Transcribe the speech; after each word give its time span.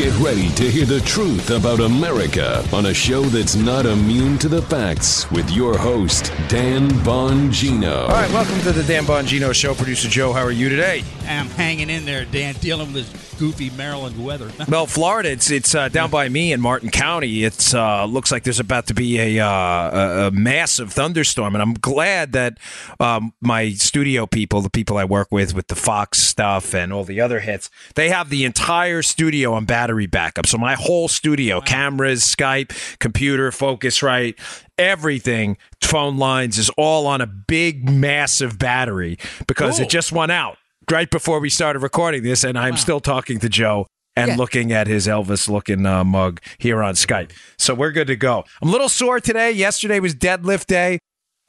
Get 0.00 0.18
ready 0.18 0.48
to 0.54 0.70
hear 0.70 0.86
the 0.86 1.00
truth 1.00 1.50
about 1.50 1.80
America 1.80 2.66
on 2.72 2.86
a 2.86 2.94
show 2.94 3.20
that's 3.20 3.54
not 3.54 3.84
immune 3.84 4.38
to 4.38 4.48
the 4.48 4.62
facts 4.62 5.30
with 5.30 5.50
your 5.50 5.76
host, 5.76 6.32
Dan 6.48 6.88
Bongino. 7.04 8.04
All 8.04 8.08
right, 8.08 8.32
welcome 8.32 8.58
to 8.60 8.72
the 8.72 8.82
Dan 8.84 9.04
Bongino 9.04 9.54
Show. 9.54 9.74
Producer 9.74 10.08
Joe, 10.08 10.32
how 10.32 10.40
are 10.40 10.50
you 10.50 10.70
today? 10.70 11.04
I'm 11.28 11.48
hanging 11.48 11.90
in 11.90 12.06
there, 12.06 12.24
Dan, 12.24 12.54
dealing 12.54 12.94
with 12.94 13.12
this 13.12 13.30
goofy 13.40 13.70
Maryland 13.70 14.22
weather. 14.22 14.50
Well, 14.70 14.86
Florida, 14.86 15.30
it's 15.30 15.50
it's 15.50 15.74
uh, 15.74 15.88
down 15.88 16.10
by 16.10 16.28
me 16.28 16.52
in 16.52 16.60
Martin 16.60 16.90
County. 16.90 17.42
It 17.42 17.74
uh, 17.74 18.04
looks 18.04 18.30
like 18.30 18.44
there's 18.44 18.60
about 18.60 18.86
to 18.86 18.94
be 18.94 19.18
a, 19.18 19.44
uh, 19.44 19.48
a, 19.48 20.26
a 20.28 20.30
massive 20.30 20.92
thunderstorm, 20.92 21.56
and 21.56 21.62
I'm 21.62 21.74
glad 21.74 22.32
that 22.32 22.58
um, 23.00 23.32
my 23.40 23.70
studio 23.70 24.26
people, 24.26 24.60
the 24.60 24.70
people 24.70 24.96
I 24.96 25.04
work 25.04 25.32
with, 25.32 25.54
with 25.54 25.66
the 25.66 25.74
Fox 25.74 26.18
stuff 26.18 26.72
and 26.72 26.92
all 26.92 27.02
the 27.02 27.20
other 27.20 27.40
hits, 27.40 27.68
they 27.96 28.10
have 28.10 28.30
the 28.30 28.44
entire 28.44 29.02
studio 29.02 29.54
on 29.54 29.64
battery 29.64 29.89
backup. 30.06 30.46
So 30.46 30.58
my 30.58 30.74
whole 30.74 31.08
studio, 31.08 31.60
cameras, 31.60 32.22
Skype, 32.22 32.98
computer, 32.98 33.50
Focusrite, 33.50 34.38
everything, 34.78 35.56
phone 35.82 36.16
lines 36.18 36.58
is 36.58 36.70
all 36.76 37.06
on 37.06 37.20
a 37.20 37.26
big, 37.26 37.88
massive 37.88 38.58
battery 38.58 39.18
because 39.46 39.76
Cool. 39.76 39.84
it 39.86 39.90
just 39.90 40.12
went 40.12 40.32
out 40.32 40.56
right 40.90 41.10
before 41.10 41.40
we 41.40 41.50
started 41.50 41.80
recording 41.80 42.22
this, 42.22 42.44
and 42.44 42.58
I'm 42.58 42.76
still 42.76 43.00
talking 43.00 43.38
to 43.40 43.48
Joe 43.48 43.86
and 44.16 44.28
Yeah. 44.30 44.36
looking 44.36 44.72
at 44.72 44.86
his 44.88 45.06
Elvis 45.06 45.48
looking 45.48 45.86
uh, 45.86 46.02
mug 46.04 46.40
here 46.58 46.82
on 46.82 46.94
Skype. 46.94 47.30
So 47.58 47.74
we're 47.74 47.92
good 47.92 48.08
to 48.08 48.16
go. 48.16 48.44
I'm 48.60 48.68
a 48.68 48.72
little 48.72 48.88
sore 48.88 49.20
today. 49.20 49.52
Yesterday 49.52 50.00
was 50.00 50.14
deadlift 50.14 50.66
day. 50.66 50.98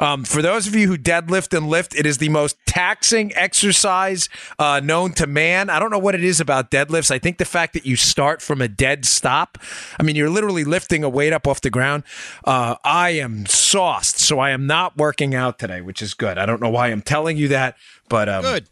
Um, 0.02 0.26
for 0.26 0.42
those 0.42 0.68
of 0.68 0.76
you 0.76 0.88
who 0.88 0.98
deadlift 0.98 1.56
and 1.56 1.70
lift, 1.70 1.96
it 1.96 2.06
is 2.06 2.18
the 2.18 2.30
most 2.30 2.58
taxing 2.66 3.32
exercise 3.36 4.28
uh, 4.58 4.82
known 4.84 5.14
to 5.14 5.28
man. 5.28 5.70
I 5.70 5.80
don't 5.80 5.92
know 5.92 6.00
what 6.00 6.16
it 6.16 6.24
is 6.24 6.40
about 6.40 6.72
deadlifts. 6.72 7.12
I 7.12 7.20
think 7.20 7.38
the 7.38 7.46
fact 7.46 7.74
that 7.74 7.86
you 7.86 7.96
start 7.96 8.42
from 8.42 8.62
a 8.62 8.68
dead 8.68 9.06
stop. 9.06 9.58
I 10.00 10.04
mean, 10.04 10.16
you're 10.16 10.30
literally 10.30 10.64
lifting 10.64 11.04
a 11.04 11.10
weight 11.10 11.34
up 11.34 11.48
off 11.48 11.62
the 11.62 11.70
ground. 11.70 12.04
Uh, 12.44 12.76
I 12.84 13.12
am 13.12 13.46
sauced, 13.46 14.20
so 14.20 14.40
I 14.40 14.50
am 14.50 14.66
not 14.66 14.98
working 14.98 15.36
out 15.36 15.60
today, 15.60 15.82
which 15.82 16.02
is 16.02 16.14
good. 16.16 16.38
I 16.38 16.46
don't 16.46 16.62
know 16.62 16.70
why 16.70 16.88
I'm 16.88 17.02
telling 17.02 17.38
you 17.38 17.50
that, 17.50 17.78
but 18.10 18.28
um, 18.28 18.42
Good. 18.42 18.68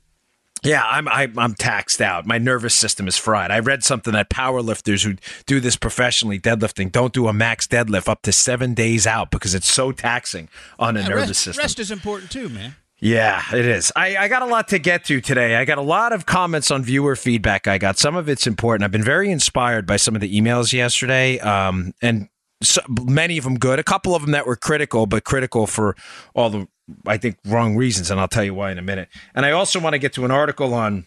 Yeah, 0.63 0.83
I'm 0.85 1.07
I, 1.07 1.31
I'm 1.38 1.53
taxed 1.53 2.02
out. 2.02 2.25
My 2.25 2.38
nervous 2.38 2.75
system 2.75 3.07
is 3.07 3.17
fried. 3.17 3.52
I 3.52 3.59
read 3.59 3.83
something 3.83 4.13
that 4.13 4.29
powerlifters 4.29 5.03
who 5.03 5.15
do 5.45 5.59
this 5.59 5.75
professionally, 5.75 6.39
deadlifting, 6.39 6.91
don't 6.91 7.13
do 7.13 7.27
a 7.27 7.33
max 7.33 7.67
deadlift 7.67 8.07
up 8.07 8.21
to 8.23 8.31
seven 8.31 8.73
days 8.73 9.07
out 9.07 9.31
because 9.31 9.55
it's 9.55 9.71
so 9.71 9.91
taxing 9.91 10.49
on 10.77 10.97
a 10.97 11.03
nervous 11.03 11.30
rest, 11.30 11.41
system. 11.41 11.63
rest 11.63 11.80
is 11.80 11.91
important 11.91 12.31
too, 12.31 12.49
man. 12.49 12.75
Yeah, 13.02 13.41
it 13.53 13.65
is. 13.65 13.93
I, 13.95 14.17
I 14.17 14.27
got 14.27 14.41
a 14.41 14.45
lot 14.45 14.67
to 14.69 14.80
get 14.80 15.05
to 15.05 15.21
today. 15.21 15.55
I 15.55 15.63
got 15.63 15.77
a 15.77 15.83
lot 15.83 16.11
of 16.11 16.25
comments 16.25 16.69
on 16.69 16.83
viewer 16.83 17.15
feedback. 17.15 17.65
I 17.65 17.77
got 17.77 17.97
some 17.97 18.17
of 18.17 18.27
it's 18.27 18.45
important. 18.45 18.83
I've 18.83 18.91
been 18.91 19.03
very 19.03 19.31
inspired 19.31 19.85
by 19.85 19.95
some 19.95 20.15
of 20.15 20.21
the 20.21 20.39
emails 20.39 20.73
yesterday, 20.73 21.39
um, 21.39 21.93
and 22.02 22.27
so, 22.61 22.81
many 22.89 23.37
of 23.37 23.45
them 23.45 23.57
good. 23.57 23.80
A 23.80 23.83
couple 23.83 24.15
of 24.15 24.21
them 24.21 24.31
that 24.31 24.45
were 24.45 24.57
critical, 24.57 25.05
but 25.05 25.23
critical 25.23 25.65
for 25.65 25.95
all 26.33 26.49
the 26.49 26.67
I 27.06 27.18
think 27.18 27.38
wrong 27.45 27.76
reasons, 27.76 28.12
and 28.12 28.20
I'll 28.20 28.28
tell 28.28 28.44
you 28.44 28.54
why 28.54 28.72
in 28.72 28.78
a 28.78 28.84
minute. 28.84 29.09
And 29.36 29.45
I 29.45 29.52
also 29.52 29.80
want 29.80 29.94
to 29.94 30.00
get 30.00 30.14
to 30.14 30.26
an 30.26 30.32
article 30.32 30.73
on 30.73 31.06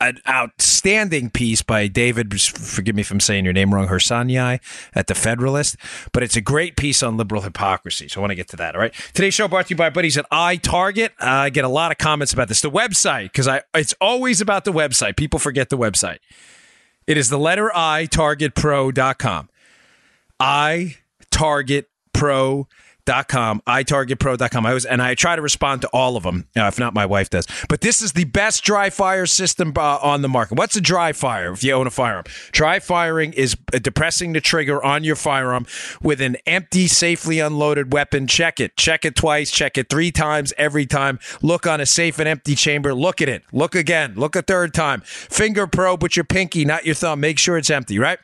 an 0.00 0.18
outstanding 0.28 1.30
piece 1.30 1.62
by 1.62 1.86
David. 1.88 2.40
Forgive 2.40 2.94
me 2.94 3.02
if 3.02 3.10
I'm 3.10 3.20
saying 3.20 3.44
your 3.44 3.52
name 3.52 3.74
wrong, 3.74 3.88
Harsanyi 3.88 4.60
at 4.94 5.06
the 5.06 5.14
Federalist, 5.14 5.76
but 6.12 6.22
it's 6.22 6.36
a 6.36 6.40
great 6.40 6.76
piece 6.76 7.02
on 7.02 7.16
liberal 7.16 7.42
hypocrisy. 7.42 8.08
So 8.08 8.20
I 8.20 8.22
want 8.22 8.30
to 8.30 8.34
get 8.36 8.48
to 8.48 8.56
that. 8.56 8.74
All 8.74 8.80
right. 8.80 8.94
Today's 9.12 9.34
show 9.34 9.46
brought 9.46 9.66
to 9.66 9.70
you 9.70 9.76
by 9.76 9.90
buddies 9.90 10.16
at 10.16 10.28
iTarget. 10.30 11.10
Uh, 11.20 11.44
I 11.46 11.50
get 11.50 11.64
a 11.64 11.68
lot 11.68 11.92
of 11.92 11.98
comments 11.98 12.32
about 12.32 12.48
this. 12.48 12.60
The 12.60 12.70
website, 12.70 13.24
because 13.24 13.46
I 13.46 13.62
it's 13.74 13.94
always 14.00 14.40
about 14.40 14.64
the 14.64 14.72
website. 14.72 15.16
People 15.16 15.38
forget 15.38 15.70
the 15.70 15.78
website. 15.78 16.18
It 17.06 17.16
is 17.16 17.28
the 17.28 17.38
letter 17.38 17.70
I, 17.74 18.06
targetpro.com. 18.06 19.50
I, 20.40 20.96
targetpro.com. 23.04 23.62
itargetpro.com. 23.66 24.66
I 24.66 24.74
was, 24.74 24.84
and 24.84 25.02
I 25.02 25.14
try 25.14 25.36
to 25.36 25.42
respond 25.42 25.82
to 25.82 25.88
all 25.88 26.16
of 26.16 26.22
them. 26.22 26.46
Uh, 26.56 26.64
if 26.64 26.78
not, 26.78 26.94
my 26.94 27.06
wife 27.06 27.30
does. 27.30 27.46
But 27.68 27.80
this 27.80 28.02
is 28.02 28.12
the 28.12 28.24
best 28.24 28.64
dry 28.64 28.90
fire 28.90 29.26
system 29.26 29.72
uh, 29.76 29.98
on 30.02 30.22
the 30.22 30.28
market. 30.28 30.58
What's 30.58 30.76
a 30.76 30.80
dry 30.80 31.12
fire 31.12 31.52
if 31.52 31.62
you 31.62 31.72
own 31.72 31.86
a 31.86 31.90
firearm? 31.90 32.24
Dry 32.52 32.78
firing 32.78 33.32
is 33.32 33.56
uh, 33.72 33.78
depressing 33.78 34.32
the 34.32 34.40
trigger 34.40 34.82
on 34.82 35.04
your 35.04 35.16
firearm 35.16 35.66
with 36.02 36.20
an 36.20 36.36
empty, 36.46 36.86
safely 36.86 37.40
unloaded 37.40 37.92
weapon. 37.92 38.26
Check 38.26 38.60
it. 38.60 38.76
Check 38.76 39.04
it 39.04 39.16
twice. 39.16 39.50
Check 39.50 39.78
it 39.78 39.88
three 39.88 40.10
times 40.10 40.52
every 40.56 40.86
time. 40.86 41.18
Look 41.42 41.66
on 41.66 41.80
a 41.80 41.86
safe 41.86 42.18
and 42.18 42.28
empty 42.28 42.54
chamber. 42.54 42.94
Look 42.94 43.20
at 43.20 43.28
it. 43.28 43.42
Look 43.52 43.74
again. 43.74 44.14
Look 44.16 44.36
a 44.36 44.42
third 44.42 44.74
time. 44.74 45.02
Finger 45.04 45.66
probe 45.66 46.02
with 46.02 46.16
your 46.16 46.24
pinky, 46.24 46.64
not 46.64 46.84
your 46.84 46.94
thumb. 46.94 47.20
Make 47.20 47.38
sure 47.38 47.56
it's 47.56 47.70
empty, 47.70 47.98
right? 47.98 48.18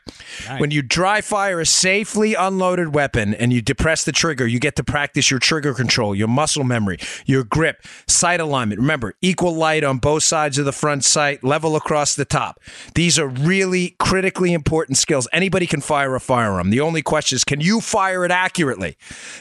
When 0.58 0.70
you 0.70 0.82
dry 0.82 1.20
fire 1.20 1.60
a 1.60 1.66
safely 1.66 2.34
unloaded 2.34 2.94
weapon 2.94 3.34
and 3.34 3.52
you 3.52 3.62
depress 3.62 4.04
the 4.04 4.12
trigger, 4.12 4.46
you 4.46 4.58
get 4.58 4.69
to 4.76 4.84
practice 4.84 5.30
your 5.30 5.40
trigger 5.40 5.74
control, 5.74 6.14
your 6.14 6.28
muscle 6.28 6.64
memory, 6.64 6.98
your 7.26 7.44
grip, 7.44 7.84
sight 8.06 8.40
alignment. 8.40 8.80
Remember, 8.80 9.14
equal 9.20 9.54
light 9.54 9.84
on 9.84 9.98
both 9.98 10.22
sides 10.22 10.58
of 10.58 10.64
the 10.64 10.72
front 10.72 11.04
sight, 11.04 11.42
level 11.44 11.76
across 11.76 12.14
the 12.14 12.24
top. 12.24 12.60
These 12.94 13.18
are 13.18 13.28
really 13.28 13.96
critically 13.98 14.52
important 14.52 14.98
skills. 14.98 15.28
Anybody 15.32 15.66
can 15.66 15.80
fire 15.80 16.14
a 16.14 16.20
firearm. 16.20 16.70
The 16.70 16.80
only 16.80 17.02
question 17.02 17.36
is, 17.36 17.44
can 17.44 17.60
you 17.60 17.80
fire 17.80 18.24
it 18.24 18.30
accurately? 18.30 18.96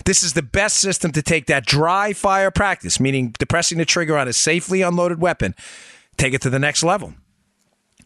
This 0.05 0.23
is 0.23 0.33
the 0.33 0.41
best 0.41 0.77
system 0.77 1.11
to 1.13 1.21
take 1.21 1.45
that 1.47 1.65
dry 1.65 2.13
fire 2.13 2.51
practice, 2.51 2.99
meaning 2.99 3.33
depressing 3.37 3.77
the 3.77 3.85
trigger 3.85 4.17
on 4.17 4.27
a 4.27 4.33
safely 4.33 4.81
unloaded 4.81 5.21
weapon, 5.21 5.55
take 6.17 6.33
it 6.33 6.41
to 6.41 6.49
the 6.49 6.59
next 6.59 6.83
level. 6.83 7.13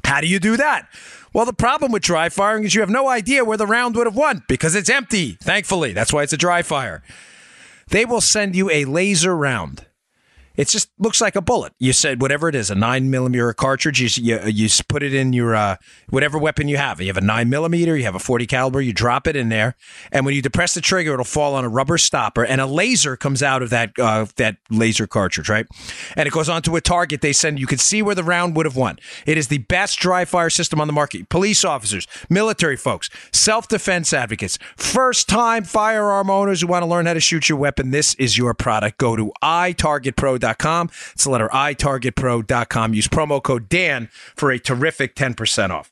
How 0.06 0.22
do 0.22 0.28
you 0.28 0.40
do 0.40 0.58
that? 0.58 0.88
Well, 1.34 1.46
the 1.46 1.54
problem 1.54 1.92
with 1.92 2.04
dry 2.04 2.30
firing 2.30 2.64
is 2.64 2.76
you 2.76 2.82
have 2.82 2.90
no 2.90 3.08
idea 3.08 3.44
where 3.44 3.58
the 3.58 3.66
round 3.66 3.96
would 3.96 4.06
have 4.06 4.16
went 4.16 4.48
because 4.48 4.76
it's 4.76 4.90
empty, 4.90 5.38
thankfully. 5.42 5.94
That's 5.94 6.14
why 6.14 6.24
it's 6.24 6.34
a 6.34 6.38
dry 6.38 6.62
fire. 6.62 7.02
They 7.88 8.06
will 8.06 8.22
send 8.22 8.56
you 8.56 8.70
a 8.70 8.86
laser 8.86 9.36
round. 9.36 9.86
It 10.56 10.68
just 10.68 10.92
looks 11.00 11.20
like 11.20 11.36
a 11.36 11.42
bullet. 11.42 11.74
You 11.80 11.94
said 11.94 12.22
whatever 12.22 12.48
it 12.48 12.54
is, 12.54 12.70
a 12.70 12.76
nine 12.76 13.10
millimeter 13.10 13.52
cartridge. 13.54 14.00
You, 14.00 14.10
you, 14.24 14.40
you 14.48 14.70
put 14.88 15.02
it 15.02 15.14
in 15.14 15.34
your 15.34 15.56
uh, 15.56 15.78
whatever 16.10 16.38
weapon 16.38 16.68
you 16.68 16.78
have. 16.78 17.02
You 17.02 17.08
have 17.08 17.18
a 17.18 17.22
nine 17.22 17.50
millimeter. 17.50 17.98
You 17.98 18.04
have 18.04 18.14
a 18.14 18.20
forty 18.20 18.46
caliber. 18.46 18.80
You 18.80 18.94
drop 18.94 19.26
it 19.26 19.36
in 19.36 19.50
there, 19.50 19.76
and 20.12 20.26
when 20.26 20.36
you 20.36 20.44
depress 20.44 20.76
the 20.76 20.82
trigger, 20.82 21.14
it'll 21.14 21.26
fall 21.26 21.56
on 21.56 21.66
a 21.66 21.70
rubber 21.70 21.98
stopper, 21.98 22.46
and 22.46 22.62
a 22.62 22.68
laser 22.68 23.18
comes 23.18 23.42
out 23.42 23.64
of 23.64 23.72
that 23.72 23.98
uh, 23.98 24.28
that 24.36 24.58
laser 24.70 25.08
cartridge, 25.08 25.50
right? 25.50 25.66
And 26.16 26.28
it 26.28 26.32
goes 26.32 26.50
onto 26.50 26.76
a 26.76 26.82
target. 26.82 27.22
They 27.22 27.34
send 27.34 27.60
you 27.60 27.68
can 27.68 27.80
see 27.80 28.04
where 28.04 28.16
the 28.16 28.24
round 28.24 28.56
would 28.56 28.68
have 28.68 28.76
won. 28.76 29.00
It 29.26 29.40
is 29.40 29.48
the 29.48 29.58
best 29.58 29.98
dry 29.98 30.24
fire 30.24 30.52
system 30.52 30.80
on 30.80 30.86
the 30.86 30.94
market. 30.94 31.30
Police 31.30 31.66
officers, 31.66 32.08
military 32.30 32.78
folks, 32.78 33.10
self 33.32 33.68
defense 33.68 34.14
advocates, 34.14 34.60
first 34.78 35.28
time 35.28 35.64
firearm 35.64 36.30
owners 36.30 36.62
who 36.62 36.68
want 36.68 36.84
to 36.84 36.88
learn 36.88 37.08
how 37.08 37.16
to 37.16 37.20
shoot 37.20 37.50
your 37.50 37.58
weapon. 37.58 37.90
This 37.90 38.14
is 38.16 38.38
your 38.38 38.54
product. 38.54 39.00
Go 39.00 39.16
to 39.16 39.32
itargetpro.com. 39.42 40.43
It's 41.14 41.24
the 41.24 41.30
letter 41.30 41.50
itargetpro.com. 41.50 42.94
Use 42.94 43.08
promo 43.08 43.42
code 43.42 43.70
Dan 43.70 44.10
for 44.36 44.52
a 44.52 44.60
terrific 44.60 45.16
10% 45.16 45.70
off. 45.70 45.92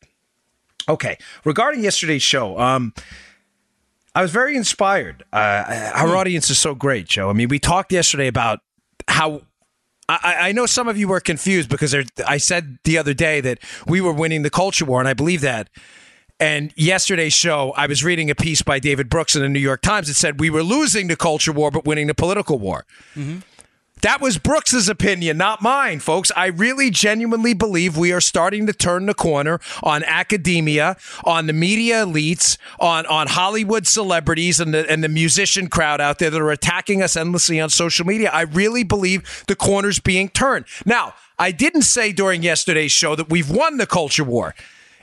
Okay, 0.90 1.18
regarding 1.46 1.84
yesterday's 1.84 2.24
show, 2.24 2.60
um, 2.60 2.94
I 4.14 4.22
was 4.22 4.32
very 4.32 4.56
inspired. 4.56 5.24
Uh, 5.32 5.92
our 5.94 6.16
audience 6.18 6.50
is 6.50 6.60
so 6.60 6.76
great, 6.76 7.08
Joe. 7.08 7.30
I 7.30 7.34
mean, 7.34 7.48
we 7.48 7.60
talked 7.60 7.92
yesterday 7.92 8.28
about 8.28 8.60
how 9.08 9.44
I, 10.10 10.50
I 10.50 10.52
know 10.52 10.66
some 10.66 10.88
of 10.88 10.98
you 10.98 11.08
were 11.08 11.20
confused 11.20 11.70
because 11.70 11.92
there, 11.92 12.04
I 12.28 12.38
said 12.38 12.80
the 12.84 12.98
other 12.98 13.14
day 13.14 13.42
that 13.42 13.60
we 13.88 14.02
were 14.02 14.12
winning 14.12 14.42
the 14.42 14.50
culture 14.50 14.86
war, 14.86 15.00
and 15.00 15.08
I 15.08 15.14
believe 15.14 15.42
that. 15.42 15.70
And 16.40 16.74
yesterday's 16.76 17.34
show, 17.34 17.72
I 17.78 17.86
was 17.86 18.04
reading 18.04 18.32
a 18.32 18.36
piece 18.36 18.64
by 18.64 18.80
David 18.80 19.10
Brooks 19.10 19.36
in 19.36 19.44
the 19.44 19.50
New 19.50 19.60
York 19.60 19.84
Times 19.84 20.08
that 20.08 20.16
said 20.16 20.40
we 20.40 20.50
were 20.50 20.64
losing 20.64 21.08
the 21.08 21.16
culture 21.16 21.52
war 21.52 21.70
but 21.70 21.86
winning 21.86 22.08
the 22.08 22.16
political 22.16 22.58
war. 22.58 22.86
That 24.02 24.20
was 24.20 24.40
Brooks's 24.40 24.90
opinion, 24.90 25.38
not 25.38 25.62
mine, 25.62 26.00
folks. 26.00 26.32
I 26.36 26.48
really 26.48 26.90
genuinely 26.90 27.54
believe 27.54 27.98
we 27.98 28.12
are 28.12 28.22
starting 28.22 28.66
to 28.66 28.74
turn 28.74 29.06
the 29.06 29.14
corner 29.14 29.60
on 29.84 30.04
academia, 30.04 30.98
on 31.24 31.46
the 31.46 31.54
media 31.54 32.06
elites, 32.06 32.58
on, 32.80 33.06
on 33.06 33.28
Hollywood 33.28 33.86
celebrities 33.86 34.60
and 34.60 34.74
the, 34.74 34.90
and 34.90 35.04
the 35.04 35.10
musician 35.10 35.68
crowd 35.68 36.02
out 36.02 36.18
there 36.18 36.32
that 36.32 36.42
are 36.42 36.52
attacking 36.52 37.04
us 37.04 37.16
endlessly 37.16 37.60
on 37.60 37.70
social 37.70 38.06
media. 38.06 38.32
I 38.32 38.42
really 38.42 38.84
believe 38.84 39.44
the 39.48 39.56
corner's 39.56 40.00
being 40.00 40.30
turned. 40.30 40.66
Now, 40.84 41.14
I 41.38 41.52
didn't 41.52 41.84
say 41.84 42.12
during 42.12 42.42
yesterday's 42.42 42.92
show 42.92 43.16
that 43.16 43.30
we've 43.30 43.50
won 43.50 43.78
the 43.78 43.88
culture 43.88 44.24
war. 44.24 44.56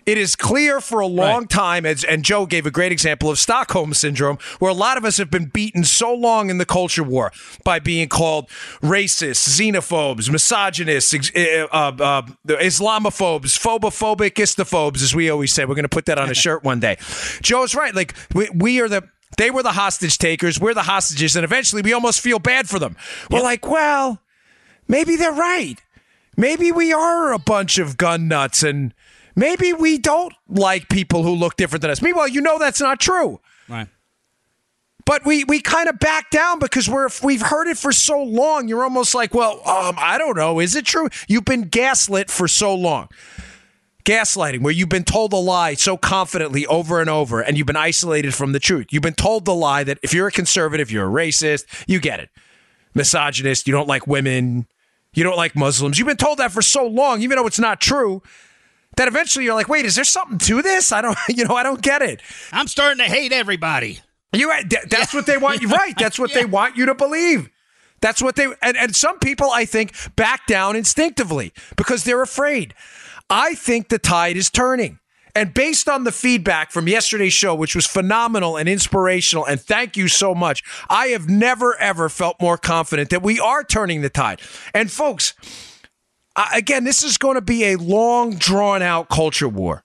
It 0.08 0.16
is 0.16 0.36
clear 0.36 0.80
for 0.80 1.00
a 1.00 1.06
long 1.06 1.46
time, 1.46 1.84
as, 1.84 2.02
and 2.02 2.24
Joe 2.24 2.46
gave 2.46 2.64
a 2.64 2.70
great 2.70 2.92
example 2.92 3.28
of 3.28 3.38
Stockholm 3.38 3.92
syndrome, 3.92 4.38
where 4.58 4.70
a 4.70 4.74
lot 4.74 4.96
of 4.96 5.04
us 5.04 5.18
have 5.18 5.30
been 5.30 5.48
beaten 5.48 5.84
so 5.84 6.14
long 6.14 6.48
in 6.48 6.56
the 6.56 6.64
culture 6.64 7.02
war 7.02 7.30
by 7.62 7.78
being 7.78 8.08
called 8.08 8.48
racists, 8.80 9.46
xenophobes, 9.46 10.30
misogynists, 10.30 11.12
ex- 11.12 11.30
uh, 11.36 11.66
uh, 11.70 11.92
uh, 12.00 12.22
Islamophobes, 12.46 13.58
phobophobic 13.58 14.36
istophobes, 14.36 15.02
as 15.02 15.14
we 15.14 15.28
always 15.28 15.52
say. 15.52 15.66
We're 15.66 15.74
going 15.74 15.82
to 15.82 15.90
put 15.90 16.06
that 16.06 16.16
on 16.16 16.30
a 16.30 16.34
shirt 16.42 16.64
one 16.64 16.80
day. 16.80 16.96
Joe's 17.42 17.74
right. 17.74 17.94
Like 17.94 18.14
we, 18.34 18.48
we 18.54 18.80
are 18.80 18.88
the. 18.88 19.06
They 19.36 19.50
were 19.50 19.62
the 19.62 19.72
hostage 19.72 20.16
takers. 20.16 20.58
We're 20.58 20.72
the 20.72 20.84
hostages, 20.84 21.36
and 21.36 21.44
eventually 21.44 21.82
we 21.82 21.92
almost 21.92 22.22
feel 22.22 22.38
bad 22.38 22.66
for 22.66 22.78
them. 22.78 22.96
We're 23.30 23.42
like, 23.42 23.68
well, 23.68 24.22
maybe 24.88 25.16
they're 25.16 25.32
right. 25.32 25.76
Maybe 26.34 26.72
we 26.72 26.94
are 26.94 27.32
a 27.32 27.38
bunch 27.38 27.78
of 27.78 27.98
gun 27.98 28.26
nuts 28.26 28.62
and 28.62 28.94
Maybe 29.38 29.72
we 29.72 29.98
don't 29.98 30.34
like 30.48 30.88
people 30.88 31.22
who 31.22 31.32
look 31.32 31.54
different 31.54 31.82
than 31.82 31.92
us. 31.92 32.02
Meanwhile, 32.02 32.26
you 32.26 32.40
know 32.40 32.58
that's 32.58 32.80
not 32.80 32.98
true. 32.98 33.40
Right. 33.68 33.86
But 35.06 35.24
we, 35.24 35.44
we 35.44 35.60
kind 35.60 35.88
of 35.88 36.00
back 36.00 36.30
down 36.30 36.58
because 36.58 36.88
we're 36.88 37.08
we've 37.22 37.40
heard 37.40 37.68
it 37.68 37.78
for 37.78 37.92
so 37.92 38.20
long. 38.20 38.66
You're 38.66 38.82
almost 38.82 39.14
like, 39.14 39.32
well, 39.32 39.60
um, 39.64 39.94
I 39.96 40.18
don't 40.18 40.36
know. 40.36 40.58
Is 40.58 40.74
it 40.74 40.84
true? 40.84 41.08
You've 41.28 41.44
been 41.44 41.68
gaslit 41.68 42.32
for 42.32 42.48
so 42.48 42.74
long. 42.74 43.10
Gaslighting, 44.04 44.62
where 44.62 44.72
you've 44.72 44.88
been 44.88 45.04
told 45.04 45.32
a 45.32 45.36
lie 45.36 45.74
so 45.74 45.96
confidently 45.96 46.66
over 46.66 47.00
and 47.00 47.08
over, 47.08 47.40
and 47.40 47.56
you've 47.56 47.66
been 47.66 47.76
isolated 47.76 48.34
from 48.34 48.50
the 48.50 48.58
truth. 48.58 48.88
You've 48.90 49.04
been 49.04 49.14
told 49.14 49.44
the 49.44 49.54
lie 49.54 49.84
that 49.84 49.98
if 50.02 50.12
you're 50.12 50.26
a 50.26 50.32
conservative, 50.32 50.90
you're 50.90 51.06
a 51.06 51.12
racist. 51.12 51.64
You 51.86 52.00
get 52.00 52.18
it. 52.18 52.30
Misogynist, 52.92 53.68
you 53.68 53.72
don't 53.72 53.86
like 53.86 54.08
women, 54.08 54.66
you 55.14 55.22
don't 55.22 55.36
like 55.36 55.54
Muslims. 55.54 55.96
You've 55.96 56.08
been 56.08 56.16
told 56.16 56.38
that 56.38 56.50
for 56.50 56.60
so 56.60 56.84
long, 56.84 57.22
even 57.22 57.36
though 57.36 57.46
it's 57.46 57.60
not 57.60 57.80
true, 57.80 58.22
that 58.98 59.08
eventually 59.08 59.44
you're 59.44 59.54
like, 59.54 59.68
wait, 59.68 59.84
is 59.84 59.94
there 59.94 60.04
something 60.04 60.38
to 60.38 60.60
this? 60.60 60.92
I 60.92 61.00
don't, 61.00 61.16
you 61.28 61.44
know, 61.44 61.54
I 61.54 61.62
don't 61.62 61.80
get 61.80 62.02
it. 62.02 62.20
I'm 62.52 62.68
starting 62.68 62.98
to 62.98 63.10
hate 63.10 63.32
everybody. 63.32 64.00
You 64.32 64.50
uh, 64.50 64.62
that's 64.90 65.14
what 65.14 65.24
they 65.24 65.38
want 65.38 65.62
you 65.62 65.68
right. 65.70 65.94
That's 65.96 66.18
what 66.18 66.30
yeah. 66.30 66.40
they 66.40 66.44
want 66.44 66.76
you 66.76 66.86
to 66.86 66.94
believe. 66.94 67.48
That's 68.00 68.20
what 68.20 68.36
they 68.36 68.46
and, 68.60 68.76
and 68.76 68.94
some 68.94 69.18
people 69.18 69.50
I 69.50 69.64
think 69.64 69.94
back 70.16 70.46
down 70.46 70.76
instinctively 70.76 71.52
because 71.76 72.04
they're 72.04 72.22
afraid. 72.22 72.74
I 73.30 73.54
think 73.54 73.88
the 73.88 73.98
tide 73.98 74.36
is 74.36 74.50
turning. 74.50 74.98
And 75.34 75.54
based 75.54 75.88
on 75.88 76.04
the 76.04 76.10
feedback 76.10 76.72
from 76.72 76.88
yesterday's 76.88 77.32
show, 77.32 77.54
which 77.54 77.76
was 77.76 77.86
phenomenal 77.86 78.56
and 78.56 78.68
inspirational, 78.68 79.46
and 79.46 79.60
thank 79.60 79.96
you 79.96 80.08
so 80.08 80.34
much, 80.34 80.64
I 80.88 81.08
have 81.08 81.28
never, 81.28 81.76
ever 81.76 82.08
felt 82.08 82.40
more 82.40 82.58
confident 82.58 83.10
that 83.10 83.22
we 83.22 83.38
are 83.38 83.62
turning 83.62 84.00
the 84.00 84.08
tide. 84.08 84.40
And 84.74 84.90
folks, 84.90 85.34
again, 86.54 86.84
this 86.84 87.02
is 87.02 87.18
going 87.18 87.34
to 87.34 87.40
be 87.42 87.64
a 87.64 87.76
long, 87.76 88.36
drawn 88.36 88.82
out 88.82 89.08
culture 89.08 89.48
war. 89.48 89.84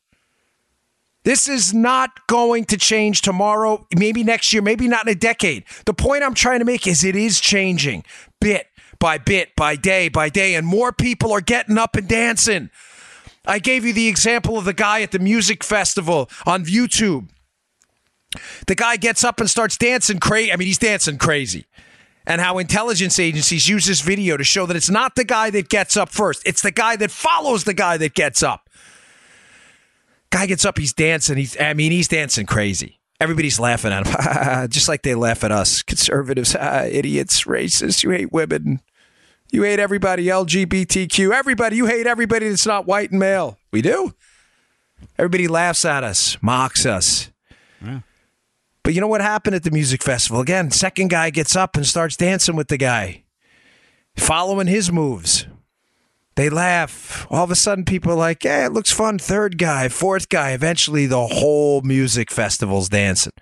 This 1.24 1.48
is 1.48 1.74
not 1.74 2.28
going 2.28 2.66
to 2.66 2.78
change 2.78 3.22
tomorrow, 3.22 3.88
maybe 3.96 4.24
next 4.24 4.52
year, 4.52 4.62
maybe 4.62 4.88
not 4.88 5.08
in 5.08 5.12
a 5.14 5.16
decade. 5.16 5.64
The 5.86 5.94
point 5.94 6.22
I'm 6.22 6.34
trying 6.34 6.60
to 6.60 6.66
make 6.66 6.86
is 6.86 7.04
it 7.04 7.16
is 7.16 7.40
changing 7.40 8.04
bit 8.42 8.68
by 9.00 9.18
bit, 9.18 9.56
by 9.56 9.76
day 9.76 10.10
by 10.10 10.30
day, 10.30 10.56
and 10.56 10.68
more 10.68 10.92
people 10.92 11.32
are 11.32 11.42
getting 11.42 11.78
up 11.78 11.96
and 11.96 12.08
dancing. 12.08 12.70
I 13.46 13.60
gave 13.60 13.86
you 13.86 13.94
the 13.94 14.08
example 14.08 14.58
of 14.58 14.66
the 14.66 14.74
guy 14.74 15.02
at 15.02 15.12
the 15.12 15.20
music 15.20 15.64
festival 15.64 16.30
on 16.46 16.66
YouTube. 16.66 17.30
The 18.68 18.76
guy 18.76 18.98
gets 18.98 19.24
up 19.24 19.40
and 19.40 19.50
starts 19.50 19.78
dancing 19.78 20.20
crazy. 20.20 20.52
I 20.52 20.56
mean, 20.56 20.68
he's 20.68 20.78
dancing 20.78 21.18
crazy. 21.18 21.66
And 22.26 22.40
how 22.40 22.58
intelligence 22.58 23.20
agencies 23.20 23.68
use 23.68 23.86
this 23.86 24.02
video 24.02 24.38
to 24.38 24.44
show 24.44 24.66
that 24.66 24.78
it's 24.78 24.90
not 24.90 25.16
the 25.16 25.26
guy 25.26 25.50
that 25.50 25.70
gets 25.70 25.98
up 25.98 26.10
first, 26.10 26.42
it's 26.46 26.62
the 26.62 26.72
guy 26.72 26.96
that 26.96 27.12
follows 27.12 27.66
the 27.66 27.74
guy 27.74 27.98
that 27.98 28.14
gets 28.14 28.42
up. 28.42 28.70
Guy 30.30 30.48
gets 30.48 30.66
up, 30.66 30.78
he's 30.78 30.94
dancing. 30.94 31.38
He's, 31.38 31.60
I 31.60 31.74
mean, 31.74 31.92
he's 31.92 32.08
dancing 32.08 32.46
crazy. 32.46 33.00
Everybody's 33.20 33.60
laughing 33.60 33.92
at 33.92 34.08
him, 34.08 34.68
just 34.70 34.88
like 34.88 35.04
they 35.04 35.16
laugh 35.16 35.44
at 35.44 35.52
us 35.52 35.82
conservatives, 35.82 36.56
ah, 36.60 36.84
idiots, 36.84 37.44
racists. 37.44 38.04
You 38.04 38.10
hate 38.10 38.32
women. 38.32 38.82
You 39.52 39.64
hate 39.64 39.80
everybody, 39.80 40.26
LGBTQ, 40.26 41.32
everybody. 41.32 41.76
You 41.76 41.86
hate 41.86 42.08
everybody 42.08 42.50
that's 42.50 42.66
not 42.66 42.88
white 42.88 43.12
and 43.12 43.20
male. 43.20 43.60
We 43.72 43.84
do. 43.84 44.16
Everybody 45.20 45.48
laughs 45.48 45.86
at 45.86 46.04
us, 46.04 46.38
mocks 46.42 46.86
us. 46.86 47.30
Yeah. 47.80 48.00
But 48.84 48.94
you 48.94 49.02
know 49.02 49.08
what 49.08 49.22
happened 49.22 49.56
at 49.56 49.64
the 49.64 49.72
music 49.72 50.04
festival? 50.04 50.42
Again, 50.42 50.70
second 50.70 51.10
guy 51.10 51.30
gets 51.30 51.56
up 51.56 51.76
and 51.76 51.86
starts 51.86 52.18
dancing 52.18 52.56
with 52.56 52.68
the 52.68 52.78
guy, 52.78 53.24
following 54.18 54.68
his 54.68 54.92
moves. 54.92 55.48
They 56.36 56.50
laugh. 56.50 57.28
All 57.30 57.44
of 57.44 57.52
a 57.52 57.56
sudden, 57.56 57.86
people 57.86 58.12
are 58.12 58.18
like, 58.18 58.44
yeah, 58.44 58.66
it 58.66 58.74
looks 58.74 58.92
fun. 58.92 59.20
Third 59.20 59.58
guy, 59.58 59.88
fourth 59.88 60.30
guy. 60.30 60.52
Eventually, 60.52 61.06
the 61.06 61.28
whole 61.28 61.82
music 61.82 62.32
festival's 62.32 62.90
dancing. 62.90 63.34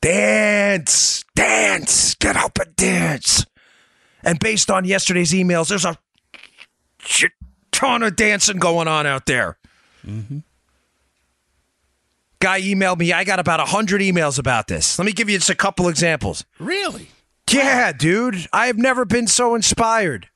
Dance, 0.00 1.24
dance, 1.34 2.14
get 2.14 2.36
up 2.36 2.58
and 2.58 2.74
dance. 2.76 3.44
And 4.22 4.38
based 4.38 4.70
on 4.70 4.84
yesterday's 4.84 5.32
emails, 5.32 5.68
there's 5.68 5.84
a 5.84 5.98
ton 7.72 8.02
of 8.02 8.16
dancing 8.16 8.58
going 8.58 8.88
on 8.88 9.06
out 9.06 9.26
there. 9.26 9.58
Mm-hmm. 10.06 10.38
Guy 12.40 12.60
emailed 12.60 12.98
me. 12.98 13.12
I 13.12 13.24
got 13.24 13.38
about 13.38 13.60
100 13.60 14.00
emails 14.00 14.38
about 14.38 14.68
this. 14.68 14.98
Let 14.98 15.06
me 15.06 15.12
give 15.12 15.30
you 15.30 15.38
just 15.38 15.50
a 15.50 15.54
couple 15.54 15.88
examples. 15.88 16.44
Really? 16.58 17.08
Yeah, 17.50 17.92
dude. 17.92 18.46
I 18.52 18.66
have 18.66 18.76
never 18.76 19.04
been 19.04 19.26
so 19.26 19.54
inspired. 19.54 20.28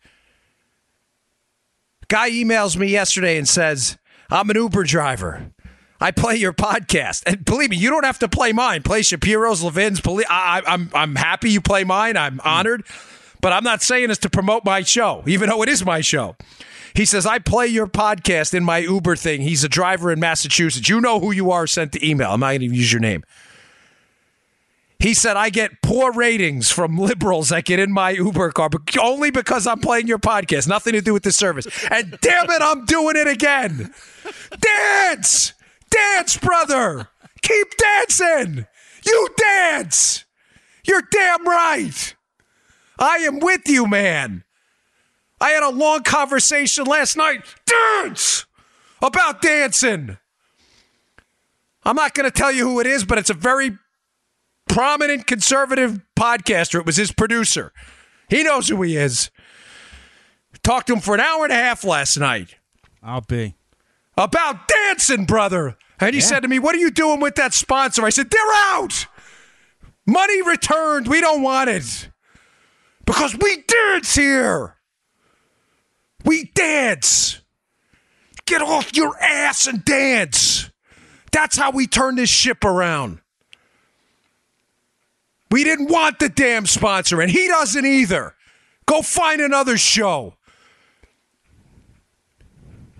Guy 2.08 2.30
emails 2.30 2.76
me 2.76 2.88
yesterday 2.88 3.36
and 3.36 3.48
says, 3.48 3.98
I'm 4.30 4.48
an 4.50 4.56
Uber 4.56 4.84
driver. 4.84 5.52
I 6.00 6.12
play 6.12 6.36
your 6.36 6.54
podcast, 6.54 7.24
and 7.26 7.44
believe 7.44 7.70
me, 7.70 7.76
you 7.76 7.90
don't 7.90 8.06
have 8.06 8.20
to 8.20 8.28
play 8.28 8.52
mine. 8.52 8.82
Play 8.82 9.02
Shapiro's, 9.02 9.62
Levin's. 9.62 10.00
I, 10.30 10.58
am 10.58 10.64
I'm, 10.66 10.90
I'm 10.94 11.14
happy 11.14 11.50
you 11.50 11.60
play 11.60 11.84
mine. 11.84 12.16
I'm 12.16 12.40
honored, 12.42 12.84
but 13.40 13.52
I'm 13.52 13.64
not 13.64 13.82
saying 13.82 14.08
this 14.08 14.18
to 14.18 14.30
promote 14.30 14.64
my 14.64 14.82
show, 14.82 15.22
even 15.26 15.48
though 15.48 15.62
it 15.62 15.68
is 15.68 15.84
my 15.84 16.00
show. 16.00 16.36
He 16.94 17.04
says 17.04 17.26
I 17.26 17.38
play 17.38 17.66
your 17.66 17.86
podcast 17.86 18.54
in 18.54 18.64
my 18.64 18.78
Uber 18.78 19.16
thing. 19.16 19.42
He's 19.42 19.62
a 19.64 19.68
driver 19.68 20.10
in 20.10 20.20
Massachusetts. 20.20 20.88
You 20.88 21.00
know 21.00 21.20
who 21.20 21.32
you 21.32 21.50
are. 21.50 21.66
Sent 21.66 21.92
the 21.92 22.08
email. 22.08 22.32
I'm 22.32 22.40
not 22.40 22.48
going 22.48 22.60
to 22.60 22.66
use 22.66 22.92
your 22.92 23.00
name. 23.00 23.24
He 24.98 25.14
said, 25.14 25.36
I 25.38 25.48
get 25.48 25.80
poor 25.82 26.12
ratings 26.12 26.70
from 26.70 26.98
liberals 26.98 27.48
that 27.48 27.64
get 27.64 27.78
in 27.78 27.90
my 27.90 28.10
Uber 28.10 28.52
car, 28.52 28.68
but 28.68 28.98
only 28.98 29.30
because 29.30 29.66
I'm 29.66 29.80
playing 29.80 30.08
your 30.08 30.18
podcast. 30.18 30.68
Nothing 30.68 30.92
to 30.92 31.00
do 31.00 31.14
with 31.14 31.22
the 31.22 31.32
service. 31.32 31.66
And 31.90 32.18
damn 32.20 32.50
it, 32.50 32.60
I'm 32.60 32.84
doing 32.84 33.16
it 33.16 33.26
again. 33.26 33.94
Dance! 34.60 35.54
Dance, 35.90 36.36
brother! 36.36 37.08
Keep 37.40 37.78
dancing! 37.78 38.66
You 39.06 39.28
dance! 39.38 40.26
You're 40.84 41.02
damn 41.10 41.48
right! 41.48 42.14
I 43.00 43.16
am 43.18 43.40
with 43.40 43.62
you, 43.66 43.86
man. 43.86 44.44
I 45.40 45.50
had 45.50 45.62
a 45.62 45.70
long 45.70 46.02
conversation 46.02 46.84
last 46.84 47.16
night. 47.16 47.42
Dance! 47.66 48.44
About 49.02 49.40
dancing. 49.40 50.18
I'm 51.82 51.96
not 51.96 52.12
going 52.12 52.30
to 52.30 52.30
tell 52.30 52.52
you 52.52 52.68
who 52.68 52.80
it 52.80 52.86
is, 52.86 53.06
but 53.06 53.16
it's 53.16 53.30
a 53.30 53.34
very 53.34 53.78
prominent 54.68 55.26
conservative 55.26 56.00
podcaster. 56.14 56.78
It 56.78 56.86
was 56.86 56.96
his 56.96 57.10
producer. 57.10 57.72
He 58.28 58.42
knows 58.42 58.68
who 58.68 58.82
he 58.82 58.96
is. 58.96 59.30
Talked 60.62 60.88
to 60.88 60.92
him 60.92 61.00
for 61.00 61.14
an 61.14 61.20
hour 61.20 61.44
and 61.44 61.52
a 61.52 61.56
half 61.56 61.84
last 61.84 62.18
night. 62.18 62.56
I'll 63.02 63.22
be. 63.22 63.54
About 64.18 64.68
dancing, 64.68 65.24
brother. 65.24 65.78
And 65.98 66.14
he 66.14 66.20
yeah. 66.20 66.26
said 66.26 66.40
to 66.40 66.48
me, 66.48 66.58
What 66.58 66.74
are 66.74 66.78
you 66.78 66.90
doing 66.90 67.20
with 67.20 67.36
that 67.36 67.54
sponsor? 67.54 68.04
I 68.04 68.10
said, 68.10 68.30
They're 68.30 68.40
out. 68.54 69.06
Money 70.06 70.42
returned. 70.42 71.08
We 71.08 71.22
don't 71.22 71.42
want 71.42 71.70
it. 71.70 72.10
Because 73.10 73.36
we 73.36 73.64
dance 73.66 74.14
here. 74.14 74.76
We 76.24 76.44
dance. 76.54 77.40
Get 78.46 78.62
off 78.62 78.94
your 78.94 79.20
ass 79.20 79.66
and 79.66 79.84
dance. 79.84 80.70
That's 81.32 81.56
how 81.56 81.72
we 81.72 81.88
turn 81.88 82.14
this 82.14 82.30
ship 82.30 82.64
around. 82.64 83.20
We 85.50 85.64
didn't 85.64 85.90
want 85.90 86.20
the 86.20 86.28
damn 86.28 86.66
sponsor, 86.66 87.20
and 87.20 87.28
he 87.28 87.48
doesn't 87.48 87.84
either. 87.84 88.36
Go 88.86 89.02
find 89.02 89.40
another 89.40 89.76
show. 89.76 90.34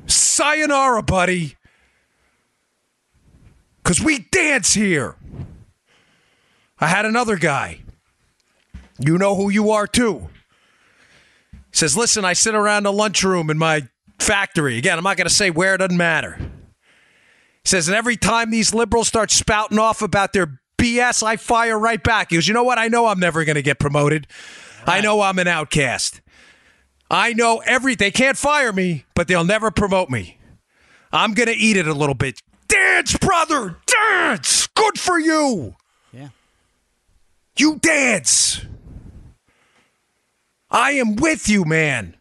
Sayonara, 0.06 1.04
buddy. 1.04 1.56
Because 3.80 4.00
we 4.00 4.26
dance 4.32 4.74
here. 4.74 5.14
I 6.80 6.88
had 6.88 7.06
another 7.06 7.36
guy. 7.36 7.82
You 9.00 9.18
know 9.18 9.34
who 9.34 9.50
you 9.50 9.70
are, 9.70 9.86
too. 9.86 10.28
He 11.52 11.58
says, 11.72 11.96
Listen, 11.96 12.24
I 12.24 12.34
sit 12.34 12.54
around 12.54 12.84
the 12.84 12.92
lunchroom 12.92 13.50
in 13.50 13.58
my 13.58 13.88
factory. 14.18 14.78
Again, 14.78 14.98
I'm 14.98 15.04
not 15.04 15.16
going 15.16 15.28
to 15.28 15.34
say 15.34 15.50
where, 15.50 15.74
it 15.74 15.78
doesn't 15.78 15.96
matter. 15.96 16.36
He 16.38 17.68
says, 17.68 17.88
and 17.88 17.96
every 17.96 18.16
time 18.16 18.50
these 18.50 18.72
liberals 18.72 19.08
start 19.08 19.30
spouting 19.30 19.78
off 19.78 20.02
about 20.02 20.32
their 20.32 20.60
BS, 20.78 21.22
I 21.22 21.36
fire 21.36 21.78
right 21.78 22.02
back. 22.02 22.30
He 22.30 22.36
goes, 22.36 22.48
You 22.48 22.54
know 22.54 22.64
what? 22.64 22.78
I 22.78 22.88
know 22.88 23.06
I'm 23.06 23.20
never 23.20 23.44
going 23.44 23.56
to 23.56 23.62
get 23.62 23.78
promoted. 23.78 24.26
Right. 24.86 24.98
I 24.98 25.00
know 25.00 25.20
I'm 25.20 25.38
an 25.38 25.48
outcast. 25.48 26.20
I 27.10 27.32
know 27.32 27.60
every 27.66 27.96
they 27.96 28.10
can't 28.10 28.36
fire 28.36 28.72
me, 28.72 29.04
but 29.14 29.28
they'll 29.28 29.44
never 29.44 29.70
promote 29.70 30.10
me. 30.10 30.38
I'm 31.12 31.34
going 31.34 31.48
to 31.48 31.54
eat 31.54 31.76
it 31.76 31.86
a 31.86 31.92
little 31.92 32.14
bit. 32.14 32.40
Dance, 32.68 33.16
brother, 33.18 33.76
dance. 33.86 34.68
Good 34.68 34.98
for 34.98 35.18
you. 35.18 35.74
Yeah. 36.12 36.28
You 37.58 37.78
dance. 37.80 38.64
I 40.70 40.92
am 40.92 41.16
with 41.16 41.48
you, 41.48 41.64
man. 41.64 42.16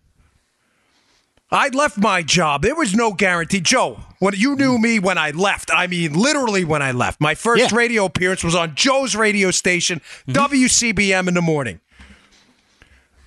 I 1.51 1.69
left 1.69 1.97
my 1.97 2.21
job. 2.21 2.61
There 2.61 2.75
was 2.75 2.93
no 2.93 3.13
guarantee. 3.13 3.59
Joe, 3.59 3.99
when 4.19 4.35
you 4.37 4.55
knew 4.55 4.77
me 4.77 4.99
when 4.99 5.17
I 5.17 5.31
left, 5.31 5.71
I 5.73 5.87
mean 5.87 6.13
literally 6.13 6.63
when 6.63 6.81
I 6.81 6.91
left. 6.91 7.19
My 7.19 7.33
first 7.33 7.71
yeah. 7.71 7.77
radio 7.77 8.05
appearance 8.05 8.43
was 8.43 8.53
on 8.53 8.75
Joe's 8.75 9.15
radio 9.15 9.49
station, 9.49 9.99
mm-hmm. 10.27 10.31
WCBM 10.31 11.27
in 11.27 11.33
the 11.33 11.41
morning. 11.41 11.79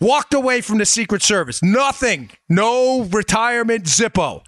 Walked 0.01 0.35
away 0.35 0.61
from 0.61 0.79
the 0.79 0.87
Secret 0.87 1.23
Service. 1.23 1.63
Nothing. 1.63 2.31
No 2.49 3.05
retirement 3.05 3.85
Zippo. 3.85 4.43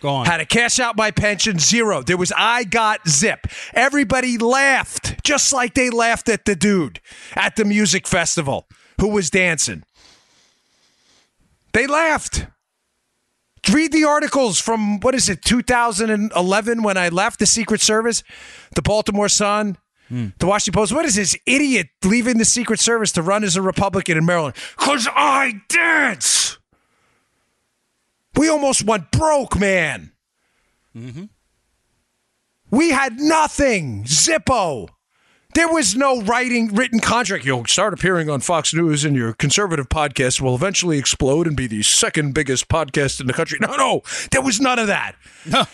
Gone. 0.00 0.24
Had 0.24 0.38
to 0.38 0.46
cash 0.46 0.80
out 0.80 0.96
my 0.96 1.10
pension, 1.10 1.58
zero. 1.58 2.02
There 2.02 2.16
was 2.16 2.32
I 2.34 2.64
got 2.64 3.06
zip. 3.06 3.46
Everybody 3.74 4.38
laughed, 4.38 5.22
just 5.22 5.52
like 5.52 5.74
they 5.74 5.90
laughed 5.90 6.30
at 6.30 6.46
the 6.46 6.56
dude 6.56 7.00
at 7.34 7.56
the 7.56 7.66
music 7.66 8.08
festival 8.08 8.66
who 8.98 9.08
was 9.08 9.28
dancing. 9.28 9.84
They 11.72 11.86
laughed. 11.86 12.46
Read 13.70 13.92
the 13.92 14.04
articles 14.04 14.58
from 14.58 15.00
what 15.00 15.14
is 15.14 15.28
it, 15.28 15.42
2011 15.42 16.82
when 16.82 16.96
I 16.96 17.08
left 17.08 17.38
the 17.38 17.46
Secret 17.46 17.80
Service, 17.80 18.22
the 18.74 18.82
Baltimore 18.82 19.28
Sun, 19.28 19.76
hmm. 20.08 20.28
the 20.38 20.46
Washington 20.46 20.80
Post. 20.80 20.92
What 20.92 21.04
is 21.04 21.14
this 21.14 21.36
idiot 21.46 21.88
leaving 22.02 22.38
the 22.38 22.44
Secret 22.44 22.80
Service 22.80 23.12
to 23.12 23.22
run 23.22 23.44
as 23.44 23.56
a 23.56 23.62
Republican 23.62 24.16
in 24.16 24.24
Maryland? 24.24 24.56
Because 24.78 25.08
I 25.14 25.60
dance. 25.68 26.58
We 28.34 28.48
almost 28.48 28.84
went 28.84 29.10
broke, 29.10 29.58
man. 29.58 30.12
Mm-hmm. 30.96 31.24
We 32.70 32.90
had 32.90 33.20
nothing. 33.20 34.04
Zippo. 34.04 34.88
There 35.54 35.68
was 35.68 35.96
no 35.96 36.22
writing, 36.22 36.74
written 36.74 37.00
contract. 37.00 37.44
You'll 37.44 37.64
start 37.66 37.92
appearing 37.92 38.30
on 38.30 38.40
Fox 38.40 38.72
News, 38.72 39.04
and 39.04 39.16
your 39.16 39.32
conservative 39.32 39.88
podcast 39.88 40.40
will 40.40 40.54
eventually 40.54 40.96
explode 40.96 41.46
and 41.48 41.56
be 41.56 41.66
the 41.66 41.82
second 41.82 42.34
biggest 42.34 42.68
podcast 42.68 43.20
in 43.20 43.26
the 43.26 43.32
country. 43.32 43.58
No, 43.60 43.74
no, 43.74 44.02
there 44.30 44.42
was 44.42 44.60
none 44.60 44.78
of 44.78 44.86
that. 44.86 45.16
No. 45.44 45.64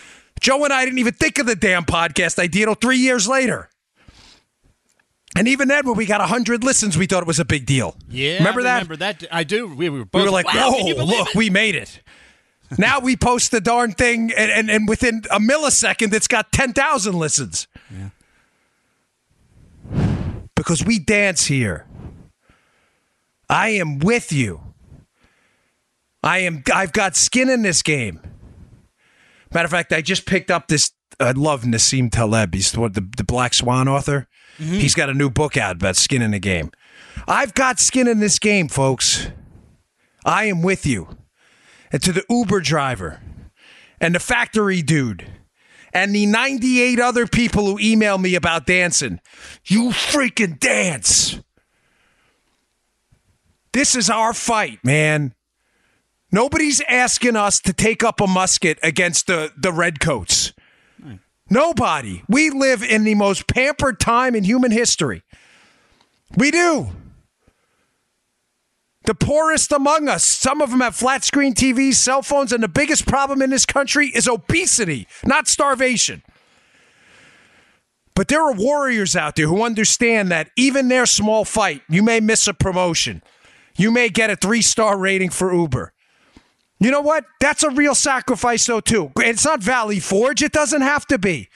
Joe 0.40 0.64
and 0.64 0.72
I 0.72 0.84
didn't 0.84 0.98
even 0.98 1.14
think 1.14 1.38
of 1.38 1.46
the 1.46 1.56
damn 1.56 1.84
podcast 1.84 2.38
idea 2.38 2.66
till 2.66 2.74
three 2.74 2.96
years 2.98 3.28
later. 3.28 3.68
And 5.36 5.46
even 5.48 5.68
then, 5.68 5.86
when 5.86 5.96
we 5.96 6.06
got 6.06 6.20
100 6.20 6.64
listens, 6.64 6.96
we 6.96 7.04
thought 7.06 7.22
it 7.22 7.26
was 7.26 7.38
a 7.38 7.44
big 7.44 7.66
deal. 7.66 7.96
Yeah, 8.08 8.38
Remember 8.38 8.60
I 8.60 8.64
that? 8.64 8.74
Remember 8.74 8.96
that? 8.96 9.24
I 9.30 9.44
do. 9.44 9.66
We 9.74 9.90
were 9.90 10.06
both 10.06 10.20
we 10.20 10.24
were 10.24 10.30
like, 10.30 10.46
wow, 10.46 10.70
whoa, 10.70 10.78
can 10.78 10.86
you 10.86 10.94
believe 10.94 11.18
look, 11.18 11.28
it?" 11.28 11.36
we 11.36 11.50
made 11.50 11.74
it. 11.74 12.00
now 12.78 13.00
we 13.00 13.16
post 13.16 13.50
the 13.50 13.60
darn 13.60 13.92
thing, 13.92 14.32
and, 14.34 14.50
and, 14.50 14.70
and 14.70 14.88
within 14.88 15.22
a 15.30 15.38
millisecond, 15.38 16.14
it's 16.14 16.28
got 16.28 16.52
10,000 16.52 17.14
listens. 17.14 17.66
Because 20.66 20.84
we 20.84 20.98
dance 20.98 21.46
here. 21.46 21.86
I 23.48 23.68
am 23.68 24.00
with 24.00 24.32
you. 24.32 24.74
I 26.24 26.38
am. 26.38 26.64
I've 26.74 26.92
got 26.92 27.14
skin 27.14 27.48
in 27.48 27.62
this 27.62 27.82
game. 27.82 28.20
Matter 29.54 29.66
of 29.66 29.70
fact, 29.70 29.92
I 29.92 30.00
just 30.02 30.26
picked 30.26 30.50
up 30.50 30.66
this. 30.66 30.90
I 31.20 31.30
love 31.30 31.62
Nassim 31.62 32.10
Taleb. 32.10 32.52
He's 32.52 32.72
the, 32.72 32.88
the, 32.88 33.08
the 33.16 33.22
Black 33.22 33.54
Swan 33.54 33.86
author. 33.86 34.26
Mm-hmm. 34.58 34.74
He's 34.74 34.96
got 34.96 35.08
a 35.08 35.14
new 35.14 35.30
book 35.30 35.56
out 35.56 35.76
about 35.76 35.94
skin 35.94 36.20
in 36.20 36.32
the 36.32 36.40
game. 36.40 36.72
I've 37.28 37.54
got 37.54 37.78
skin 37.78 38.08
in 38.08 38.18
this 38.18 38.40
game, 38.40 38.66
folks. 38.66 39.28
I 40.24 40.46
am 40.46 40.62
with 40.62 40.84
you. 40.84 41.16
And 41.92 42.02
to 42.02 42.10
the 42.10 42.24
Uber 42.28 42.60
driver 42.60 43.20
and 44.00 44.16
the 44.16 44.20
factory 44.20 44.82
dude 44.82 45.30
and 45.96 46.14
the 46.14 46.26
98 46.26 47.00
other 47.00 47.26
people 47.26 47.64
who 47.64 47.78
email 47.78 48.18
me 48.18 48.34
about 48.34 48.66
dancing, 48.66 49.18
you 49.64 49.88
freaking 49.88 50.60
dance. 50.60 51.40
This 53.72 53.96
is 53.96 54.10
our 54.10 54.34
fight, 54.34 54.78
man. 54.84 55.34
Nobody's 56.30 56.82
asking 56.86 57.34
us 57.34 57.60
to 57.60 57.72
take 57.72 58.04
up 58.04 58.20
a 58.20 58.26
musket 58.26 58.78
against 58.82 59.26
the, 59.26 59.50
the 59.56 59.72
redcoats. 59.72 60.52
Nobody. 61.48 62.22
We 62.28 62.50
live 62.50 62.82
in 62.82 63.04
the 63.04 63.14
most 63.14 63.46
pampered 63.46 63.98
time 63.98 64.34
in 64.34 64.44
human 64.44 64.72
history. 64.72 65.22
We 66.36 66.50
do. 66.50 66.90
The 69.06 69.14
poorest 69.14 69.70
among 69.70 70.08
us, 70.08 70.24
some 70.24 70.60
of 70.60 70.70
them 70.70 70.80
have 70.80 70.96
flat 70.96 71.22
screen 71.22 71.54
TVs, 71.54 71.94
cell 71.94 72.22
phones, 72.22 72.52
and 72.52 72.60
the 72.60 72.68
biggest 72.68 73.06
problem 73.06 73.40
in 73.40 73.50
this 73.50 73.64
country 73.64 74.08
is 74.08 74.26
obesity, 74.26 75.06
not 75.24 75.46
starvation. 75.46 76.24
But 78.16 78.26
there 78.26 78.42
are 78.42 78.52
warriors 78.52 79.14
out 79.14 79.36
there 79.36 79.46
who 79.46 79.62
understand 79.62 80.32
that 80.32 80.50
even 80.56 80.88
their 80.88 81.06
small 81.06 81.44
fight, 81.44 81.82
you 81.88 82.02
may 82.02 82.18
miss 82.18 82.48
a 82.48 82.54
promotion. 82.54 83.22
You 83.76 83.92
may 83.92 84.08
get 84.08 84.28
a 84.28 84.36
three 84.36 84.62
star 84.62 84.98
rating 84.98 85.30
for 85.30 85.54
Uber. 85.54 85.92
You 86.80 86.90
know 86.90 87.00
what? 87.00 87.24
That's 87.40 87.62
a 87.62 87.70
real 87.70 87.94
sacrifice, 87.94 88.66
though, 88.66 88.80
too. 88.80 89.12
It's 89.18 89.44
not 89.44 89.62
Valley 89.62 90.00
Forge. 90.00 90.42
It 90.42 90.52
doesn't 90.52 90.82
have 90.82 91.06
to 91.06 91.18
be. 91.18 91.48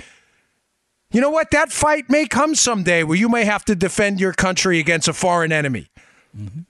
You 1.11 1.21
know 1.21 1.31
what? 1.31 1.51
That 1.51 1.73
fight 1.73 2.09
may 2.09 2.27
come 2.27 2.55
someday 2.55 3.03
where 3.03 3.19
you 3.19 3.29
may 3.29 3.45
have 3.45 3.65
to 3.65 3.75
defend 3.75 4.21
your 4.21 4.33
country 4.33 4.79
against 4.79 5.09
a 5.09 5.13
foreign 5.13 5.51
enemy. 5.51 5.89
Mm-hmm. 6.37 6.61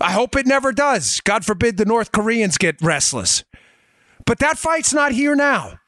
I 0.00 0.12
hope 0.12 0.36
it 0.36 0.46
never 0.46 0.72
does. 0.72 1.20
God 1.20 1.44
forbid 1.44 1.76
the 1.76 1.84
North 1.84 2.12
Koreans 2.12 2.58
get 2.58 2.80
restless. 2.80 3.44
But 4.24 4.38
that 4.38 4.58
fight's 4.58 4.94
not 4.94 5.12
here 5.12 5.34
now. 5.34 5.78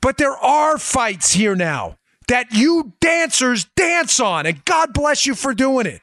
But 0.00 0.16
there 0.16 0.36
are 0.36 0.78
fights 0.78 1.32
here 1.32 1.54
now 1.54 1.98
that 2.28 2.52
you 2.52 2.92
dancers 3.00 3.64
dance 3.76 4.20
on, 4.20 4.46
and 4.46 4.64
God 4.64 4.94
bless 4.94 5.26
you 5.26 5.34
for 5.34 5.52
doing 5.52 5.86
it. 5.86 6.00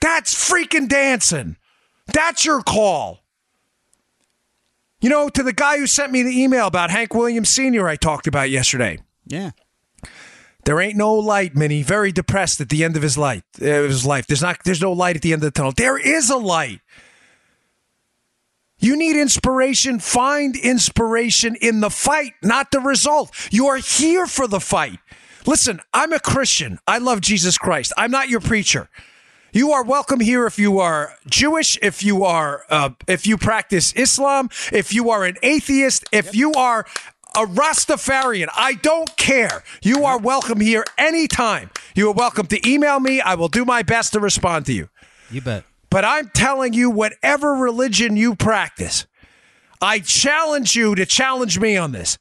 That's 0.00 0.34
freaking 0.34 0.88
dancing. 0.88 1.56
That's 2.06 2.44
your 2.44 2.62
call. 2.62 3.20
You 5.00 5.10
know, 5.10 5.28
to 5.28 5.42
the 5.42 5.52
guy 5.52 5.78
who 5.78 5.86
sent 5.86 6.10
me 6.10 6.22
the 6.22 6.42
email 6.42 6.66
about 6.66 6.90
Hank 6.90 7.14
Williams 7.14 7.50
Sr., 7.50 7.86
I 7.86 7.96
talked 7.96 8.26
about 8.26 8.50
yesterday. 8.50 8.98
Yeah. 9.26 9.50
There 10.68 10.82
ain't 10.82 10.98
no 10.98 11.14
light, 11.14 11.56
Minnie. 11.56 11.82
Very 11.82 12.12
depressed 12.12 12.60
at 12.60 12.68
the 12.68 12.84
end 12.84 12.94
of 12.94 13.02
his 13.02 13.16
life. 13.16 13.42
uh, 13.58 13.64
His 13.64 14.04
life. 14.04 14.26
There's 14.26 14.42
not. 14.42 14.58
There's 14.66 14.82
no 14.82 14.92
light 14.92 15.16
at 15.16 15.22
the 15.22 15.32
end 15.32 15.42
of 15.42 15.46
the 15.46 15.50
tunnel. 15.50 15.72
There 15.74 15.96
is 15.96 16.28
a 16.28 16.36
light. 16.36 16.82
You 18.78 18.94
need 18.94 19.16
inspiration. 19.16 19.98
Find 19.98 20.54
inspiration 20.54 21.56
in 21.62 21.80
the 21.80 21.88
fight, 21.88 22.34
not 22.42 22.70
the 22.70 22.80
result. 22.80 23.30
You 23.50 23.66
are 23.68 23.78
here 23.78 24.26
for 24.26 24.46
the 24.46 24.60
fight. 24.60 24.98
Listen, 25.46 25.80
I'm 25.94 26.12
a 26.12 26.20
Christian. 26.20 26.78
I 26.86 26.98
love 26.98 27.22
Jesus 27.22 27.56
Christ. 27.56 27.94
I'm 27.96 28.10
not 28.10 28.28
your 28.28 28.40
preacher. 28.40 28.90
You 29.54 29.72
are 29.72 29.82
welcome 29.82 30.20
here 30.20 30.46
if 30.46 30.58
you 30.58 30.80
are 30.80 31.14
Jewish, 31.26 31.78
if 31.80 32.04
you 32.04 32.24
are, 32.24 32.64
uh, 32.68 32.90
if 33.06 33.26
you 33.26 33.38
practice 33.38 33.94
Islam, 33.94 34.50
if 34.70 34.92
you 34.92 35.08
are 35.08 35.24
an 35.24 35.36
atheist, 35.42 36.04
if 36.12 36.34
you 36.34 36.52
are 36.52 36.84
a 37.34 37.44
Rastafarian. 37.46 38.48
I 38.56 38.74
don't 38.74 39.16
care. 39.16 39.62
You 39.82 40.04
are 40.04 40.18
welcome 40.18 40.60
here 40.60 40.84
anytime. 40.96 41.70
You 41.94 42.08
are 42.08 42.14
welcome 42.14 42.46
to 42.46 42.68
email 42.68 43.00
me. 43.00 43.20
I 43.20 43.34
will 43.34 43.48
do 43.48 43.64
my 43.64 43.82
best 43.82 44.12
to 44.14 44.20
respond 44.20 44.66
to 44.66 44.72
you. 44.72 44.88
You 45.30 45.40
bet. 45.40 45.64
But 45.90 46.04
I'm 46.04 46.30
telling 46.34 46.72
you, 46.74 46.90
whatever 46.90 47.52
religion 47.54 48.16
you 48.16 48.34
practice, 48.34 49.06
I 49.80 50.00
challenge 50.00 50.76
you 50.76 50.94
to 50.94 51.06
challenge 51.06 51.58
me 51.58 51.76
on 51.76 51.92
this. 51.92 52.18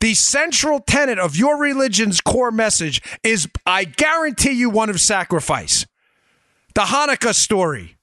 The 0.00 0.14
central 0.14 0.80
tenet 0.80 1.18
of 1.18 1.36
your 1.36 1.58
religion's 1.58 2.20
core 2.20 2.50
message 2.50 3.00
is, 3.22 3.48
I 3.64 3.84
guarantee 3.84 4.52
you, 4.52 4.70
one 4.70 4.90
of 4.90 5.00
sacrifice. 5.00 5.86
The 6.74 6.82
Hanukkah 6.82 7.34
story. 7.34 7.95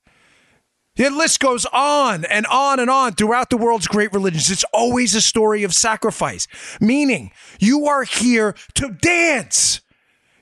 The 0.95 1.09
list 1.09 1.39
goes 1.39 1.65
on 1.65 2.23
and 2.25 2.45
on 2.45 2.79
and 2.79 2.89
on 2.89 3.13
throughout 3.13 3.49
the 3.49 3.57
world's 3.57 3.87
great 3.87 4.13
religions. 4.13 4.51
It's 4.51 4.65
always 4.65 5.15
a 5.15 5.21
story 5.21 5.63
of 5.63 5.73
sacrifice, 5.73 6.47
meaning 6.79 7.31
you 7.59 7.87
are 7.87 8.03
here 8.03 8.55
to 8.75 8.89
dance. 8.89 9.81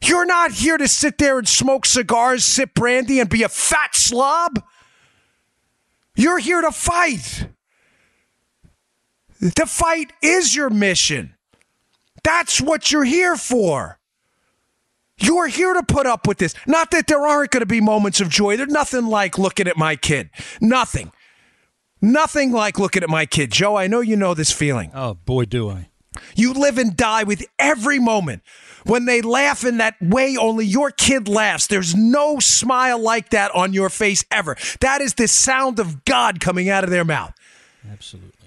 You're 0.03 0.25
not 0.25 0.51
here 0.51 0.77
to 0.77 0.87
sit 0.87 1.17
there 1.17 1.37
and 1.37 1.47
smoke 1.47 1.85
cigars, 1.85 2.43
sip 2.43 2.73
brandy, 2.73 3.19
and 3.19 3.29
be 3.29 3.43
a 3.43 3.49
fat 3.49 3.95
slob. 3.95 4.61
You're 6.15 6.39
here 6.39 6.61
to 6.61 6.71
fight. 6.71 7.47
The 9.39 9.65
fight 9.65 10.11
is 10.21 10.53
your 10.53 10.69
mission. 10.69 11.35
That's 12.23 12.59
what 12.59 12.91
you're 12.91 13.05
here 13.05 13.37
for. 13.37 14.00
You're 15.21 15.47
here 15.47 15.73
to 15.73 15.83
put 15.83 16.05
up 16.05 16.27
with 16.27 16.37
this. 16.37 16.53
Not 16.67 16.91
that 16.91 17.07
there 17.07 17.25
aren't 17.25 17.51
going 17.51 17.61
to 17.61 17.65
be 17.65 17.81
moments 17.81 18.21
of 18.21 18.29
joy. 18.29 18.57
There's 18.57 18.69
nothing 18.69 19.07
like 19.07 19.37
looking 19.37 19.67
at 19.67 19.77
my 19.77 19.95
kid. 19.95 20.29
Nothing. 20.59 21.11
Nothing 22.01 22.51
like 22.51 22.79
looking 22.79 23.03
at 23.03 23.09
my 23.09 23.25
kid. 23.25 23.51
Joe, 23.51 23.77
I 23.77 23.87
know 23.87 23.99
you 23.99 24.15
know 24.15 24.33
this 24.33 24.51
feeling. 24.51 24.91
Oh 24.93 25.13
boy, 25.13 25.45
do 25.45 25.69
I. 25.69 25.89
You 26.35 26.53
live 26.53 26.77
and 26.77 26.97
die 26.97 27.23
with 27.23 27.45
every 27.57 27.99
moment. 27.99 28.41
When 28.85 29.05
they 29.05 29.21
laugh 29.21 29.63
in 29.63 29.77
that 29.77 29.95
way 30.01 30.35
only 30.35 30.65
your 30.65 30.91
kid 30.91 31.27
laughs, 31.27 31.67
there's 31.67 31.95
no 31.95 32.39
smile 32.39 32.99
like 32.99 33.29
that 33.29 33.51
on 33.55 33.73
your 33.73 33.89
face 33.89 34.25
ever. 34.31 34.57
That 34.81 35.01
is 35.01 35.13
the 35.13 35.27
sound 35.27 35.79
of 35.79 36.03
God 36.03 36.39
coming 36.39 36.69
out 36.69 36.83
of 36.83 36.89
their 36.89 37.05
mouth. 37.05 37.33
Absolutely. 37.89 38.40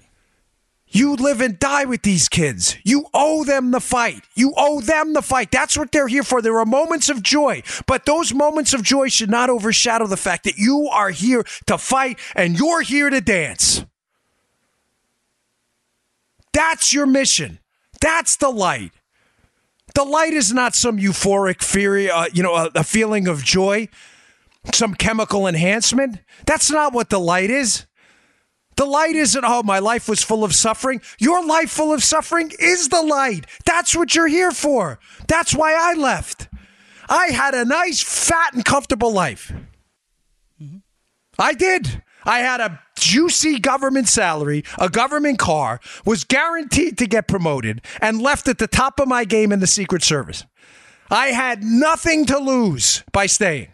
You 0.95 1.15
live 1.15 1.41
and 1.41 1.59
die 1.59 1.83
with 1.83 2.03
these 2.03 2.29
kids. 2.29 2.77
You 2.85 3.07
owe 3.13 3.43
them 3.43 3.71
the 3.71 3.81
fight. 3.81 4.23
You 4.33 4.53
owe 4.55 4.79
them 4.79 5.11
the 5.11 5.21
fight. 5.21 5.51
That's 5.51 5.77
what 5.77 5.91
they're 5.91 6.07
here 6.07 6.23
for. 6.23 6.41
There 6.41 6.57
are 6.57 6.65
moments 6.65 7.09
of 7.09 7.21
joy, 7.21 7.63
but 7.85 8.05
those 8.05 8.33
moments 8.33 8.73
of 8.73 8.81
joy 8.81 9.09
should 9.09 9.29
not 9.29 9.49
overshadow 9.49 10.07
the 10.07 10.15
fact 10.15 10.45
that 10.45 10.55
you 10.57 10.87
are 10.87 11.09
here 11.09 11.43
to 11.65 11.77
fight 11.77 12.17
and 12.33 12.57
you're 12.57 12.81
here 12.81 13.09
to 13.09 13.19
dance. 13.19 13.83
That's 16.53 16.93
your 16.93 17.05
mission. 17.05 17.59
That's 17.99 18.37
the 18.37 18.49
light. 18.49 18.93
The 19.95 20.05
light 20.05 20.31
is 20.31 20.53
not 20.53 20.75
some 20.75 20.97
euphoric 20.97 21.61
fear, 21.61 22.09
uh, 22.09 22.27
you 22.31 22.41
know, 22.41 22.55
a, 22.55 22.71
a 22.73 22.83
feeling 22.85 23.27
of 23.27 23.43
joy, 23.43 23.89
some 24.73 24.93
chemical 24.93 25.45
enhancement. 25.45 26.19
That's 26.45 26.71
not 26.71 26.93
what 26.93 27.09
the 27.09 27.19
light 27.19 27.49
is. 27.49 27.85
The 28.77 28.85
light 28.85 29.15
isn't, 29.15 29.43
oh, 29.45 29.63
my 29.63 29.79
life 29.79 30.09
was 30.09 30.21
full 30.21 30.43
of 30.43 30.53
suffering. 30.53 31.01
Your 31.17 31.45
life 31.45 31.71
full 31.71 31.93
of 31.93 32.03
suffering 32.03 32.51
is 32.59 32.89
the 32.89 33.01
light. 33.01 33.45
That's 33.65 33.95
what 33.95 34.15
you're 34.15 34.27
here 34.27 34.51
for. 34.51 34.99
That's 35.27 35.53
why 35.55 35.73
I 35.73 35.93
left. 35.93 36.49
I 37.07 37.27
had 37.27 37.53
a 37.53 37.65
nice, 37.65 38.01
fat, 38.01 38.53
and 38.53 38.65
comfortable 38.65 39.11
life. 39.11 39.53
Mm-hmm. 40.61 40.77
I 41.37 41.53
did. 41.53 42.03
I 42.25 42.39
had 42.39 42.59
a 42.59 42.81
juicy 42.97 43.59
government 43.59 44.07
salary, 44.07 44.63
a 44.79 44.89
government 44.89 45.37
car, 45.37 45.79
was 46.05 46.23
guaranteed 46.23 46.97
to 46.97 47.05
get 47.05 47.27
promoted, 47.27 47.81
and 48.01 48.21
left 48.21 48.47
at 48.47 48.57
the 48.57 48.67
top 48.67 48.99
of 48.99 49.07
my 49.07 49.25
game 49.25 49.51
in 49.51 49.59
the 49.59 49.67
Secret 49.67 50.03
Service. 50.03 50.43
I 51.11 51.27
had 51.27 51.63
nothing 51.63 52.25
to 52.25 52.39
lose 52.39 53.03
by 53.11 53.27
staying 53.27 53.67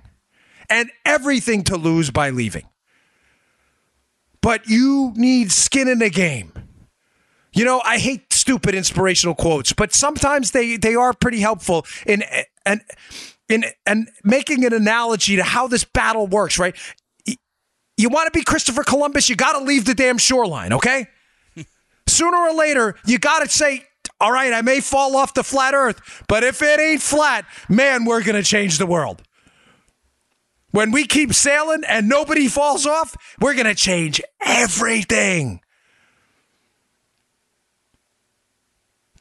and 0.70 0.92
everything 1.06 1.64
to 1.66 1.78
lose 1.78 2.12
by 2.12 2.30
leaving 2.30 2.66
but 4.42 4.68
you 4.68 5.14
need 5.16 5.52
skin 5.52 5.88
in 5.88 6.00
the 6.00 6.10
game. 6.10 6.52
You 7.54 7.66
know, 7.66 7.82
I 7.84 7.98
hate 7.98 8.32
stupid 8.32 8.76
inspirational 8.76 9.36
quotes, 9.36 9.74
but 9.74 9.94
sometimes 9.94 10.52
they 10.52 10.78
they 10.78 10.96
are 10.96 11.14
pretty 11.14 11.40
helpful 11.40 11.86
in 12.06 12.24
and 12.66 12.82
in 13.50 13.66
and 13.86 14.10
making 14.24 14.66
an 14.66 14.74
analogy 14.74 15.36
to 15.36 15.44
how 15.44 15.68
this 15.68 15.84
battle 15.84 16.28
works, 16.28 16.58
right? 16.58 16.76
You 17.98 18.10
want 18.10 18.32
to 18.34 18.38
be 18.38 18.44
Christopher 18.44 18.84
Columbus, 18.84 19.30
you 19.30 19.36
got 19.36 19.60
to 19.60 19.64
leave 19.64 19.86
the 19.86 19.94
damn 19.94 20.18
shoreline, 20.18 20.74
okay? 20.74 21.08
Sooner 22.08 22.38
or 22.38 22.54
later, 22.54 22.96
you 23.06 23.20
got 23.20 23.40
to 23.40 23.50
say, 23.50 23.86
all 24.20 24.32
right, 24.32 24.54
I 24.54 24.62
may 24.62 24.80
fall 24.80 25.16
off 25.18 25.34
the 25.34 25.44
flat 25.44 25.74
earth, 25.74 26.24
but 26.28 26.44
if 26.44 26.62
it 26.62 26.80
ain't 26.80 27.02
flat, 27.02 27.46
man, 27.70 28.06
we're 28.06 28.24
going 28.24 28.42
to 28.42 28.44
change 28.44 28.78
the 28.78 28.88
world. 28.88 29.22
When 30.72 30.92
we 30.92 31.06
keep 31.06 31.34
sailing 31.34 31.84
and 31.88 32.08
nobody 32.08 32.48
falls 32.48 32.86
off, 32.86 33.16
we're 33.40 33.54
going 33.54 33.66
to 33.66 33.76
change 33.76 34.22
everything. 34.42 35.62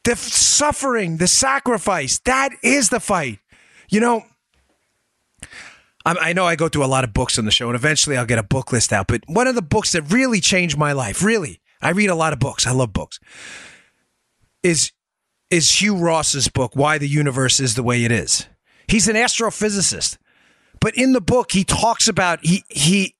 The 0.03 0.15
suffering, 0.15 1.17
the 1.17 1.27
sacrifice, 1.27 2.19
that 2.19 2.51
is 2.63 2.89
the 2.89 2.99
fight. 2.99 3.39
You 3.89 3.99
know, 3.99 4.23
I 6.03 6.33
know 6.33 6.45
I 6.45 6.55
go 6.55 6.69
through 6.69 6.85
a 6.85 6.87
lot 6.87 7.03
of 7.03 7.13
books 7.13 7.37
on 7.37 7.45
the 7.45 7.51
show, 7.51 7.67
and 7.67 7.75
eventually 7.75 8.17
I'll 8.17 8.25
get 8.25 8.39
a 8.39 8.43
book 8.43 8.71
list 8.71 8.91
out. 8.91 9.07
But 9.07 9.21
one 9.27 9.45
of 9.45 9.53
the 9.53 9.61
books 9.61 9.91
that 9.91 10.11
really 10.11 10.39
changed 10.39 10.77
my 10.77 10.93
life, 10.93 11.21
really, 11.21 11.61
I 11.81 11.89
read 11.91 12.09
a 12.09 12.15
lot 12.15 12.33
of 12.33 12.39
books. 12.39 12.65
I 12.65 12.71
love 12.71 12.93
books. 12.93 13.19
Is 14.63 14.91
is 15.51 15.81
Hugh 15.81 15.97
Ross's 15.97 16.47
book, 16.47 16.75
Why 16.75 16.97
the 16.97 17.07
Universe 17.07 17.59
is 17.59 17.75
the 17.75 17.83
Way 17.83 18.03
It 18.05 18.11
Is. 18.11 18.47
He's 18.87 19.07
an 19.07 19.15
astrophysicist. 19.15 20.17
But 20.81 20.97
in 20.97 21.13
the 21.13 21.21
book, 21.21 21.53
he 21.53 21.63
talks 21.63 22.09
about 22.09 22.43
he 22.43 22.65
he 22.67 23.15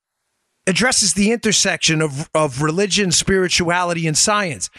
addresses 0.68 1.13
the 1.13 1.32
intersection 1.32 2.01
of, 2.01 2.30
of 2.36 2.62
religion, 2.62 3.12
spirituality, 3.12 4.06
and 4.06 4.18
science. 4.18 4.70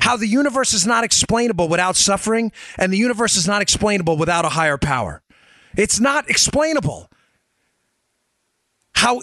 How 0.00 0.16
the 0.16 0.26
universe 0.26 0.72
is 0.72 0.86
not 0.86 1.04
explainable 1.04 1.68
without 1.68 1.96
suffering, 1.96 2.52
and 2.78 2.92
the 2.92 2.96
universe 2.96 3.36
is 3.36 3.46
not 3.46 3.60
explainable 3.60 4.16
without 4.16 4.44
a 4.44 4.50
higher 4.50 4.78
power. 4.78 5.22
It's 5.76 6.00
not 6.00 6.28
explainable. 6.30 7.10
How 8.94 9.20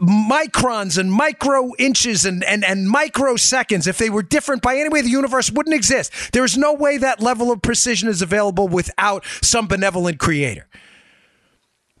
microns 0.00 0.98
and 0.98 1.12
micro 1.12 1.70
inches 1.78 2.24
and, 2.24 2.44
and, 2.44 2.64
and 2.64 2.92
microseconds, 2.92 3.86
if 3.86 3.98
they 3.98 4.10
were 4.10 4.22
different 4.22 4.62
by 4.62 4.76
any 4.76 4.88
way, 4.88 5.02
the 5.02 5.08
universe 5.08 5.50
wouldn't 5.50 5.74
exist. 5.74 6.12
There 6.32 6.44
is 6.44 6.56
no 6.56 6.72
way 6.72 6.98
that 6.98 7.20
level 7.20 7.50
of 7.50 7.62
precision 7.62 8.08
is 8.08 8.22
available 8.22 8.68
without 8.68 9.24
some 9.40 9.66
benevolent 9.66 10.18
creator. 10.18 10.68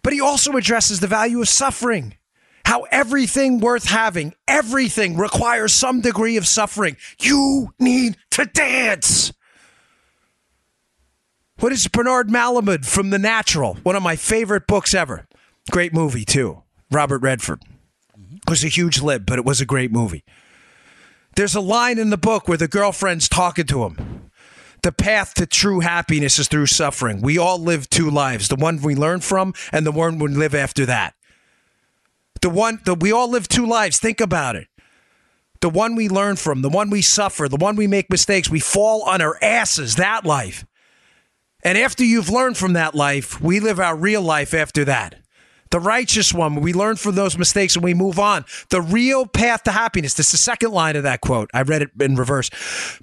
But 0.08 0.14
he 0.14 0.22
also 0.22 0.52
addresses 0.56 1.00
the 1.00 1.06
value 1.06 1.42
of 1.42 1.50
suffering. 1.50 2.16
How 2.64 2.84
everything 2.84 3.60
worth 3.60 3.84
having, 3.84 4.32
everything 4.48 5.18
requires 5.18 5.74
some 5.74 6.00
degree 6.00 6.38
of 6.38 6.46
suffering. 6.46 6.96
You 7.20 7.74
need 7.78 8.16
to 8.30 8.46
dance. 8.46 9.34
What 11.60 11.72
is 11.72 11.86
Bernard 11.88 12.28
Malamud 12.30 12.86
from 12.86 13.10
The 13.10 13.18
Natural? 13.18 13.74
One 13.82 13.96
of 13.96 14.02
my 14.02 14.16
favorite 14.16 14.66
books 14.66 14.94
ever. 14.94 15.28
Great 15.70 15.92
movie, 15.92 16.24
too. 16.24 16.62
Robert 16.90 17.20
Redford. 17.20 17.62
Was 18.48 18.64
a 18.64 18.68
huge 18.68 19.02
lib, 19.02 19.26
but 19.26 19.38
it 19.38 19.44
was 19.44 19.60
a 19.60 19.66
great 19.66 19.92
movie. 19.92 20.24
There's 21.36 21.54
a 21.54 21.60
line 21.60 21.98
in 21.98 22.08
the 22.08 22.16
book 22.16 22.48
where 22.48 22.56
the 22.56 22.66
girlfriend's 22.66 23.28
talking 23.28 23.66
to 23.66 23.84
him 23.84 24.27
the 24.88 24.92
path 24.92 25.34
to 25.34 25.44
true 25.44 25.80
happiness 25.80 26.38
is 26.38 26.48
through 26.48 26.64
suffering. 26.64 27.20
We 27.20 27.36
all 27.36 27.58
live 27.58 27.90
two 27.90 28.08
lives 28.08 28.48
the 28.48 28.56
one 28.56 28.80
we 28.80 28.94
learn 28.94 29.20
from 29.20 29.52
and 29.70 29.84
the 29.84 29.92
one 29.92 30.18
we 30.18 30.28
live 30.28 30.54
after 30.54 30.86
that. 30.86 31.12
The 32.40 32.48
one 32.48 32.80
that 32.86 33.00
we 33.00 33.12
all 33.12 33.28
live 33.28 33.48
two 33.48 33.66
lives. 33.66 33.98
Think 33.98 34.18
about 34.18 34.56
it. 34.56 34.66
The 35.60 35.68
one 35.68 35.94
we 35.94 36.08
learn 36.08 36.36
from, 36.36 36.62
the 36.62 36.70
one 36.70 36.88
we 36.88 37.02
suffer, 37.02 37.50
the 37.50 37.58
one 37.58 37.76
we 37.76 37.86
make 37.86 38.08
mistakes, 38.08 38.48
we 38.48 38.60
fall 38.60 39.02
on 39.02 39.20
our 39.20 39.36
asses, 39.42 39.96
that 39.96 40.24
life. 40.24 40.64
And 41.62 41.76
after 41.76 42.02
you've 42.02 42.30
learned 42.30 42.56
from 42.56 42.72
that 42.72 42.94
life, 42.94 43.42
we 43.42 43.60
live 43.60 43.78
our 43.78 43.94
real 43.94 44.22
life 44.22 44.54
after 44.54 44.86
that 44.86 45.16
the 45.70 45.80
righteous 45.80 46.32
one. 46.32 46.56
We 46.56 46.72
learn 46.72 46.96
from 46.96 47.14
those 47.14 47.36
mistakes 47.38 47.74
and 47.74 47.84
we 47.84 47.94
move 47.94 48.18
on. 48.18 48.44
The 48.70 48.80
real 48.80 49.26
path 49.26 49.64
to 49.64 49.72
happiness. 49.72 50.14
This 50.14 50.26
is 50.26 50.32
the 50.32 50.38
second 50.38 50.72
line 50.72 50.96
of 50.96 51.02
that 51.02 51.20
quote. 51.20 51.50
I 51.52 51.62
read 51.62 51.82
it 51.82 51.90
in 52.00 52.16
reverse, 52.16 52.50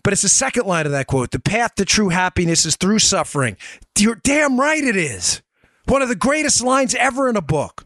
but 0.03 0.13
it's 0.13 0.21
the 0.21 0.29
second 0.29 0.65
line 0.65 0.85
of 0.85 0.91
that 0.91 1.07
quote. 1.07 1.31
The 1.31 1.39
path 1.39 1.75
to 1.75 1.85
true 1.85 2.09
happiness 2.09 2.65
is 2.65 2.75
through 2.75 2.99
suffering. 2.99 3.57
You're 3.97 4.15
damn 4.15 4.59
right 4.59 4.83
it 4.83 4.95
is. 4.95 5.41
One 5.85 6.01
of 6.01 6.09
the 6.09 6.15
greatest 6.15 6.63
lines 6.63 6.95
ever 6.95 7.29
in 7.29 7.35
a 7.35 7.41
book. 7.41 7.85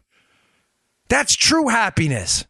That's 1.08 1.34
true 1.34 1.68
happiness. 1.68 2.46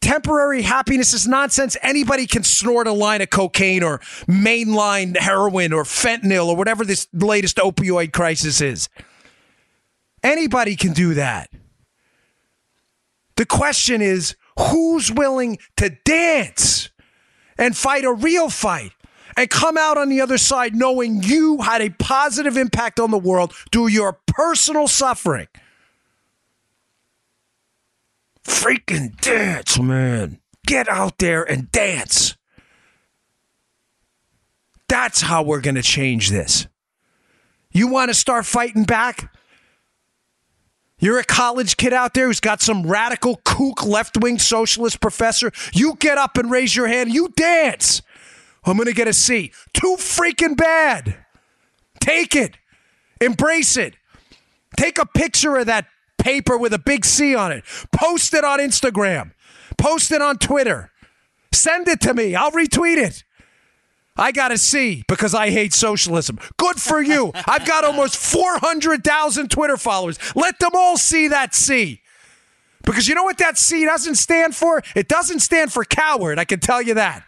Temporary 0.00 0.62
happiness 0.62 1.12
is 1.12 1.26
nonsense. 1.26 1.76
Anybody 1.82 2.26
can 2.26 2.44
snort 2.44 2.86
a 2.86 2.92
line 2.92 3.20
of 3.20 3.30
cocaine 3.30 3.82
or 3.82 3.98
mainline 4.28 5.16
heroin 5.16 5.72
or 5.72 5.82
fentanyl 5.82 6.46
or 6.46 6.56
whatever 6.56 6.84
this 6.84 7.08
latest 7.12 7.56
opioid 7.56 8.12
crisis 8.12 8.60
is. 8.60 8.88
Anybody 10.22 10.76
can 10.76 10.92
do 10.92 11.14
that. 11.14 11.50
The 13.36 13.46
question 13.46 14.02
is 14.02 14.34
who's 14.58 15.12
willing 15.12 15.58
to 15.76 15.90
dance 16.04 16.90
and 17.56 17.76
fight 17.76 18.04
a 18.04 18.12
real 18.12 18.50
fight 18.50 18.92
and 19.36 19.48
come 19.48 19.78
out 19.78 19.96
on 19.96 20.08
the 20.08 20.20
other 20.20 20.38
side 20.38 20.74
knowing 20.74 21.22
you 21.22 21.58
had 21.62 21.80
a 21.80 21.90
positive 21.90 22.56
impact 22.56 22.98
on 22.98 23.12
the 23.12 23.18
world 23.18 23.54
through 23.70 23.88
your 23.88 24.18
personal 24.26 24.88
suffering? 24.88 25.46
Freaking 28.42 29.20
dance, 29.20 29.78
man. 29.78 30.40
Get 30.66 30.88
out 30.88 31.18
there 31.18 31.44
and 31.44 31.70
dance. 31.70 32.36
That's 34.88 35.20
how 35.20 35.42
we're 35.42 35.60
going 35.60 35.74
to 35.76 35.82
change 35.82 36.30
this. 36.30 36.66
You 37.70 37.86
want 37.88 38.08
to 38.08 38.14
start 38.14 38.46
fighting 38.46 38.84
back? 38.84 39.32
You're 40.98 41.18
a 41.18 41.24
college 41.24 41.76
kid 41.76 41.92
out 41.92 42.14
there 42.14 42.26
who's 42.26 42.40
got 42.40 42.60
some 42.60 42.86
radical 42.86 43.40
kook 43.44 43.84
left 43.84 44.16
wing 44.20 44.38
socialist 44.38 45.00
professor. 45.00 45.52
You 45.72 45.94
get 45.94 46.18
up 46.18 46.36
and 46.36 46.50
raise 46.50 46.74
your 46.74 46.88
hand. 46.88 47.12
You 47.12 47.28
dance. 47.28 48.02
I'm 48.64 48.76
going 48.76 48.88
to 48.88 48.94
get 48.94 49.08
a 49.08 49.12
C. 49.12 49.52
Too 49.72 49.96
freaking 49.98 50.56
bad. 50.56 51.16
Take 52.00 52.34
it. 52.34 52.56
Embrace 53.20 53.76
it. 53.76 53.94
Take 54.76 54.98
a 54.98 55.06
picture 55.06 55.56
of 55.56 55.66
that 55.66 55.86
paper 56.18 56.58
with 56.58 56.72
a 56.72 56.78
big 56.78 57.04
C 57.04 57.34
on 57.34 57.52
it. 57.52 57.64
Post 57.92 58.34
it 58.34 58.44
on 58.44 58.58
Instagram. 58.58 59.32
Post 59.76 60.12
it 60.12 60.20
on 60.20 60.38
Twitter. 60.38 60.90
Send 61.52 61.88
it 61.88 62.00
to 62.02 62.12
me. 62.12 62.34
I'll 62.34 62.50
retweet 62.50 62.96
it. 62.96 63.24
I 64.18 64.32
got 64.32 64.50
a 64.50 64.58
C 64.58 65.04
because 65.06 65.34
I 65.34 65.50
hate 65.50 65.72
socialism. 65.72 66.38
Good 66.56 66.80
for 66.80 67.00
you. 67.00 67.30
I've 67.46 67.66
got 67.66 67.84
almost 67.84 68.16
400,000 68.16 69.50
Twitter 69.50 69.76
followers. 69.76 70.18
Let 70.34 70.58
them 70.58 70.72
all 70.74 70.96
see 70.96 71.28
that 71.28 71.54
C. 71.54 72.02
Because 72.82 73.06
you 73.06 73.14
know 73.14 73.22
what 73.22 73.38
that 73.38 73.56
C 73.56 73.84
doesn't 73.84 74.16
stand 74.16 74.56
for? 74.56 74.82
It 74.96 75.08
doesn't 75.08 75.40
stand 75.40 75.72
for 75.72 75.84
coward. 75.84 76.38
I 76.38 76.44
can 76.44 76.58
tell 76.58 76.82
you 76.82 76.94
that. 76.94 77.24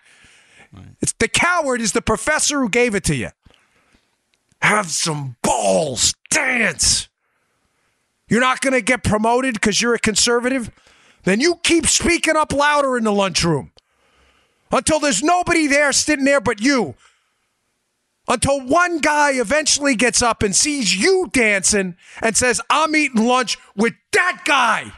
It's 1.01 1.13
the 1.13 1.29
coward 1.29 1.81
is 1.81 1.93
the 1.93 2.03
professor 2.03 2.61
who 2.61 2.69
gave 2.69 2.95
it 2.95 3.05
to 3.05 3.15
you. 3.15 3.31
Have 4.63 4.91
some 4.91 5.37
balls. 5.43 6.15
Dance. 6.31 7.09
You're 8.29 8.41
not 8.41 8.61
going 8.61 8.75
to 8.75 8.81
get 8.81 9.03
promoted 9.03 9.55
because 9.55 9.83
you're 9.83 9.95
a 9.95 9.99
conservative? 9.99 10.71
Then 11.25 11.41
you 11.41 11.57
keep 11.63 11.87
speaking 11.87 12.37
up 12.37 12.53
louder 12.53 12.97
in 12.97 13.05
the 13.05 13.13
lunchroom 13.13 13.73
until 14.71 15.01
there's 15.01 15.23
nobody 15.23 15.67
there 15.67 15.93
sitting 15.93 16.25
there 16.25 16.41
but 16.41 16.61
you. 16.61 16.95
Until 18.29 18.61
one 18.61 18.99
guy 18.99 19.33
eventually 19.33 19.97
gets 19.97 20.23
up 20.23 20.43
and 20.43 20.55
sees 20.55 20.95
you 20.95 21.29
dancing 21.33 21.97
and 22.23 22.37
says, 22.37 22.61
I'm 22.71 22.95
eating 22.95 23.27
lunch 23.27 23.59
with 23.75 23.95
that 24.13 24.43
guy. 24.45 24.93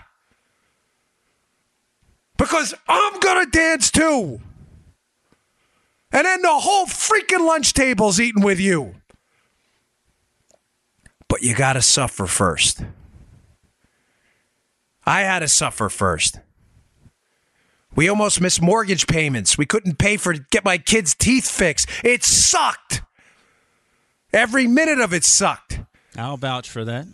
Because 2.36 2.74
I'm 2.88 3.20
going 3.20 3.44
to 3.44 3.50
dance 3.50 3.90
too. 3.90 4.40
And 6.12 6.26
then 6.26 6.42
the 6.42 6.50
whole 6.50 6.86
freaking 6.86 7.46
lunch 7.46 7.72
table's 7.72 8.20
eating 8.20 8.42
with 8.42 8.60
you. 8.60 8.96
But 11.28 11.42
you 11.42 11.54
got 11.54 11.74
to 11.74 11.82
suffer 11.82 12.26
first. 12.26 12.84
I 15.06 15.20
had 15.22 15.38
to 15.38 15.48
suffer 15.48 15.88
first. 15.88 16.38
We 17.94 18.08
almost 18.08 18.40
missed 18.40 18.62
mortgage 18.62 19.06
payments. 19.06 19.58
We 19.58 19.66
couldn't 19.66 19.98
pay 19.98 20.16
for 20.16 20.32
get 20.32 20.64
my 20.64 20.78
kids' 20.78 21.14
teeth 21.14 21.50
fixed. 21.50 21.88
It 22.02 22.24
sucked. 22.24 23.02
Every 24.32 24.66
minute 24.66 25.00
of 25.00 25.12
it 25.12 25.24
sucked. 25.24 25.80
I'll 26.16 26.36
vouch 26.36 26.70
for 26.70 26.84
that. 26.84 27.06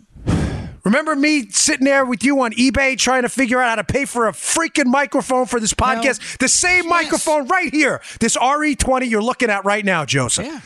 Remember 0.85 1.15
me 1.15 1.49
sitting 1.49 1.85
there 1.85 2.05
with 2.05 2.23
you 2.23 2.41
on 2.41 2.51
eBay 2.53 2.97
trying 2.97 3.23
to 3.23 3.29
figure 3.29 3.61
out 3.61 3.69
how 3.69 3.75
to 3.75 3.83
pay 3.83 4.05
for 4.05 4.27
a 4.27 4.31
freaking 4.31 4.85
microphone 4.85 5.45
for 5.45 5.59
this 5.59 5.73
podcast? 5.73 6.19
Well, 6.19 6.37
the 6.39 6.47
same 6.47 6.85
yes. 6.85 6.89
microphone 6.89 7.47
right 7.47 7.71
here. 7.71 8.01
This 8.19 8.37
RE20 8.37 9.09
you're 9.09 9.21
looking 9.21 9.49
at 9.49 9.65
right 9.65 9.83
now, 9.83 10.05
Joseph. 10.05 10.45
Yeah. 10.45 10.61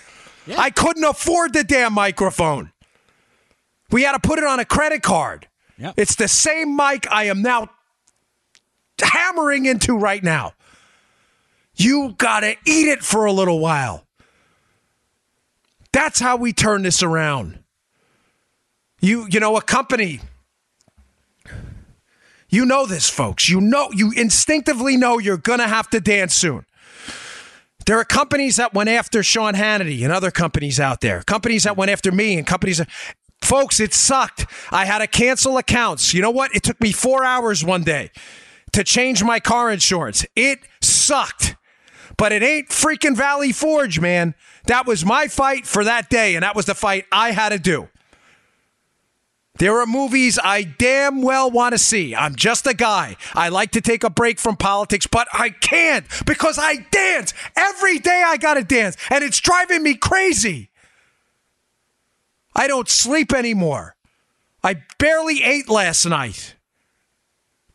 Yeah. 0.45 0.60
I 0.60 0.69
couldn't 0.69 1.04
afford 1.04 1.54
the 1.54 1.63
damn 1.63 1.93
microphone. 1.93 2.71
We 3.91 4.04
had 4.04 4.13
to 4.13 4.19
put 4.19 4.39
it 4.39 4.45
on 4.45 4.60
a 4.60 4.65
credit 4.65 5.02
card. 5.02 5.47
Yep. 5.78 5.95
It's 5.97 6.15
the 6.15 6.28
same 6.28 6.76
mic 6.76 7.08
I 7.10 7.26
am 7.26 7.41
now 7.41 7.69
hammering 9.04 9.66
into 9.66 9.98
right 9.98 10.24
now. 10.24 10.54
You 11.76 12.13
got 12.18 12.42
to 12.42 12.56
eat 12.66 12.88
it 12.88 13.04
for 13.04 13.26
a 13.26 13.32
little 13.32 13.60
while. 13.60 14.06
That's 15.92 16.20
how 16.20 16.38
we 16.38 16.54
turn 16.54 16.84
this 16.84 17.04
around. 17.04 17.60
You 19.02 19.28
you 19.30 19.39
know 19.39 19.58
a 19.58 19.62
company 19.62 20.22
You 22.54 22.68
know 22.68 22.86
this 22.86 23.10
folks. 23.10 23.50
You 23.50 23.60
know 23.60 23.89
you 23.92 24.12
instinctively 24.12 24.96
know 24.96 25.18
you're 25.18 25.38
going 25.38 25.58
to 25.58 25.68
have 25.68 25.89
to 25.89 26.00
dance 26.00 26.36
soon. 26.36 26.66
There 27.88 27.98
are 27.98 28.06
companies 28.06 28.58
that 28.58 28.76
went 28.76 28.89
after 28.89 29.24
Sean 29.24 29.56
Hannity 29.56 30.04
and 30.04 30.13
other 30.13 30.30
companies 30.30 30.80
out 30.80 31.02
there. 31.02 31.24
Companies 31.24 31.63
that 31.63 31.76
went 31.76 31.89
after 31.89 32.12
me 32.12 32.38
and 32.38 32.46
companies 32.46 32.78
that, 32.78 32.89
Folks, 33.42 33.80
it 33.80 33.94
sucked. 33.94 34.46
I 34.72 34.86
had 34.86 35.00
to 35.00 35.08
cancel 35.08 35.58
accounts. 35.58 36.13
You 36.13 36.22
know 36.22 36.32
what? 36.32 36.56
It 36.56 36.63
took 36.63 36.80
me 36.80 36.94
4 36.94 37.26
hours 37.26 37.63
one 37.63 37.84
day 37.84 38.10
to 38.74 38.84
change 38.84 39.24
my 39.24 39.40
car 39.40 39.72
insurance. 39.72 40.26
It 40.36 40.60
sucked. 40.82 41.56
But 42.18 42.32
it 42.32 42.44
ain't 42.44 42.70
freaking 42.70 43.16
Valley 43.16 43.52
Forge, 43.52 44.00
man. 44.00 44.36
That 44.66 44.86
was 44.86 45.04
my 45.04 45.28
fight 45.28 45.66
for 45.66 45.84
that 45.84 46.10
day, 46.10 46.36
and 46.36 46.44
that 46.44 46.56
was 46.56 46.66
the 46.66 46.76
fight 46.76 47.06
I 47.12 47.32
had 47.32 47.50
to 47.50 47.60
do. 47.60 47.90
There 49.60 49.80
are 49.80 49.86
movies 49.86 50.40
I 50.44 50.64
damn 50.64 51.22
well 51.22 51.50
want 51.50 51.74
to 51.74 51.78
see. 51.78 52.16
I'm 52.16 52.36
just 52.36 52.66
a 52.66 52.74
guy. 52.74 53.18
I 53.36 53.50
like 53.50 53.72
to 53.72 53.82
take 53.82 54.04
a 54.04 54.10
break 54.10 54.40
from 54.40 54.58
politics, 54.58 55.06
but 55.06 55.28
I 55.32 55.50
can't 55.50 56.06
because 56.26 56.58
I 56.60 56.88
dance. 56.92 57.34
Every 57.56 58.00
day 58.00 58.24
I 58.26 58.38
got 58.38 58.56
to 58.56 58.64
dance, 58.64 58.98
and 59.12 59.24
it's 59.24 59.40
driving 59.40 59.84
me 59.84 59.94
crazy. 59.96 60.72
I 62.56 62.68
don't 62.68 62.90
sleep 62.90 63.32
anymore. 63.34 63.96
I 64.64 64.82
barely 64.98 65.44
ate 65.44 65.70
last 65.70 66.06
night 66.06 66.56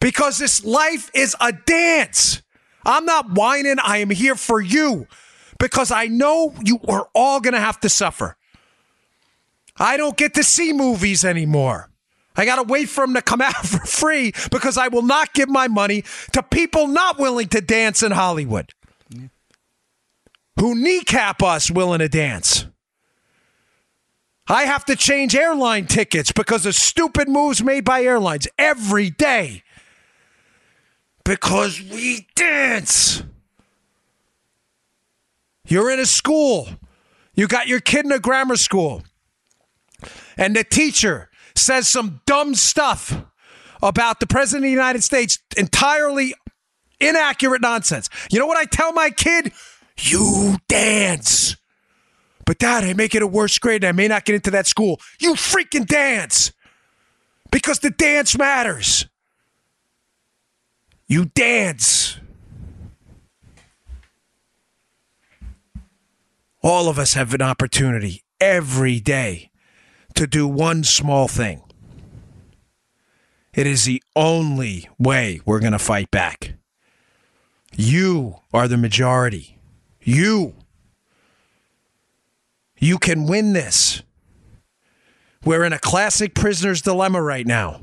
because 0.01 0.39
this 0.39 0.65
life 0.65 1.11
is 1.15 1.37
a 1.41 1.53
dance. 1.53 2.43
I'm 2.85 3.05
not 3.05 3.33
whining. 3.33 3.77
I 3.83 3.99
am 3.99 4.11
here 4.11 4.35
for 4.35 4.61
you 4.61 5.07
because 5.59 5.91
I 5.91 6.07
know 6.07 6.55
you 6.65 6.79
are 6.89 7.09
all 7.15 7.41
going 7.41 7.55
to 7.55 7.61
have 7.61 7.81
to 7.81 7.89
suffer. 7.89 8.37
I 9.77 9.97
don't 9.97 10.17
get 10.17 10.35
to 10.35 10.43
see 10.43 10.73
movies 10.73 11.25
anymore. 11.25 11.91
I 12.37 12.45
got 12.45 12.57
to 12.57 12.63
wait 12.63 12.89
for 12.89 13.05
them 13.05 13.15
to 13.15 13.23
come 13.23 13.41
out 13.43 13.67
for 13.67 13.85
free 13.85 14.33
because 14.51 14.79
I 14.79 14.89
will 14.89 15.03
not 15.03 15.35
give 15.35 15.49
my 15.49 15.69
money 15.69 16.05
to 16.33 16.43
people 16.43 16.87
not 16.87 17.19
willing 17.19 17.49
to 17.49 17.61
dance 17.61 18.03
in 18.03 18.13
Hollywood 18.13 18.73
who 20.59 20.75
kneecap 20.75 21.43
us 21.43 21.71
willing 21.71 22.01
to 22.01 22.09
dance. 22.09 22.67
I 24.49 24.65
have 24.65 24.85
to 24.87 24.97
change 24.97 25.37
airline 25.37 25.87
tickets 25.87 26.33
because 26.33 26.65
of 26.67 26.75
stupid 26.75 27.29
moves 27.29 27.63
made 27.63 27.85
by 27.85 28.03
airlines 28.03 28.49
every 28.59 29.11
day 29.11 29.63
because 31.29 31.79
we 31.83 32.27
dance. 32.35 33.23
You're 35.67 35.91
in 35.91 36.01
a 36.01 36.07
school, 36.07 36.69
you 37.35 37.47
got 37.47 37.69
your 37.69 37.81
kid 37.81 38.07
in 38.07 38.13
a 38.13 38.19
grammar 38.19 38.57
school, 38.57 39.03
and 40.39 40.57
the 40.57 40.65
teacher 40.65 41.29
says 41.55 41.87
some 41.87 42.23
dumb 42.25 42.55
stuff 42.55 43.15
about 43.83 44.21
the 44.21 44.27
President 44.27 44.65
of 44.65 44.69
the 44.69 44.73
United 44.73 45.05
States, 45.05 45.39
entirely 45.55 46.35
inaccurate 46.99 47.61
nonsense. 47.61 48.09
You 48.31 48.39
know 48.39 48.47
what 48.47 48.57
I 48.57 48.65
tell 48.65 48.95
my 48.95 49.11
kid? 49.11 49.53
You 49.99 50.57
dance. 50.67 51.57
But 52.47 52.59
dad, 52.59 52.85
I 52.85 52.95
make 52.95 53.15
it 53.15 53.21
a 53.21 53.27
worse 53.27 53.59
grade 53.59 53.85
and 53.85 53.91
I 53.91 53.93
may 53.93 54.09
not 54.09 54.25
get 54.25 54.35
into 54.35 54.51
that 54.53 54.67
school. 54.67 54.99
You 55.21 55.35
freaking 55.35 55.87
dance. 55.87 56.53
Because 57.51 57.81
the 57.81 57.91
dance 57.91 58.39
matters. 58.39 59.07
You 61.09 61.25
dance. 61.25 62.19
All 66.63 66.89
of 66.89 66.99
us 66.99 67.15
have 67.15 67.33
an 67.33 67.41
opportunity 67.41 68.23
every 68.41 69.01
day 69.01 69.51
to 70.15 70.27
do 70.27 70.47
one 70.47 70.85
small 70.85 71.27
thing. 71.27 71.63
It 73.55 73.67
is 73.67 73.87
the 73.87 74.03
only 74.15 74.89
way 74.99 75.41
we're 75.47 75.61
going 75.61 75.73
to 75.73 75.79
fight 75.79 76.11
back. 76.11 76.55
You 77.75 78.37
are 78.53 78.69
the 78.69 78.77
majority. 78.77 79.59
You. 80.03 80.55
You 82.79 82.99
can 82.99 83.27
win 83.27 83.55
this. 83.55 84.03
We're 85.45 85.65
in 85.65 85.73
a 85.73 85.79
classic 85.79 86.35
prisoner's 86.35 86.83
dilemma 86.83 87.23
right 87.23 87.47
now. 87.47 87.81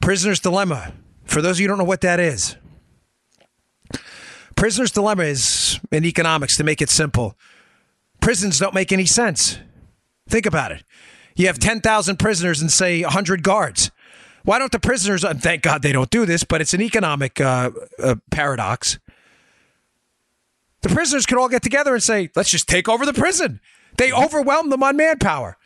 Prisoner's 0.00 0.40
dilemma. 0.40 0.92
For 1.32 1.40
those 1.40 1.56
of 1.56 1.60
you 1.60 1.64
who 1.64 1.68
don't 1.68 1.78
know 1.78 1.84
what 1.84 2.02
that 2.02 2.20
is, 2.20 2.56
prisoner's 4.54 4.90
dilemma 4.90 5.22
is 5.22 5.80
in 5.90 6.04
economics, 6.04 6.58
to 6.58 6.64
make 6.64 6.82
it 6.82 6.90
simple, 6.90 7.38
prisons 8.20 8.58
don't 8.58 8.74
make 8.74 8.92
any 8.92 9.06
sense. 9.06 9.58
Think 10.28 10.44
about 10.44 10.72
it. 10.72 10.84
You 11.34 11.46
have 11.46 11.58
10,000 11.58 12.18
prisoners 12.18 12.60
and 12.60 12.70
say 12.70 13.00
100 13.00 13.42
guards. 13.42 13.90
Why 14.44 14.58
don't 14.58 14.72
the 14.72 14.78
prisoners, 14.78 15.24
and 15.24 15.42
thank 15.42 15.62
God 15.62 15.80
they 15.80 15.92
don't 15.92 16.10
do 16.10 16.26
this, 16.26 16.44
but 16.44 16.60
it's 16.60 16.74
an 16.74 16.82
economic 16.82 17.40
uh, 17.40 17.70
uh, 17.98 18.16
paradox. 18.30 18.98
The 20.82 20.90
prisoners 20.90 21.24
could 21.24 21.38
all 21.38 21.48
get 21.48 21.62
together 21.62 21.94
and 21.94 22.02
say, 22.02 22.28
let's 22.36 22.50
just 22.50 22.68
take 22.68 22.90
over 22.90 23.06
the 23.06 23.14
prison. 23.14 23.58
They 23.96 24.12
overwhelm 24.12 24.68
them 24.68 24.82
on 24.82 24.98
manpower. 24.98 25.56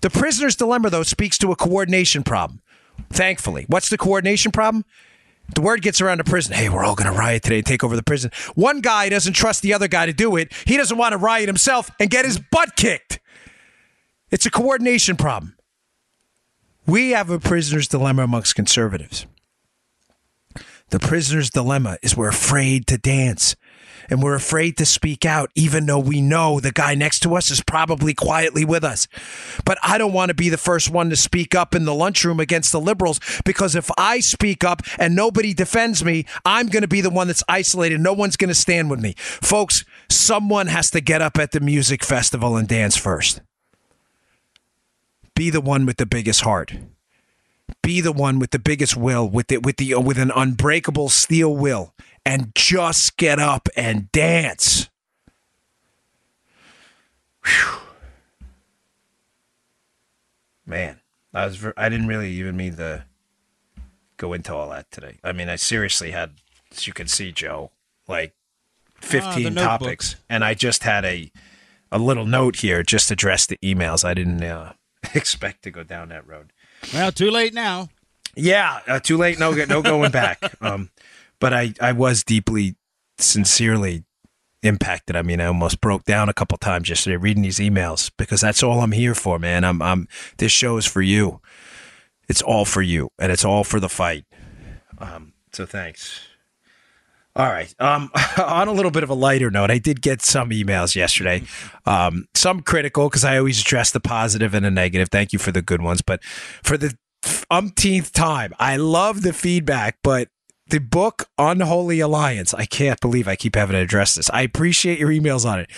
The 0.00 0.10
prisoner's 0.10 0.56
dilemma, 0.56 0.90
though, 0.90 1.04
speaks 1.04 1.38
to 1.38 1.52
a 1.52 1.56
coordination 1.56 2.24
problem. 2.24 2.60
Thankfully. 3.10 3.64
What's 3.68 3.88
the 3.88 3.98
coordination 3.98 4.52
problem? 4.52 4.84
The 5.54 5.60
word 5.60 5.82
gets 5.82 6.00
around 6.00 6.18
the 6.18 6.24
prison. 6.24 6.54
Hey, 6.54 6.68
we're 6.68 6.84
all 6.84 6.94
going 6.94 7.12
to 7.12 7.18
riot 7.18 7.42
today 7.42 7.60
take 7.62 7.84
over 7.84 7.96
the 7.96 8.02
prison. 8.02 8.30
One 8.54 8.80
guy 8.80 9.08
doesn't 9.08 9.34
trust 9.34 9.62
the 9.62 9.74
other 9.74 9.88
guy 9.88 10.06
to 10.06 10.12
do 10.12 10.36
it. 10.36 10.52
He 10.66 10.76
doesn't 10.76 10.96
want 10.96 11.12
to 11.12 11.18
riot 11.18 11.48
himself 11.48 11.90
and 12.00 12.08
get 12.10 12.24
his 12.24 12.38
butt 12.38 12.76
kicked. 12.76 13.20
It's 14.30 14.46
a 14.46 14.50
coordination 14.50 15.16
problem. 15.16 15.56
We 16.86 17.10
have 17.10 17.30
a 17.30 17.38
prisoner's 17.38 17.88
dilemma 17.88 18.24
amongst 18.24 18.54
conservatives. 18.54 19.26
The 20.90 20.98
prisoner's 20.98 21.50
dilemma 21.50 21.98
is 22.02 22.16
we're 22.16 22.28
afraid 22.28 22.86
to 22.88 22.98
dance 22.98 23.56
and 24.08 24.22
we're 24.22 24.34
afraid 24.34 24.76
to 24.78 24.86
speak 24.86 25.24
out, 25.24 25.50
even 25.54 25.86
though 25.86 25.98
we 25.98 26.20
know 26.20 26.60
the 26.60 26.72
guy 26.72 26.94
next 26.94 27.20
to 27.20 27.34
us 27.34 27.50
is 27.50 27.62
probably 27.62 28.14
quietly 28.14 28.64
with 28.64 28.84
us. 28.84 29.08
But 29.64 29.78
I 29.82 29.98
don't 29.98 30.12
want 30.12 30.30
to 30.30 30.34
be 30.34 30.48
the 30.48 30.56
first 30.56 30.90
one 30.90 31.10
to 31.10 31.16
speak 31.16 31.54
up 31.54 31.74
in 31.74 31.84
the 31.84 31.94
lunchroom 31.94 32.40
against 32.40 32.72
the 32.72 32.80
liberals 32.80 33.20
because 33.44 33.74
if 33.74 33.90
I 33.96 34.20
speak 34.20 34.64
up 34.64 34.82
and 34.98 35.14
nobody 35.14 35.54
defends 35.54 36.04
me, 36.04 36.26
I'm 36.44 36.66
going 36.68 36.82
to 36.82 36.88
be 36.88 37.00
the 37.00 37.10
one 37.10 37.26
that's 37.26 37.44
isolated. 37.48 38.00
No 38.00 38.12
one's 38.12 38.36
going 38.36 38.48
to 38.48 38.54
stand 38.54 38.90
with 38.90 39.00
me. 39.00 39.14
Folks, 39.16 39.84
someone 40.08 40.66
has 40.68 40.90
to 40.90 41.00
get 41.00 41.22
up 41.22 41.38
at 41.38 41.52
the 41.52 41.60
music 41.60 42.04
festival 42.04 42.56
and 42.56 42.68
dance 42.68 42.96
first. 42.96 43.40
Be 45.34 45.50
the 45.50 45.60
one 45.60 45.84
with 45.84 45.96
the 45.96 46.06
biggest 46.06 46.42
heart. 46.42 46.74
Be 47.82 48.00
the 48.00 48.12
one 48.12 48.38
with 48.38 48.50
the 48.50 48.58
biggest 48.58 48.96
will, 48.96 49.28
with 49.28 49.48
the, 49.48 49.58
with 49.58 49.76
the 49.76 49.94
with 49.94 50.18
an 50.18 50.30
unbreakable 50.34 51.08
steel 51.08 51.54
will, 51.56 51.94
and 52.24 52.52
just 52.54 53.16
get 53.16 53.38
up 53.38 53.68
and 53.76 54.10
dance. 54.12 54.88
Whew. 57.44 57.80
Man, 60.66 61.00
I 61.34 61.44
was 61.46 61.64
I 61.76 61.88
didn't 61.88 62.06
really 62.06 62.30
even 62.30 62.56
mean 62.56 62.76
to 62.76 63.04
go 64.16 64.32
into 64.32 64.54
all 64.54 64.70
that 64.70 64.90
today. 64.90 65.18
I 65.22 65.32
mean, 65.32 65.48
I 65.48 65.56
seriously 65.56 66.12
had, 66.12 66.32
as 66.72 66.86
you 66.86 66.94
can 66.94 67.06
see, 67.06 67.32
Joe, 67.32 67.70
like 68.08 68.32
fifteen 68.96 69.54
notebook. 69.54 69.80
topics, 69.80 70.16
and 70.30 70.42
I 70.42 70.54
just 70.54 70.84
had 70.84 71.04
a 71.04 71.30
a 71.92 71.98
little 71.98 72.26
note 72.26 72.56
here 72.56 72.82
just 72.82 73.10
address 73.10 73.46
the 73.46 73.58
emails. 73.58 74.04
I 74.04 74.14
didn't 74.14 74.42
uh, 74.42 74.72
expect 75.14 75.62
to 75.64 75.70
go 75.70 75.82
down 75.82 76.08
that 76.08 76.26
road. 76.26 76.52
Well, 76.92 77.12
too 77.12 77.30
late 77.30 77.52
now. 77.52 77.88
Yeah, 78.36 78.80
uh, 78.88 79.00
too 79.00 79.16
late. 79.16 79.38
No, 79.38 79.52
no 79.52 79.82
going 79.82 80.10
back. 80.10 80.40
Um, 80.60 80.90
but 81.40 81.52
I, 81.52 81.74
I 81.80 81.92
was 81.92 82.24
deeply, 82.24 82.76
sincerely 83.18 84.04
impacted. 84.62 85.14
I 85.16 85.22
mean, 85.22 85.40
I 85.40 85.46
almost 85.46 85.80
broke 85.80 86.04
down 86.04 86.28
a 86.28 86.34
couple 86.34 86.56
times 86.58 86.88
yesterday 86.88 87.16
reading 87.16 87.42
these 87.42 87.58
emails 87.58 88.10
because 88.16 88.40
that's 88.40 88.62
all 88.62 88.80
I'm 88.80 88.92
here 88.92 89.14
for, 89.14 89.38
man. 89.38 89.64
I'm, 89.64 89.80
I'm. 89.82 90.08
This 90.38 90.52
show 90.52 90.76
is 90.76 90.86
for 90.86 91.02
you. 91.02 91.40
It's 92.28 92.42
all 92.42 92.64
for 92.64 92.82
you, 92.82 93.10
and 93.18 93.30
it's 93.30 93.44
all 93.44 93.64
for 93.64 93.78
the 93.78 93.88
fight. 93.88 94.24
Um, 94.98 95.34
so 95.52 95.66
thanks. 95.66 96.20
All 97.36 97.46
right. 97.46 97.74
Um, 97.80 98.10
on 98.38 98.68
a 98.68 98.72
little 98.72 98.90
bit 98.90 99.02
of 99.02 99.10
a 99.10 99.14
lighter 99.14 99.50
note, 99.50 99.70
I 99.70 99.78
did 99.78 100.00
get 100.00 100.22
some 100.22 100.50
emails 100.50 100.94
yesterday. 100.94 101.42
Um, 101.84 102.26
some 102.34 102.60
critical 102.60 103.08
because 103.08 103.24
I 103.24 103.38
always 103.38 103.60
address 103.60 103.90
the 103.90 104.00
positive 104.00 104.54
and 104.54 104.64
the 104.64 104.70
negative. 104.70 105.08
Thank 105.10 105.32
you 105.32 105.38
for 105.38 105.52
the 105.52 105.62
good 105.62 105.82
ones. 105.82 106.00
But 106.00 106.22
for 106.24 106.76
the 106.76 106.96
umpteenth 107.50 108.12
time, 108.12 108.52
I 108.58 108.76
love 108.76 109.22
the 109.22 109.32
feedback, 109.32 109.98
but 110.02 110.28
the 110.68 110.80
book 110.80 111.28
Unholy 111.38 112.00
Alliance, 112.00 112.54
I 112.54 112.64
can't 112.64 113.00
believe 113.00 113.28
I 113.28 113.36
keep 113.36 113.54
having 113.54 113.74
to 113.74 113.80
address 113.80 114.14
this. 114.14 114.30
I 114.30 114.42
appreciate 114.42 114.98
your 114.98 115.10
emails 115.10 115.44
on 115.48 115.60
it. 115.60 115.70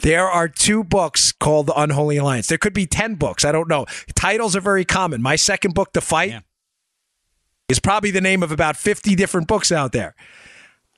There 0.00 0.26
are 0.28 0.48
two 0.48 0.82
books 0.82 1.30
called 1.32 1.66
The 1.66 1.74
Unholy 1.78 2.16
Alliance. 2.16 2.46
There 2.46 2.56
could 2.58 2.72
be 2.72 2.86
10 2.86 3.16
books. 3.16 3.44
I 3.44 3.52
don't 3.52 3.68
know. 3.68 3.84
Titles 4.14 4.56
are 4.56 4.60
very 4.62 4.84
common. 4.84 5.20
My 5.20 5.36
second 5.36 5.74
book, 5.74 5.92
The 5.92 6.00
Fight, 6.00 6.30
Yeah. 6.30 6.40
is 7.68 7.80
probably 7.80 8.10
the 8.10 8.22
name 8.22 8.42
of 8.42 8.50
about 8.50 8.76
50 8.76 9.14
different 9.14 9.46
books 9.46 9.70
out 9.70 9.92
there. 9.92 10.14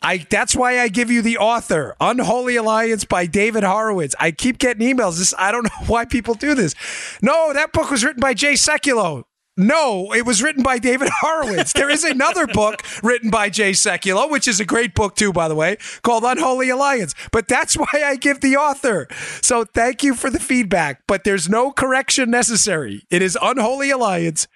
I 0.05 0.19
that's 0.31 0.57
why 0.57 0.81
I 0.81 0.89
give 0.89 1.11
you 1.13 1.23
the 1.23 1.39
author, 1.39 1.95
Unholy 2.01 2.57
Alliance 2.57 3.05
by 3.05 3.27
David 3.27 3.63
Horowitz. 3.63 4.17
I 4.19 4.33
keep 4.33 4.59
getting 4.59 4.85
emails. 4.97 5.19
This 5.19 5.33
I 5.39 5.53
don't 5.53 5.63
know 5.81 5.87
why 5.87 6.05
people 6.05 6.35
do 6.35 6.55
this. 6.57 6.75
No, 7.23 7.53
that 7.53 7.73
book 7.73 7.89
was 7.91 8.05
written 8.05 8.21
by 8.21 8.35
Jay 8.35 8.55
Sekulow. 8.55 9.25
No, 9.57 10.15
it 10.15 10.25
was 10.25 10.43
written 10.43 10.63
by 10.63 10.79
David 10.79 11.11
Horowitz. 11.21 11.75
There 11.75 11.91
is 11.91 12.05
another 12.05 12.47
book 12.47 12.83
written 13.03 13.29
by 13.29 13.51
Jay 13.51 13.73
Sekulow, 13.73 14.31
which 14.31 14.49
is 14.49 14.61
a 14.61 14.65
great 14.65 14.95
book 14.95 15.15
too, 15.15 15.31
by 15.31 15.47
the 15.49 15.55
way, 15.55 15.77
called 16.03 16.25
Unholy 16.25 16.71
Alliance. 16.71 17.15
But 17.33 17.49
that's 17.49 17.75
why 17.77 17.87
I 17.93 18.17
give 18.17 18.41
the 18.41 18.57
author. 18.57 19.09
So 19.43 19.65
thank 19.65 20.03
you 20.03 20.15
for 20.15 20.31
the 20.31 20.41
feedback. 20.41 21.03
But 21.07 21.25
there's 21.25 21.51
no 21.51 21.71
correction 21.71 22.31
necessary. 22.31 23.05
It 23.11 23.21
is 23.21 23.37
Unholy 23.41 23.91
Alliance 23.91 24.49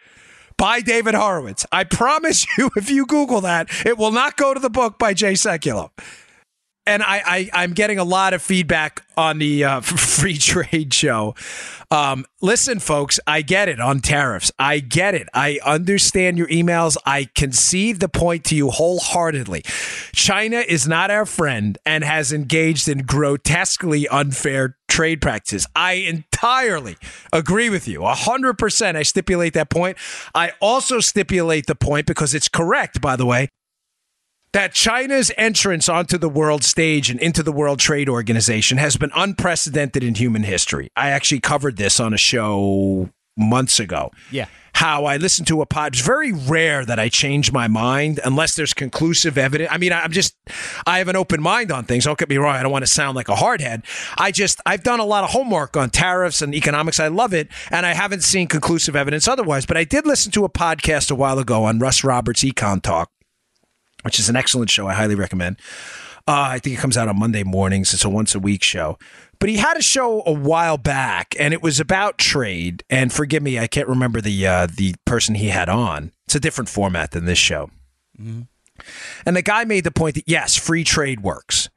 by 0.57 0.81
David 0.81 1.15
Horowitz. 1.15 1.67
I 1.71 1.85
promise 1.85 2.47
you, 2.59 2.71
if 2.77 2.89
you 2.89 3.05
Google 3.05 3.43
that, 3.43 3.69
it 3.85 3.99
will 3.99 4.13
not 4.13 4.39
go 4.39 4.55
to 4.55 4.61
the 4.61 4.71
book 4.71 4.99
by 4.99 5.13
Jay 5.13 5.35
Sekulow. 5.35 5.91
And 6.87 7.03
I, 7.03 7.49
I, 7.53 7.65
am 7.65 7.73
getting 7.73 7.99
a 7.99 8.05
lot 8.05 8.33
of 8.33 8.43
feedback 8.43 9.05
on 9.17 9.39
the 9.39 9.65
uh, 9.65 9.81
free 9.83 10.39
trade 10.39 10.95
show. 10.95 11.35
Um, 11.91 12.27
listen, 12.41 12.79
folks, 12.81 13.21
I 13.27 13.43
get 13.43 13.69
it 13.69 13.81
on 13.81 14.01
tariffs. 14.01 14.51
I 14.59 14.81
get 14.81 15.15
it. 15.15 15.29
I 15.35 15.61
understand 15.65 16.39
your 16.39 16.49
emails. 16.49 16.97
I 17.07 17.29
concede 17.35 18.01
the 18.01 18.09
point 18.09 18.45
to 18.47 18.57
you 18.57 18.71
wholeheartedly. 18.71 19.63
China 20.13 20.59
is 20.59 20.89
not 20.89 21.11
our 21.11 21.27
friend 21.27 21.79
and 21.87 22.03
has 22.05 22.33
engaged 22.33 22.89
in 22.89 22.99
grotesquely 22.99 24.09
unfair 24.09 24.77
trade 24.89 25.21
practices. 25.21 25.67
I 25.77 25.95
entirely 25.95 26.97
agree 27.33 27.71
with 27.71 27.87
you. 27.87 28.01
100%. 28.01 28.97
I 28.97 29.03
stipulate 29.03 29.55
that 29.55 29.71
point. 29.71 29.97
I 30.35 30.53
also 30.61 31.01
stipulate 31.01 31.67
the 31.67 31.75
point 31.75 32.07
because 32.07 32.35
it's 32.35 32.49
correct, 32.49 33.01
by 33.01 33.17
the 33.17 33.27
way, 33.27 33.49
that 34.57 34.73
China's 34.73 35.31
entrance 35.37 35.87
onto 35.87 36.17
the 36.17 36.31
world 36.31 36.65
stage 36.65 37.11
and 37.11 37.21
into 37.21 37.43
the 37.43 37.53
World 37.53 37.79
Trade 37.79 38.09
Organization 38.09 38.79
has 38.79 38.97
been 38.97 39.11
unprecedented 39.15 40.03
in 40.03 40.15
human 40.15 40.45
history. 40.45 40.89
I 40.97 41.11
actually 41.11 41.41
covered 41.41 41.77
this 41.77 42.01
on 42.01 42.15
a 42.15 42.17
show 42.17 43.11
months 43.37 43.79
ago. 43.79 44.13
Yeah. 44.31 44.47
How 44.73 45.05
I 45.05 45.19
listened 45.19 45.47
to 45.49 45.61
a 45.61 45.67
pod. 45.67 45.93
It's 45.93 46.03
very 46.03 46.33
rare 46.33 46.87
that 46.87 46.99
I 46.99 47.11
change 47.11 47.53
my 47.53 47.69
mind 47.69 48.19
unless 48.25 48.57
there's 48.57 48.73
conclusive 48.73 49.37
evidence. 49.37 49.69
I 49.71 49.77
mean, 49.77 49.93
I'm 49.93 50.11
just, 50.11 50.35
I 50.87 50.99
have 50.99 51.09
an 51.09 51.17
open 51.17 51.43
mind 51.43 51.71
on 51.71 51.85
things. 51.85 52.05
Don't 52.05 52.19
get 52.19 52.31
me 52.31 52.39
wrong. 52.39 52.57
I 52.57 52.63
don't 52.63 52.73
want 52.73 52.87
to 52.87 52.91
sound 52.91 53.15
like 53.15 53.29
a 53.29 53.35
hardhead. 53.35 53.85
I 54.17 54.31
just, 54.31 54.63
I've 54.65 54.83
done 54.83 55.01
a 55.01 55.05
lot 55.05 55.23
of 55.23 55.31
homework 55.31 55.77
on 55.77 55.91
tariffs 55.91 56.41
and 56.41 56.55
economics. 56.55 56.99
I 56.99 57.09
love 57.09 57.35
it. 57.35 57.49
And 57.71 57.85
I 57.85 57.93
haven't 57.93 58.23
seen 58.23 58.47
conclusive 58.47 58.97
evidence 58.97 59.29
otherwise. 59.29 59.67
But 59.67 59.77
I 59.77 59.85
did 59.85 60.07
listen 60.07 60.33
to 60.33 60.47
a 60.47 60.49
podcast 60.49 61.11
a 61.11 61.15
while 61.15 61.39
ago 61.39 61.65
on 61.65 61.79
Russ 61.79 62.03
Roberts' 62.03 62.43
Econ 62.43 62.81
Talk 62.81 63.11
which 64.07 64.21
is 64.21 64.29
an 64.29 64.37
excellent 64.37 64.71
show. 64.71 64.87
I 64.87 64.95
highly 64.95 65.17
recommend. 65.17 65.57
Uh, 66.29 66.47
I 66.51 66.59
think 66.61 66.79
it 66.79 66.81
comes 66.81 66.97
out 66.97 67.09
on 67.09 67.19
Monday 67.19 67.43
mornings. 67.43 67.93
It's 67.93 68.05
a 68.05 68.09
once 68.09 68.37
a 68.37 68.39
week 68.39 68.63
show. 68.63 68.99
But 69.41 69.49
he 69.49 69.57
had 69.57 69.77
a 69.77 69.83
show 69.83 70.23
a 70.25 70.33
while 70.33 70.79
back, 70.79 71.35
and 71.41 71.53
it 71.53 71.61
was 71.61 71.81
about 71.81 72.17
trade. 72.17 72.85
And 72.89 73.13
forgive 73.13 73.43
me, 73.43 73.59
I 73.59 73.67
can't 73.67 73.89
remember 73.89 74.21
the 74.21 74.47
uh, 74.47 74.67
the 74.67 74.95
person 75.05 75.35
he 75.35 75.49
had 75.49 75.69
on. 75.69 76.13
It's 76.27 76.37
a 76.37 76.41
different 76.41 76.69
format 76.69 77.11
than 77.11 77.25
this 77.25 77.39
show. 77.39 77.69
Mm-hmm. 78.17 78.43
And 79.27 79.37
the 79.37 79.43
guy 79.43 79.65
made 79.65 79.83
the 79.83 79.91
point 79.91 80.15
that 80.15 80.29
yes, 80.29 80.57
free 80.57 80.85
trade 80.85 81.21
works. 81.21 81.69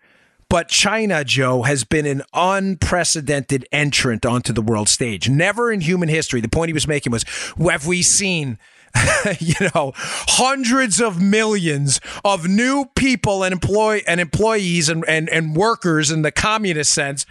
But 0.49 0.67
China, 0.67 1.23
Joe, 1.23 1.63
has 1.63 1.83
been 1.83 2.05
an 2.05 2.21
unprecedented 2.33 3.67
entrant 3.71 4.23
onto 4.23 4.53
the 4.53 4.61
world 4.61 4.87
stage. 4.87 5.29
Never 5.29 5.71
in 5.71 5.81
human 5.81 6.09
history. 6.09 6.41
The 6.41 6.49
point 6.49 6.69
he 6.69 6.73
was 6.73 6.87
making 6.87 7.11
was 7.11 7.25
have 7.59 7.87
we 7.87 8.03
seen 8.03 8.59
you 9.39 9.69
know, 9.73 9.93
hundreds 9.95 11.01
of 11.01 11.21
millions 11.21 11.99
of 12.23 12.47
new 12.47 12.85
people 12.95 13.43
and 13.43 13.53
employ 13.53 14.01
and 14.07 14.19
employees 14.19 14.89
and, 14.89 15.03
and, 15.07 15.29
and 15.29 15.55
workers 15.55 16.11
in 16.11 16.21
the 16.21 16.31
communist 16.31 16.91
sense 16.93 17.25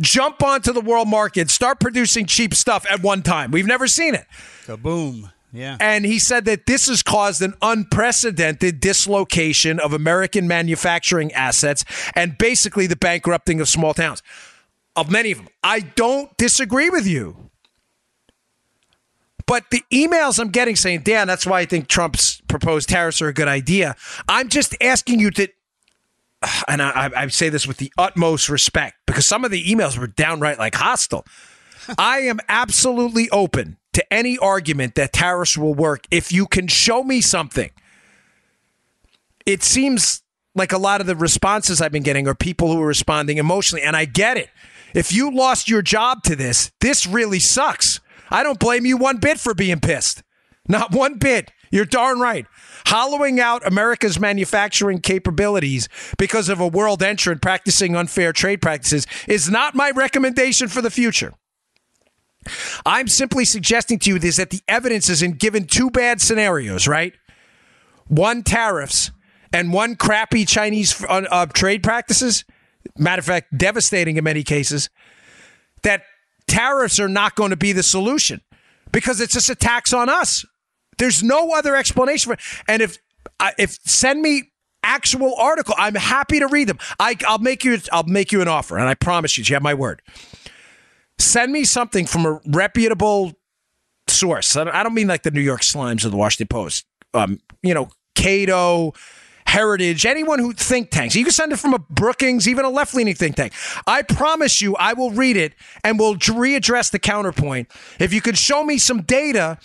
jump 0.00 0.42
onto 0.42 0.72
the 0.72 0.80
world 0.80 1.08
market, 1.08 1.50
start 1.50 1.80
producing 1.80 2.26
cheap 2.26 2.54
stuff 2.54 2.84
at 2.90 3.02
one 3.02 3.22
time. 3.22 3.50
We've 3.50 3.66
never 3.66 3.86
seen 3.86 4.14
it. 4.14 4.26
Kaboom. 4.66 5.30
Yeah. 5.52 5.76
And 5.78 6.04
he 6.04 6.18
said 6.18 6.46
that 6.46 6.66
this 6.66 6.88
has 6.88 7.02
caused 7.02 7.40
an 7.40 7.54
unprecedented 7.62 8.80
dislocation 8.80 9.78
of 9.78 9.92
American 9.92 10.48
manufacturing 10.48 11.32
assets 11.32 11.84
and 12.16 12.36
basically 12.36 12.88
the 12.88 12.96
bankrupting 12.96 13.60
of 13.60 13.68
small 13.68 13.94
towns, 13.94 14.20
of 14.96 15.12
many 15.12 15.30
of 15.30 15.38
them. 15.38 15.48
I 15.62 15.80
don't 15.80 16.36
disagree 16.36 16.90
with 16.90 17.06
you. 17.06 17.50
But 19.46 19.64
the 19.70 19.82
emails 19.92 20.38
I'm 20.38 20.48
getting 20.48 20.76
saying, 20.76 21.00
Dan, 21.00 21.26
that's 21.26 21.46
why 21.46 21.60
I 21.60 21.64
think 21.66 21.88
Trump's 21.88 22.40
proposed 22.48 22.88
tariffs 22.88 23.20
are 23.20 23.28
a 23.28 23.34
good 23.34 23.48
idea. 23.48 23.94
I'm 24.28 24.48
just 24.48 24.74
asking 24.80 25.20
you 25.20 25.30
to, 25.32 25.48
and 26.66 26.80
I, 26.80 27.10
I 27.14 27.26
say 27.28 27.50
this 27.50 27.66
with 27.66 27.76
the 27.76 27.92
utmost 27.98 28.48
respect 28.48 28.96
because 29.06 29.26
some 29.26 29.44
of 29.44 29.50
the 29.50 29.64
emails 29.64 29.98
were 29.98 30.06
downright 30.06 30.58
like 30.58 30.74
hostile. 30.74 31.26
I 31.98 32.20
am 32.20 32.40
absolutely 32.48 33.28
open 33.30 33.76
to 33.92 34.12
any 34.12 34.38
argument 34.38 34.94
that 34.94 35.12
tariffs 35.12 35.58
will 35.58 35.74
work 35.74 36.06
if 36.10 36.32
you 36.32 36.46
can 36.46 36.66
show 36.66 37.02
me 37.04 37.20
something. 37.20 37.70
It 39.44 39.62
seems 39.62 40.22
like 40.54 40.72
a 40.72 40.78
lot 40.78 41.00
of 41.00 41.06
the 41.06 41.16
responses 41.16 41.80
I've 41.80 41.92
been 41.92 42.02
getting 42.02 42.26
are 42.28 42.34
people 42.34 42.72
who 42.72 42.80
are 42.80 42.86
responding 42.86 43.38
emotionally, 43.38 43.82
and 43.82 43.96
I 43.96 44.04
get 44.04 44.36
it. 44.36 44.48
If 44.94 45.12
you 45.12 45.30
lost 45.30 45.68
your 45.68 45.82
job 45.82 46.22
to 46.24 46.36
this, 46.36 46.70
this 46.80 47.06
really 47.06 47.40
sucks. 47.40 48.00
I 48.34 48.42
don't 48.42 48.58
blame 48.58 48.84
you 48.84 48.96
one 48.96 49.18
bit 49.18 49.38
for 49.38 49.54
being 49.54 49.78
pissed. 49.78 50.24
Not 50.66 50.90
one 50.90 51.18
bit. 51.18 51.52
You're 51.70 51.84
darn 51.84 52.18
right. 52.18 52.46
Hollowing 52.86 53.38
out 53.38 53.64
America's 53.64 54.18
manufacturing 54.18 54.98
capabilities 54.98 55.88
because 56.18 56.48
of 56.48 56.58
a 56.58 56.66
world 56.66 57.00
entrant 57.00 57.42
practicing 57.42 57.94
unfair 57.94 58.32
trade 58.32 58.60
practices 58.60 59.06
is 59.28 59.48
not 59.48 59.76
my 59.76 59.92
recommendation 59.92 60.66
for 60.66 60.82
the 60.82 60.90
future. 60.90 61.32
I'm 62.84 63.06
simply 63.06 63.44
suggesting 63.44 64.00
to 64.00 64.10
you 64.10 64.18
this 64.18 64.36
that 64.38 64.50
the 64.50 64.62
evidence 64.66 65.08
is 65.08 65.22
in 65.22 65.34
given 65.34 65.68
two 65.68 65.88
bad 65.88 66.20
scenarios, 66.20 66.88
right? 66.88 67.14
One 68.08 68.42
tariffs 68.42 69.12
and 69.52 69.72
one 69.72 69.94
crappy 69.94 70.44
Chinese 70.44 71.00
uh, 71.04 71.22
uh, 71.30 71.46
trade 71.46 71.84
practices. 71.84 72.44
Matter 72.98 73.20
of 73.20 73.26
fact, 73.26 73.56
devastating 73.56 74.16
in 74.16 74.24
many 74.24 74.42
cases. 74.42 74.90
That 75.84 76.02
tariffs 76.46 77.00
are 77.00 77.08
not 77.08 77.34
going 77.34 77.50
to 77.50 77.56
be 77.56 77.72
the 77.72 77.82
solution 77.82 78.40
because 78.92 79.20
it's 79.20 79.34
just 79.34 79.50
a 79.50 79.54
tax 79.54 79.92
on 79.92 80.08
us. 80.08 80.44
There's 80.98 81.22
no 81.22 81.52
other 81.52 81.74
explanation 81.74 82.30
for 82.30 82.34
it. 82.34 82.40
And 82.68 82.82
if 82.82 82.98
if 83.58 83.78
send 83.84 84.22
me 84.22 84.52
actual 84.82 85.34
article, 85.36 85.74
I'm 85.76 85.94
happy 85.94 86.38
to 86.38 86.46
read 86.46 86.68
them. 86.68 86.78
I, 87.00 87.16
I'll 87.26 87.38
make 87.38 87.64
you 87.64 87.78
I'll 87.92 88.04
make 88.04 88.32
you 88.32 88.40
an 88.40 88.48
offer, 88.48 88.78
and 88.78 88.88
I 88.88 88.94
promise 88.94 89.36
you, 89.36 89.44
you 89.44 89.54
have 89.54 89.62
my 89.62 89.74
word. 89.74 90.02
Send 91.18 91.52
me 91.52 91.64
something 91.64 92.06
from 92.06 92.26
a 92.26 92.40
reputable 92.46 93.32
source. 94.08 94.56
I 94.56 94.82
don't 94.82 94.94
mean 94.94 95.06
like 95.06 95.22
the 95.22 95.30
New 95.30 95.40
York 95.40 95.62
Slimes 95.62 96.04
or 96.04 96.10
the 96.10 96.16
Washington 96.16 96.48
Post. 96.48 96.86
Um, 97.12 97.40
you 97.62 97.72
know, 97.74 97.88
Cato, 98.14 98.92
Heritage, 99.54 100.04
anyone 100.04 100.40
who 100.40 100.52
think 100.52 100.90
tanks. 100.90 101.14
You 101.14 101.22
can 101.22 101.32
send 101.32 101.52
it 101.52 101.60
from 101.60 101.74
a 101.74 101.78
Brookings, 101.78 102.48
even 102.48 102.64
a 102.64 102.70
left 102.70 102.92
leaning 102.92 103.14
think 103.14 103.36
tank. 103.36 103.52
I 103.86 104.02
promise 104.02 104.60
you, 104.60 104.74
I 104.74 104.94
will 104.94 105.12
read 105.12 105.36
it 105.36 105.54
and 105.84 105.96
will 105.96 106.16
readdress 106.16 106.90
the 106.90 106.98
counterpoint. 106.98 107.70
If 108.00 108.12
you 108.12 108.20
could 108.20 108.36
show 108.36 108.64
me 108.64 108.78
some 108.78 109.02
data 109.02 109.58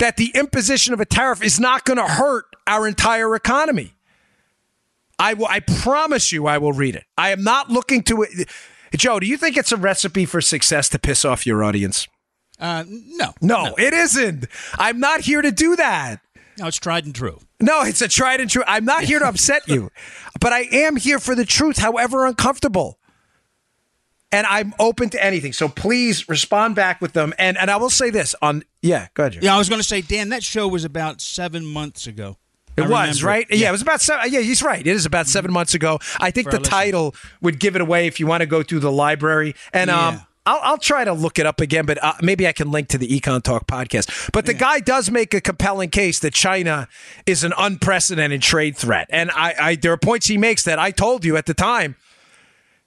that 0.00 0.16
the 0.16 0.32
imposition 0.34 0.94
of 0.94 0.98
a 0.98 1.04
tariff 1.04 1.44
is 1.44 1.60
not 1.60 1.84
going 1.84 1.98
to 1.98 2.08
hurt 2.08 2.46
our 2.66 2.88
entire 2.88 3.36
economy, 3.36 3.94
I 5.16 5.34
will. 5.34 5.46
I 5.46 5.60
promise 5.60 6.32
you, 6.32 6.48
I 6.48 6.58
will 6.58 6.72
read 6.72 6.96
it. 6.96 7.04
I 7.16 7.30
am 7.30 7.44
not 7.44 7.70
looking 7.70 8.02
to 8.04 8.22
it. 8.22 8.48
Joe, 8.96 9.20
do 9.20 9.28
you 9.28 9.36
think 9.36 9.56
it's 9.56 9.70
a 9.70 9.76
recipe 9.76 10.26
for 10.26 10.40
success 10.40 10.88
to 10.88 10.98
piss 10.98 11.24
off 11.24 11.46
your 11.46 11.62
audience? 11.62 12.08
Uh, 12.58 12.84
no, 12.88 13.32
no, 13.40 13.64
no, 13.64 13.74
it 13.78 13.94
isn't. 13.94 14.46
I'm 14.74 14.98
not 14.98 15.20
here 15.20 15.40
to 15.40 15.52
do 15.52 15.76
that. 15.76 16.20
No, 16.60 16.66
it's 16.66 16.78
tried 16.78 17.04
and 17.06 17.14
true. 17.14 17.40
No, 17.60 17.82
it's 17.82 18.02
a 18.02 18.08
tried 18.08 18.40
and 18.40 18.50
true. 18.50 18.62
I'm 18.66 18.84
not 18.84 19.04
here 19.04 19.18
to 19.18 19.26
upset 19.28 19.66
you, 19.66 19.90
but 20.40 20.52
I 20.52 20.60
am 20.70 20.96
here 20.96 21.18
for 21.18 21.34
the 21.34 21.44
truth, 21.44 21.78
however 21.78 22.26
uncomfortable. 22.26 22.98
And 24.32 24.46
I'm 24.46 24.74
open 24.78 25.10
to 25.10 25.24
anything. 25.24 25.52
So 25.52 25.68
please 25.68 26.28
respond 26.28 26.76
back 26.76 27.00
with 27.00 27.14
them. 27.14 27.34
And 27.38 27.58
and 27.58 27.68
I 27.70 27.76
will 27.78 27.90
say 27.90 28.10
this 28.10 28.34
on 28.40 28.62
yeah, 28.80 29.08
go 29.14 29.24
ahead. 29.24 29.32
Jerry. 29.32 29.44
Yeah, 29.46 29.54
I 29.56 29.58
was 29.58 29.68
going 29.68 29.80
to 29.80 29.86
say, 29.86 30.02
Dan, 30.02 30.28
that 30.28 30.44
show 30.44 30.68
was 30.68 30.84
about 30.84 31.20
seven 31.20 31.66
months 31.66 32.06
ago. 32.06 32.36
It 32.76 32.82
I 32.82 33.08
was 33.08 33.24
right. 33.24 33.46
Yeah. 33.50 33.56
Yeah. 33.56 33.68
it 33.70 33.72
was 33.72 33.82
about 33.82 34.00
seven. 34.00 34.32
Yeah, 34.32 34.40
he's 34.40 34.62
right. 34.62 34.80
It 34.80 34.86
is 34.86 35.04
about 35.04 35.26
seven 35.26 35.52
months 35.52 35.74
ago. 35.74 35.98
I 36.20 36.30
think 36.30 36.50
For 36.50 36.58
the 36.58 36.62
title 36.64 37.14
would 37.42 37.58
give 37.58 37.74
it 37.74 37.82
away 37.82 38.06
if 38.06 38.20
you 38.20 38.26
want 38.28 38.42
to 38.42 38.46
go 38.46 38.62
through 38.62 38.80
the 38.80 38.92
library. 38.92 39.54
And 39.72 39.90
um, 39.90 40.14
Yeah. 40.14 40.20
I'll, 40.50 40.60
I'll 40.62 40.78
try 40.78 41.04
to 41.04 41.12
look 41.12 41.38
it 41.38 41.46
up 41.46 41.60
again, 41.60 41.86
but 41.86 42.02
uh, 42.02 42.14
maybe 42.20 42.48
I 42.48 42.52
can 42.52 42.72
link 42.72 42.88
to 42.88 42.98
the 42.98 43.06
Econ 43.06 43.40
Talk 43.40 43.68
podcast. 43.68 44.32
But 44.32 44.46
the 44.46 44.54
guy 44.54 44.80
does 44.80 45.08
make 45.08 45.32
a 45.32 45.40
compelling 45.40 45.90
case 45.90 46.18
that 46.20 46.34
China 46.34 46.88
is 47.24 47.44
an 47.44 47.52
unprecedented 47.56 48.42
trade 48.42 48.76
threat, 48.76 49.06
and 49.10 49.30
I, 49.30 49.54
I 49.60 49.74
there 49.76 49.92
are 49.92 49.96
points 49.96 50.26
he 50.26 50.38
makes 50.38 50.64
that 50.64 50.80
I 50.80 50.90
told 50.90 51.24
you 51.24 51.36
at 51.36 51.46
the 51.46 51.54
time 51.54 51.94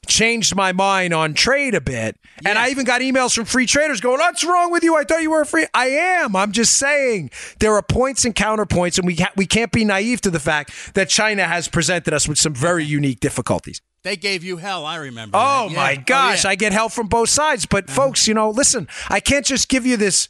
changed 0.06 0.54
my 0.54 0.74
mind 0.74 1.14
on 1.14 1.34
trade 1.34 1.74
a 1.74 1.80
bit. 1.80 2.18
And 2.46 2.58
I 2.58 2.70
even 2.70 2.84
got 2.84 3.00
emails 3.00 3.34
from 3.34 3.46
free 3.46 3.66
traders 3.66 4.02
going, 4.02 4.20
What's 4.20 4.44
wrong 4.44 4.70
with 4.70 4.84
you? 4.84 4.98
I 4.98 5.06
thought 5.06 5.22
you 5.22 5.32
were 5.32 5.46
free. 5.46 5.66
I 5.74 5.86
am. 5.88 6.36
I'm 6.36 6.52
just 6.52 6.78
saying 6.78 7.32
there 7.60 7.74
are 7.76 7.82
points 7.82 8.26
and 8.26 8.36
counterpoints, 8.36 8.98
and 8.98 9.08
we, 9.08 9.16
ha- 9.16 9.32
we 9.38 9.46
can't 9.46 9.72
be 9.72 9.86
naive 9.86 10.20
to 10.22 10.30
the 10.30 10.42
fact 10.42 10.94
that 10.96 11.08
China 11.08 11.46
has 11.46 11.70
presented 11.70 12.14
us 12.14 12.28
with 12.28 12.38
some 12.38 12.54
very 12.54 12.84
unique 12.84 13.22
difficulties. 13.22 13.82
They 14.04 14.18
gave 14.18 14.44
you 14.44 14.58
hell. 14.58 14.86
I 14.86 14.98
remember. 14.98 15.38
Oh 15.38 15.40
that. 15.40 15.72
Yeah. 15.72 15.80
Oh, 15.80 15.82
my 15.82 15.96
gosh, 15.96 16.44
yeah. 16.44 16.52
I 16.52 16.56
get 16.56 16.74
help 16.74 16.92
from 16.92 17.08
both 17.08 17.30
sides. 17.30 17.66
But 17.66 17.88
mm. 17.88 17.92
folks, 17.92 18.28
you 18.28 18.34
know, 18.34 18.50
listen, 18.50 18.88
I 19.10 19.20
can't 19.20 19.46
just 19.46 19.70
give 19.70 19.86
you 19.86 19.98
this, 19.98 20.28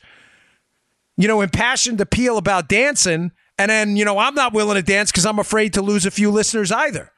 you 1.17 1.27
know, 1.27 1.41
impassioned 1.41 1.99
appeal 1.99 2.37
about 2.37 2.69
dancing, 2.69 3.31
and 3.57 3.69
then 3.69 3.97
you 3.97 4.05
know 4.05 4.19
I'm 4.19 4.35
not 4.35 4.53
willing 4.53 4.75
to 4.75 4.83
dance 4.83 5.11
because 5.11 5.25
I'm 5.25 5.39
afraid 5.39 5.73
to 5.73 5.81
lose 5.81 6.05
a 6.05 6.11
few 6.11 6.29
listeners 6.29 6.71
either. 6.71 7.11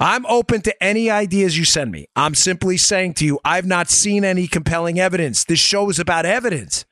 I'm 0.00 0.24
open 0.26 0.62
to 0.62 0.82
any 0.82 1.10
ideas 1.10 1.58
you 1.58 1.64
send 1.64 1.90
me. 1.90 2.06
I'm 2.14 2.34
simply 2.34 2.76
saying 2.76 3.14
to 3.14 3.24
you, 3.24 3.40
I've 3.44 3.66
not 3.66 3.90
seen 3.90 4.24
any 4.24 4.46
compelling 4.46 5.00
evidence. 5.00 5.44
This 5.44 5.58
show 5.58 5.90
is 5.90 5.98
about 5.98 6.24
evidence. 6.24 6.84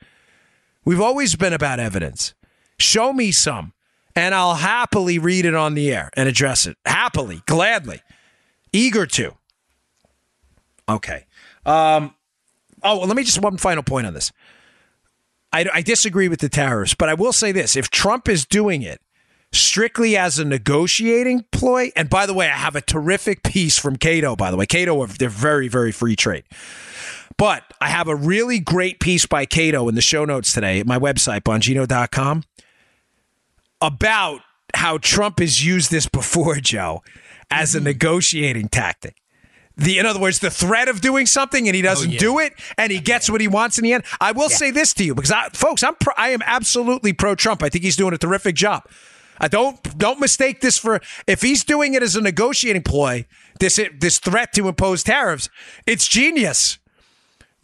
We've 0.85 1.01
always 1.01 1.37
been 1.37 1.53
about 1.53 1.79
evidence. 1.79 2.35
Show 2.79 3.13
me 3.13 3.31
some, 3.31 3.73
and 4.17 4.35
I'll 4.35 4.57
happily 4.57 5.19
read 5.19 5.45
it 5.45 5.55
on 5.55 5.75
the 5.75 5.93
air 5.93 6.11
and 6.15 6.29
address 6.29 6.67
it. 6.67 6.77
Happily, 6.85 7.43
gladly, 7.47 8.03
eager 8.77 9.07
to. 9.07 9.35
Okay. 10.89 11.27
Um, 11.65 12.15
oh, 12.83 12.99
well, 12.99 13.07
let 13.07 13.17
me 13.17 13.25
just 13.25 13.41
one 13.41 13.57
final 13.57 13.83
point 13.83 14.07
on 14.07 14.15
this. 14.15 14.33
I, 15.53 15.67
I 15.73 15.83
disagree 15.83 16.29
with 16.29 16.41
the 16.41 16.49
tariffs, 16.49 16.95
but 16.95 17.09
I 17.09 17.15
will 17.15 17.33
say 17.33 17.53
this: 17.53 17.77
if 17.77 17.91
Trump 17.91 18.29
is 18.29 18.45
doing 18.45 18.83
it 18.83 19.01
strictly 19.53 20.17
as 20.17 20.39
a 20.39 20.45
negotiating 20.45 21.45
ploy, 21.51 21.91
and 21.97 22.11
by 22.11 22.27
the 22.27 22.35
way, 22.35 22.47
I 22.47 22.57
have 22.57 22.77
a 22.77 22.81
terrific 22.81 23.43
piece 23.43 23.79
from 23.79 23.97
Cato. 23.97 24.37
By 24.37 24.51
the 24.51 24.57
way, 24.57 24.67
Cato 24.67 25.07
they're 25.07 25.29
very 25.29 25.69
very 25.69 25.93
free 25.93 26.17
trade. 26.17 26.45
But 27.39 27.65
I 27.81 27.89
have 27.89 28.09
a 28.09 28.15
really 28.15 28.61
great 28.61 28.99
piece 28.99 29.27
by 29.27 29.45
Cato 29.45 29.89
in 29.89 29.95
the 29.95 30.01
show 30.01 30.25
notes 30.25 30.53
today 30.53 30.81
at 30.81 30.87
my 30.87 30.99
website, 30.99 31.43
bongino.com, 31.43 32.45
about 33.81 34.41
how 34.75 34.99
Trump 34.99 35.41
has 35.41 35.65
used 35.65 35.91
this 35.91 36.07
before, 36.07 36.57
Joe, 36.61 37.03
as 37.51 37.75
a 37.75 37.79
mm-hmm. 37.79 37.87
negotiating 37.87 38.69
tactic. 38.69 39.17
The, 39.77 39.99
in 39.99 40.07
other 40.07 40.21
words, 40.21 40.39
the 40.39 40.51
threat 40.51 40.89
of 40.89 41.03
doing 41.03 41.27
something 41.27 41.69
and 41.69 41.75
he 41.75 41.83
oh, 41.83 41.85
doesn't 41.85 42.13
yeah. 42.13 42.19
do 42.19 42.39
it, 42.39 42.55
and 42.79 42.91
he 42.91 42.99
gets 42.99 43.29
what 43.29 43.43
he 43.43 43.49
wants 43.49 43.77
in 43.77 43.85
the 43.85 43.93
end. 43.93 44.05
I 44.21 44.33
will 44.33 44.49
say 44.49 44.71
this 44.71 44.95
to 44.95 45.05
you 45.05 45.15
because, 45.15 45.31
I, 45.31 45.51
folks, 45.51 45.83
I'm 45.83 45.95
pro, 45.97 46.15
I 46.17 46.31
am 46.31 46.41
absolutely 46.47 47.13
pro 47.13 47.35
Trump. 47.35 47.63
I 47.63 47.69
think 47.69 47.85
he's 47.85 47.97
doing 47.97 48.15
a 48.15 48.19
terrific 48.19 48.55
job. 48.55 48.85
I 49.39 49.49
don't 49.49 49.99
don't 49.99 50.19
mistake 50.19 50.63
this 50.63 50.79
for 50.79 51.01
if 51.27 51.43
he's 51.43 51.63
doing 51.63 51.93
it 51.93 52.03
as 52.03 52.17
a 52.17 52.23
negotiating 52.23 52.83
ploy. 52.83 53.27
This 53.61 53.79
this 53.99 54.19
threat 54.19 54.55
to 54.55 54.69
impose 54.69 55.03
tariffs, 55.03 55.51
it's 55.87 56.09
genius. 56.09 56.79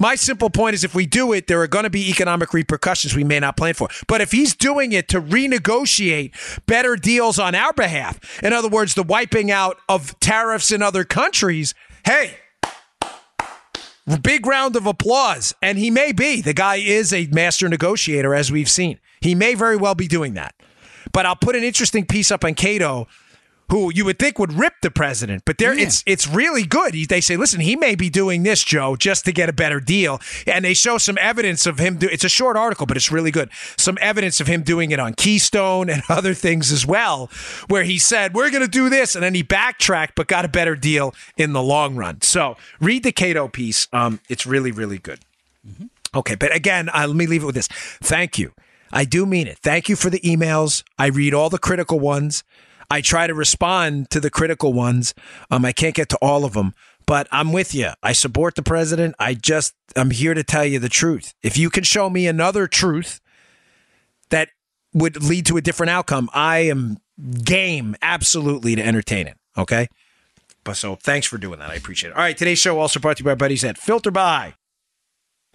My 0.02 0.16
simple 0.16 0.50
point 0.50 0.74
is 0.74 0.82
if 0.82 0.96
we 0.96 1.06
do 1.06 1.32
it, 1.32 1.46
there 1.46 1.60
are 1.62 1.68
going 1.68 1.84
to 1.84 1.90
be 1.90 2.10
economic 2.10 2.52
repercussions 2.52 3.14
we 3.14 3.22
may 3.22 3.38
not 3.38 3.56
plan 3.56 3.74
for. 3.74 3.88
But 4.08 4.20
if 4.20 4.32
he's 4.32 4.52
doing 4.52 4.90
it 4.90 5.06
to 5.10 5.20
renegotiate 5.20 6.34
better 6.66 6.96
deals 6.96 7.38
on 7.38 7.54
our 7.54 7.72
behalf, 7.72 8.42
in 8.42 8.52
other 8.52 8.66
words, 8.66 8.94
the 8.94 9.04
wiping 9.04 9.52
out 9.52 9.76
of 9.88 10.18
tariffs 10.18 10.72
in 10.72 10.82
other 10.82 11.04
countries, 11.04 11.72
hey, 12.04 12.34
big 14.20 14.44
round 14.44 14.74
of 14.74 14.86
applause. 14.86 15.54
And 15.62 15.78
he 15.78 15.88
may 15.88 16.10
be. 16.10 16.40
The 16.40 16.52
guy 16.52 16.76
is 16.76 17.12
a 17.12 17.28
master 17.28 17.68
negotiator, 17.68 18.34
as 18.34 18.50
we've 18.50 18.68
seen. 18.68 18.98
He 19.20 19.36
may 19.36 19.54
very 19.54 19.76
well 19.76 19.94
be 19.94 20.08
doing 20.08 20.34
that. 20.34 20.52
But 21.12 21.26
I'll 21.26 21.36
put 21.36 21.54
an 21.54 21.62
interesting 21.62 22.06
piece 22.06 22.32
up 22.32 22.44
on 22.44 22.54
Cato 22.54 23.06
who 23.70 23.92
you 23.92 24.04
would 24.04 24.18
think 24.18 24.38
would 24.38 24.52
rip 24.52 24.74
the 24.82 24.90
president, 24.90 25.44
but 25.44 25.58
there 25.58 25.72
it's 25.72 26.02
it's 26.06 26.28
really 26.28 26.64
good. 26.64 26.94
They 27.08 27.20
say, 27.20 27.36
listen, 27.36 27.60
he 27.60 27.76
may 27.76 27.94
be 27.94 28.10
doing 28.10 28.42
this, 28.42 28.62
Joe, 28.62 28.96
just 28.96 29.24
to 29.24 29.32
get 29.32 29.48
a 29.48 29.52
better 29.52 29.80
deal, 29.80 30.20
and 30.46 30.64
they 30.64 30.74
show 30.74 30.98
some 30.98 31.16
evidence 31.18 31.66
of 31.66 31.78
him. 31.78 31.96
Do, 31.96 32.08
it's 32.08 32.24
a 32.24 32.28
short 32.28 32.56
article, 32.56 32.86
but 32.86 32.96
it's 32.96 33.10
really 33.10 33.30
good. 33.30 33.50
Some 33.76 33.98
evidence 34.00 34.40
of 34.40 34.46
him 34.46 34.62
doing 34.62 34.90
it 34.90 35.00
on 35.00 35.14
Keystone 35.14 35.88
and 35.88 36.02
other 36.08 36.34
things 36.34 36.70
as 36.70 36.86
well, 36.86 37.30
where 37.68 37.84
he 37.84 37.98
said 37.98 38.34
we're 38.34 38.50
going 38.50 38.62
to 38.62 38.68
do 38.68 38.88
this, 38.88 39.14
and 39.14 39.22
then 39.24 39.34
he 39.34 39.42
backtracked, 39.42 40.14
but 40.16 40.26
got 40.26 40.44
a 40.44 40.48
better 40.48 40.76
deal 40.76 41.14
in 41.36 41.52
the 41.52 41.62
long 41.62 41.96
run. 41.96 42.20
So 42.22 42.56
read 42.80 43.04
the 43.04 43.12
Cato 43.12 43.48
piece. 43.48 43.88
Um, 43.92 44.20
it's 44.28 44.46
really 44.46 44.70
really 44.70 44.98
good. 44.98 45.20
Okay, 46.14 46.34
but 46.34 46.54
again, 46.54 46.90
uh, 46.90 47.06
let 47.06 47.16
me 47.16 47.26
leave 47.26 47.42
it 47.42 47.46
with 47.46 47.54
this. 47.54 47.68
Thank 47.68 48.38
you. 48.38 48.52
I 48.92 49.04
do 49.04 49.24
mean 49.24 49.46
it. 49.46 49.58
Thank 49.58 49.88
you 49.88 49.96
for 49.96 50.10
the 50.10 50.20
emails. 50.20 50.82
I 50.98 51.06
read 51.06 51.32
all 51.32 51.48
the 51.48 51.58
critical 51.58 51.98
ones. 51.98 52.44
I 52.92 53.00
try 53.00 53.26
to 53.26 53.32
respond 53.32 54.10
to 54.10 54.20
the 54.20 54.28
critical 54.28 54.74
ones. 54.74 55.14
Um, 55.50 55.64
I 55.64 55.72
can't 55.72 55.94
get 55.94 56.10
to 56.10 56.18
all 56.20 56.44
of 56.44 56.52
them, 56.52 56.74
but 57.06 57.26
I'm 57.32 57.50
with 57.50 57.74
you. 57.74 57.88
I 58.02 58.12
support 58.12 58.54
the 58.54 58.62
president. 58.62 59.14
I 59.18 59.32
just, 59.32 59.72
I'm 59.96 60.10
here 60.10 60.34
to 60.34 60.44
tell 60.44 60.66
you 60.66 60.78
the 60.78 60.90
truth. 60.90 61.32
If 61.42 61.56
you 61.56 61.70
can 61.70 61.84
show 61.84 62.10
me 62.10 62.26
another 62.26 62.66
truth 62.66 63.18
that 64.28 64.50
would 64.92 65.24
lead 65.24 65.46
to 65.46 65.56
a 65.56 65.62
different 65.62 65.88
outcome, 65.88 66.28
I 66.34 66.58
am 66.58 66.98
game 67.42 67.96
absolutely 68.02 68.76
to 68.76 68.86
entertain 68.86 69.26
it. 69.26 69.38
Okay. 69.56 69.88
But 70.62 70.76
so 70.76 70.96
thanks 70.96 71.26
for 71.26 71.38
doing 71.38 71.60
that. 71.60 71.70
I 71.70 71.76
appreciate 71.76 72.10
it. 72.10 72.16
All 72.16 72.22
right. 72.22 72.36
Today's 72.36 72.58
show 72.58 72.78
also 72.78 73.00
brought 73.00 73.16
to 73.16 73.22
you 73.22 73.30
by 73.30 73.36
buddies 73.36 73.64
at 73.64 73.78
FilterBuy. 73.78 74.48
A 74.48 74.54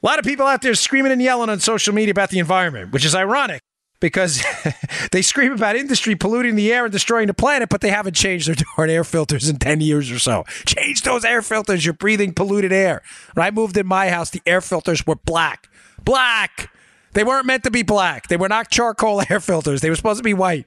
lot 0.02 0.17
of 0.17 0.26
people 0.26 0.47
out 0.47 0.63
there 0.63 0.73
screaming 0.73 1.12
and 1.12 1.21
yelling 1.21 1.52
on 1.52 1.60
social 1.60 1.93
media 1.93 2.13
about 2.13 2.32
the 2.32 2.39
environment, 2.39 2.91
which 2.91 3.06
is 3.06 3.13
ironic 3.13 3.62
because 4.00 4.44
they 5.12 5.22
scream 5.22 5.52
about 5.52 5.76
industry 5.76 6.16
polluting 6.16 6.56
the 6.56 6.72
air 6.72 6.86
and 6.86 6.92
destroying 6.92 7.28
the 7.28 7.34
planet, 7.34 7.70
but 7.70 7.82
they 7.82 7.90
haven't 7.90 8.16
changed 8.16 8.48
their 8.48 8.56
darn 8.78 8.90
air 8.90 9.04
filters 9.04 9.50
in 9.50 9.58
10 9.58 9.82
years 9.82 10.12
or 10.12 10.20
so. 10.20 10.44
Change 10.66 11.02
those 11.04 11.26
air 11.26 11.42
filters. 11.42 11.86
You're 11.86 11.94
breathing 11.94 12.34
polluted 12.34 12.72
air. 12.72 13.02
When 13.34 13.46
I 13.46 13.52
moved 13.52 13.78
in 13.78 13.88
my 13.88 14.10
house, 14.10 14.30
the 14.30 14.42
air 14.46 14.62
filters 14.62 15.06
were 15.06 15.16
black. 15.16 15.70
Black. 16.04 16.72
They 17.14 17.24
weren't 17.24 17.46
meant 17.46 17.64
to 17.64 17.72
be 17.72 17.84
black. 17.84 18.28
They 18.28 18.38
were 18.38 18.50
not 18.50 18.70
charcoal 18.70 19.24
air 19.30 19.40
filters. 19.40 19.82
They 19.82 19.90
were 19.90 19.96
supposed 19.96 20.20
to 20.20 20.24
be 20.24 20.34
white. 20.34 20.66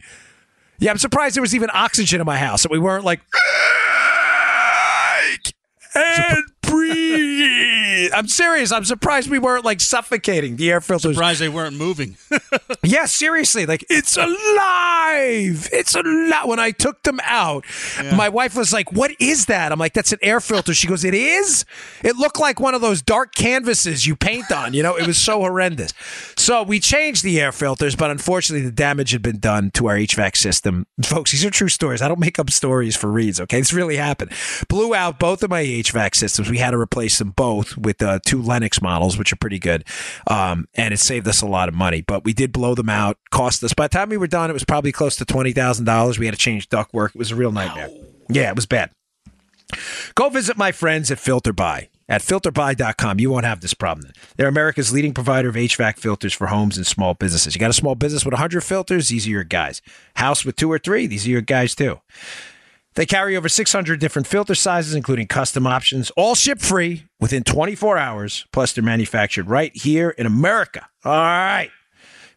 Yeah, 0.79 0.91
I'm 0.91 0.99
surprised 0.99 1.37
there 1.37 1.43
was 1.43 1.55
even 1.55 1.69
oxygen 1.73 2.21
in 2.21 2.27
my 2.27 2.39
house. 2.39 2.63
That 2.63 2.73
we 2.73 2.79
weren't 2.79 3.05
like, 3.05 3.21
and. 5.95 6.45
I'm 8.13 8.29
serious. 8.29 8.73
I'm 8.73 8.85
surprised 8.85 9.31
we 9.31 9.39
weren't 9.39 9.65
like 9.65 9.81
suffocating 9.81 10.57
the 10.57 10.71
air 10.71 10.81
filters. 10.81 11.15
Surprised 11.15 11.41
they 11.41 11.49
weren't 11.49 11.77
moving. 11.77 12.17
Yeah, 12.83 13.05
seriously. 13.05 13.67
Like, 13.67 13.85
it's 13.91 14.17
alive. 14.17 15.69
It's 15.73 15.95
alive. 15.95 16.47
When 16.47 16.59
I 16.59 16.71
took 16.71 17.03
them 17.03 17.21
out, 17.25 17.65
my 18.15 18.29
wife 18.29 18.57
was 18.57 18.73
like, 18.73 18.93
What 18.93 19.11
is 19.21 19.47
that? 19.47 19.73
I'm 19.73 19.79
like, 19.79 19.93
That's 19.93 20.13
an 20.13 20.19
air 20.23 20.41
filter. 20.41 20.73
She 20.73 20.87
goes, 20.87 21.05
It 21.05 21.15
is? 21.15 21.65
It 22.03 22.17
looked 22.17 22.41
like 22.41 22.59
one 22.59 22.75
of 22.75 22.81
those 22.81 23.03
dark 23.03 23.35
canvases 23.35 24.07
you 24.07 24.17
paint 24.17 24.51
on. 24.51 24.73
You 24.73 24.83
know, 24.83 24.97
it 24.97 25.07
was 25.07 25.19
so 25.19 25.41
horrendous. 25.41 25.93
So 26.37 26.63
we 26.63 26.81
changed 26.81 27.23
the 27.23 27.41
air 27.41 27.53
filters, 27.53 27.97
but 27.97 28.11
unfortunately, 28.11 28.65
the 28.65 28.73
damage 28.73 29.11
had 29.11 29.23
been 29.23 29.39
done 29.39 29.71
to 29.73 29.87
our 29.89 29.97
HVAC 29.97 30.37
system. 30.37 30.87
Folks, 31.05 31.33
these 31.33 31.45
are 31.45 31.51
true 31.51 31.69
stories. 31.69 32.01
I 32.01 32.09
don't 32.09 32.21
make 32.21 32.39
up 32.39 32.51
stories 32.51 32.97
for 32.97 33.11
reads, 33.11 33.41
okay? 33.41 33.59
This 33.59 33.73
really 33.73 33.97
happened. 33.97 34.33
Blew 34.69 34.95
out 34.95 35.19
both 35.19 35.43
of 35.43 35.51
my 35.51 35.63
HVAC 35.63 36.15
systems. 36.15 36.49
We 36.49 36.59
had 36.59 36.71
to 36.71 36.79
replace 36.79 37.19
them 37.19 37.31
both 37.31 37.77
with 37.77 38.00
uh, 38.03 38.19
two 38.25 38.41
Lennox 38.41 38.81
models, 38.83 39.19
which 39.19 39.33
are 39.33 39.37
pretty 39.37 39.59
good. 39.59 39.85
Um, 40.27 40.67
and 40.75 40.95
it 40.95 40.99
saved 40.99 41.27
us 41.29 41.43
a 41.43 41.47
lot 41.47 41.69
of 41.69 41.75
money, 41.75 42.03
but 42.03 42.25
we 42.25 42.33
did 42.33 42.53
blow 42.53 42.75
them 42.75 42.89
out. 42.89 43.19
Cost 43.31 43.63
us, 43.65 43.75
by 43.75 43.87
the 43.87 43.93
time 43.93 44.09
we 44.09 44.17
were 44.17 44.27
done, 44.27 44.51
it 44.51 44.55
was 44.55 44.65
probably 44.65 44.93
close 44.93 45.17
to 45.17 45.25
$20,000. 45.25 46.19
We 46.19 46.27
had 46.27 46.35
to 46.35 46.41
change 46.41 46.69
ductwork. 46.69 47.11
It 47.11 47.17
was 47.17 47.31
a 47.31 47.37
real 47.37 47.53
nightmare. 47.53 47.91
Yeah, 48.29 48.49
it 48.51 48.57
was 48.57 48.67
bad. 48.67 48.91
Go 50.15 50.29
visit 50.29 50.57
my 50.57 50.73
friends 50.73 51.11
at 51.11 51.19
FilterBuy. 51.19 51.89
At 52.09 52.23
filterbuy.com, 52.23 53.21
you 53.21 53.31
won't 53.31 53.45
have 53.45 53.61
this 53.61 53.73
problem. 53.73 54.11
They're 54.37 54.49
America's 54.49 54.93
leading 54.93 55.15
provider 55.15 55.49
of 55.49 55.55
HVAC 55.55 55.97
filters 55.97 56.33
for 56.33 56.49
homes 56.49 56.77
and 56.77 56.85
small 56.85 57.15
businesses. 57.15 57.55
You 57.55 57.61
got 57.61 57.71
a 57.71 57.73
small 57.73 57.95
business 57.95 58.25
with 58.25 58.33
100 58.33 58.63
filters? 58.63 59.09
These 59.11 59.29
are 59.29 59.31
your 59.31 59.45
guys. 59.45 59.81
House 60.17 60.45
with 60.45 60.57
two 60.57 60.71
or 60.71 60.81
three? 60.81 61.07
These 61.07 61.29
are 61.29 61.31
your 61.31 61.41
guys 61.41 61.77
too. 61.77 62.01
They 62.95 63.07
carry 63.07 63.37
over 63.37 63.49
600 63.49 64.01
different 64.01 64.27
filter 64.27 64.55
sizes, 64.55 64.95
including 64.95 65.29
custom 65.29 65.67
options, 65.67 66.11
all 66.17 66.35
ship 66.35 66.61
free 66.61 67.05
within 67.21 67.45
24 67.45 67.99
hours. 67.99 68.47
Plus, 68.53 68.73
they're 68.73 68.83
manufactured 68.85 69.49
right 69.49 69.75
here 69.75 70.11
in 70.11 70.27
America. 70.27 70.89
All 71.05 71.13
right. 71.13 71.71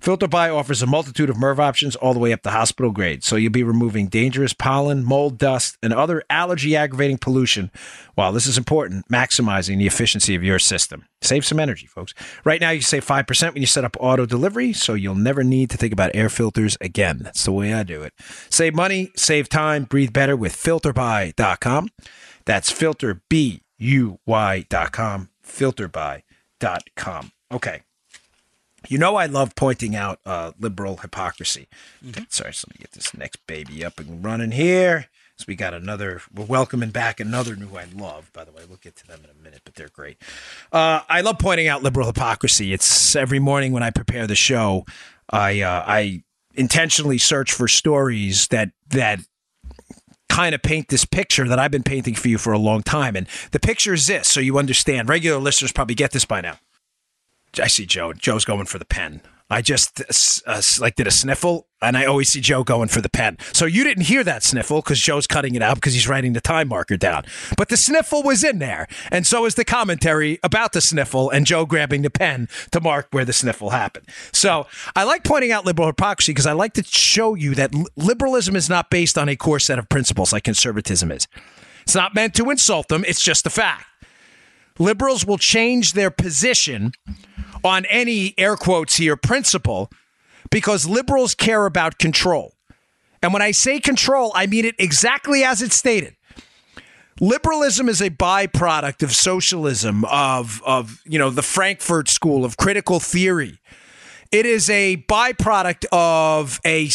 FilterBuy 0.04 0.54
offers 0.54 0.82
a 0.82 0.86
multitude 0.86 1.30
of 1.30 1.38
MERV 1.38 1.60
options 1.60 1.96
all 1.96 2.14
the 2.14 2.20
way 2.20 2.34
up 2.34 2.42
to 2.42 2.50
hospital 2.50 2.92
grade, 2.92 3.24
so 3.24 3.38
you'll 3.38 3.54
be 3.54 3.64
removing 3.64 4.08
dangerous 4.08 4.52
pollen, 4.52 5.02
mold, 5.02 5.38
dust, 5.38 5.78
and 5.82 5.94
other 5.94 6.22
allergy 6.30 6.76
aggravating 6.76 7.18
pollution 7.18 7.72
while 8.16 8.34
this 8.34 8.46
is 8.46 8.58
important, 8.58 9.08
maximizing 9.08 9.78
the 9.78 9.88
efficiency 9.88 10.36
of 10.36 10.44
your 10.44 10.60
system. 10.60 11.06
Save 11.22 11.46
some 11.46 11.58
energy, 11.58 11.88
folks. 11.88 12.14
Right 12.44 12.60
now, 12.60 12.72
you 12.72 12.82
save 12.82 13.06
5% 13.06 13.54
when 13.54 13.62
you 13.62 13.66
set 13.66 13.86
up 13.86 13.96
auto 13.98 14.26
delivery, 14.26 14.74
so 14.74 14.94
you'll 14.94 15.16
never 15.16 15.42
need 15.42 15.70
to 15.70 15.78
think 15.78 15.94
about 15.94 16.12
air 16.14 16.28
filters 16.28 16.76
again. 16.82 17.20
That's 17.24 17.46
the 17.46 17.54
way 17.54 17.74
I 17.74 17.84
do 17.84 18.04
it. 18.04 18.12
Save 18.50 18.76
money, 18.76 19.10
save 19.16 19.48
time, 19.48 19.86
breathe 19.86 20.12
better 20.12 20.36
with 20.36 20.54
filterbuy.com. 20.54 21.88
That's 22.44 22.74
filterbuy.com, 22.74 25.30
filterby.com. 25.48 27.32
Okay. 27.54 27.82
You 28.88 28.98
know, 28.98 29.16
I 29.16 29.26
love 29.26 29.56
pointing 29.56 29.96
out 29.96 30.20
uh, 30.26 30.52
liberal 30.60 30.98
hypocrisy. 30.98 31.68
Mm-hmm. 32.06 32.24
Sorry, 32.30 32.54
so 32.54 32.68
let 32.70 32.78
me 32.78 32.82
get 32.82 32.92
this 32.92 33.14
next 33.14 33.46
baby 33.48 33.84
up 33.84 34.00
and 34.00 34.24
running 34.24 34.52
here. 34.52 35.08
So 35.38 35.46
we 35.48 35.56
got 35.56 35.74
another. 35.74 36.22
We're 36.34 36.46
welcoming 36.46 36.92
back 36.92 37.20
another 37.20 37.56
new 37.56 37.76
I 37.76 37.86
love. 37.96 38.32
By 38.34 38.44
the 38.44 38.52
way, 38.52 38.64
we'll 38.68 38.78
get 38.78 38.96
to 38.98 39.08
them 39.08 39.22
in 39.24 39.30
a 39.30 39.44
minute, 39.44 39.62
but 39.66 39.74
they're 39.74 39.90
great. 39.90 40.18
Uh, 40.72 41.02
I 41.10 41.22
love 41.22 41.40
pointing 41.40 41.68
out 41.68 41.82
liberal 41.82 42.06
hypocrisy. 42.06 42.72
It's 42.72 43.16
every 43.16 43.40
morning 43.40 43.72
when 43.72 43.82
I 43.82 43.90
prepare 43.90 44.28
the 44.28 44.36
show. 44.36 44.86
I 45.30 45.62
uh, 45.62 45.84
I 45.88 46.24
intentionally 46.54 47.18
search 47.18 47.52
for 47.52 47.68
stories 47.68 48.48
that 48.50 48.72
that 48.90 49.22
kind 50.30 50.56
of 50.56 50.62
paint 50.62 50.90
this 50.90 51.06
picture 51.06 51.48
that 51.48 51.60
I've 51.60 51.72
been 51.72 51.84
painting 51.84 52.16
for 52.16 52.28
you 52.28 52.38
for 52.38 52.54
a 52.54 52.60
long 52.60 52.82
time. 52.82 53.16
And 53.16 53.28
the 53.52 53.60
picture 53.60 53.94
is 53.94 54.08
this, 54.08 54.28
so 54.28 54.40
you 54.40 54.58
understand. 54.58 55.10
Regular 55.10 55.40
listeners 55.40 55.72
probably 55.72 55.96
get 55.96 56.12
this 56.12 56.26
by 56.26 56.42
now. 56.42 56.58
I 57.62 57.68
see 57.68 57.86
Joe. 57.86 58.14
Joe's 58.14 58.46
going 58.46 58.66
for 58.66 58.80
the 58.80 58.86
pen. 58.86 59.22
I 59.50 59.62
just 59.62 60.02
uh, 60.48 60.62
like 60.80 60.96
did 60.96 61.06
a 61.06 61.12
sniffle, 61.12 61.68
and 61.80 61.96
I 61.96 62.06
always 62.06 62.30
see 62.30 62.42
Joe 62.42 62.64
going 62.64 62.88
for 62.88 63.02
the 63.02 63.10
pen. 63.10 63.38
So 63.52 63.66
you 63.66 63.84
didn't 63.84 64.06
hear 64.06 64.24
that 64.24 64.42
sniffle 64.42 64.82
because 64.82 65.00
Joe's 65.00 65.28
cutting 65.28 65.54
it 65.54 65.62
out 65.62 65.76
because 65.76 65.94
he's 65.94 66.08
writing 66.08 66.34
the 66.34 66.42
time 66.42 66.70
marker 66.70 66.98
down. 66.98 67.26
But 67.56 67.70
the 67.70 67.78
sniffle 67.78 68.24
was 68.24 68.44
in 68.44 68.58
there, 68.58 68.88
and 69.12 69.28
so 69.28 69.46
is 69.46 69.54
the 69.54 69.66
commentary 69.66 70.40
about 70.42 70.74
the 70.74 70.82
sniffle 70.82 71.30
and 71.30 71.46
Joe 71.46 71.68
grabbing 71.68 72.02
the 72.02 72.10
pen 72.10 72.48
to 72.72 72.82
mark 72.82 73.10
where 73.12 73.26
the 73.26 73.34
sniffle 73.34 73.70
happened. 73.70 74.08
So 74.32 74.66
I 74.96 75.04
like 75.04 75.24
pointing 75.24 75.52
out 75.52 75.66
liberal 75.66 75.88
hypocrisy 75.88 76.32
because 76.32 76.48
I 76.48 76.54
like 76.54 76.74
to 76.74 76.84
show 76.84 77.36
you 77.36 77.54
that 77.56 77.74
liberalism 77.96 78.56
is 78.56 78.70
not 78.70 78.90
based 78.90 79.18
on 79.18 79.30
a 79.30 79.36
core 79.36 79.60
set 79.60 79.78
of 79.78 79.88
principles 79.88 80.34
like 80.34 80.46
conservatism 80.46 81.12
is. 81.12 81.28
It's 81.84 81.96
not 81.96 82.16
meant 82.16 82.34
to 82.36 82.50
insult 82.50 82.88
them. 82.88 83.04
It's 83.06 83.22
just 83.22 83.46
a 83.46 83.50
fact. 83.52 83.86
Liberals 84.80 85.26
will 85.26 85.38
change 85.38 85.94
their 85.94 86.10
position 86.10 86.94
on 87.64 87.86
any 87.86 88.34
air 88.38 88.56
quotes 88.56 88.96
here 88.96 89.16
principle 89.16 89.90
because 90.52 90.86
liberals 90.86 91.36
care 91.36 91.66
about 91.66 91.98
control. 91.98 92.56
And 93.22 93.32
when 93.32 93.42
I 93.42 93.52
say 93.52 93.80
control, 93.80 94.32
I 94.36 94.48
mean 94.48 94.66
it 94.66 94.76
exactly 94.78 95.44
as 95.44 95.62
it's 95.62 95.76
stated. 95.76 96.16
Liberalism 97.22 97.88
is 97.88 98.02
a 98.02 98.10
byproduct 98.10 99.04
of 99.04 99.14
socialism, 99.14 100.04
of, 100.06 100.62
of 100.66 101.02
you 101.06 101.20
know, 101.20 101.30
the 101.30 101.44
Frankfurt 101.44 102.10
School 102.10 102.44
of 102.44 102.58
critical 102.58 103.00
theory. 103.00 103.60
It 104.32 104.46
is 104.46 104.70
a 104.70 104.98
byproduct 105.08 105.86
of 105.92 106.60
a 106.66 106.90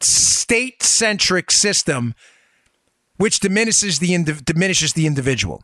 state 0.00 0.82
centric 0.82 1.50
system 1.50 2.14
which 3.16 3.38
diminishes 3.38 4.00
the, 4.00 4.42
diminishes 4.44 4.94
the 4.94 5.06
individual. 5.06 5.62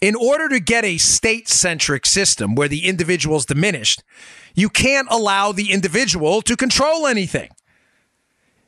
In 0.00 0.14
order 0.14 0.48
to 0.48 0.60
get 0.60 0.84
a 0.84 0.98
state 0.98 1.48
centric 1.48 2.06
system 2.06 2.54
where 2.54 2.68
the 2.68 2.86
individual 2.86 3.36
is 3.36 3.46
diminished, 3.46 4.02
you 4.54 4.68
can't 4.68 5.08
allow 5.10 5.52
the 5.52 5.72
individual 5.72 6.42
to 6.42 6.56
control 6.56 7.06
anything. 7.06 7.50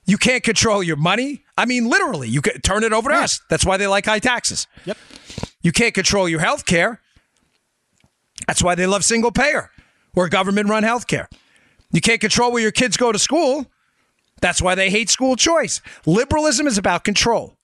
You 0.07 0.19
can't 0.19 0.43
control 0.43 0.83
your 0.83 0.97
money. 0.97 1.45
I 1.57 1.67
mean, 1.67 1.89
literally, 1.89 2.29
you 2.29 2.43
can 2.43 2.61
turn 2.61 2.85
it 2.85 2.93
over 2.93 3.11
to 3.11 3.17
us. 3.17 3.41
That's 3.49 3.65
why 3.65 3.77
they 3.77 3.87
like 3.87 4.07
high 4.07 4.19
taxes. 4.19 4.67
Yep. 4.85 4.97
You 5.63 5.73
can't 5.73 5.95
control 5.95 6.29
your 6.29 6.41
health 6.41 6.67
care. 6.67 7.01
That's 8.47 8.63
why 8.63 8.75
they 8.75 8.87
love 8.87 9.05
single 9.05 9.31
payer 9.31 9.71
or 10.17 10.29
government 10.29 10.69
run 10.69 10.83
health 10.83 11.07
care. 11.07 11.29
You 11.93 12.01
can't 12.01 12.21
control 12.21 12.53
where 12.53 12.63
your 12.63 12.73
kids 12.73 12.97
go 12.97 13.13
to 13.13 13.19
school. 13.19 13.67
That's 14.41 14.63
why 14.63 14.75
they 14.75 14.91
hate 14.91 15.11
school 15.11 15.37
choice. 15.37 15.81
Liberalism 16.07 16.67
is 16.67 16.79
about 16.79 17.05
control. 17.05 17.57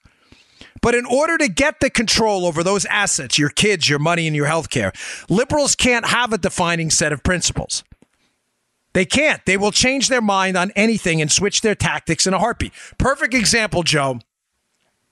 But 0.86 0.94
in 0.94 1.04
order 1.04 1.36
to 1.36 1.48
get 1.48 1.80
the 1.80 1.90
control 1.90 2.46
over 2.46 2.62
those 2.62 2.84
assets, 2.84 3.40
your 3.40 3.48
kids, 3.48 3.88
your 3.90 3.98
money, 3.98 4.28
and 4.28 4.36
your 4.36 4.46
health 4.46 4.70
care, 4.70 4.92
liberals 5.28 5.74
can't 5.74 6.06
have 6.06 6.32
a 6.32 6.38
defining 6.38 6.90
set 6.90 7.12
of 7.12 7.24
principles. 7.24 7.82
They 8.92 9.04
can't. 9.04 9.44
They 9.46 9.56
will 9.56 9.72
change 9.72 10.06
their 10.06 10.22
mind 10.22 10.56
on 10.56 10.70
anything 10.76 11.20
and 11.20 11.32
switch 11.32 11.62
their 11.62 11.74
tactics 11.74 12.24
in 12.24 12.34
a 12.34 12.38
heartbeat. 12.38 12.72
Perfect 12.98 13.34
example, 13.34 13.82
Joe, 13.82 14.20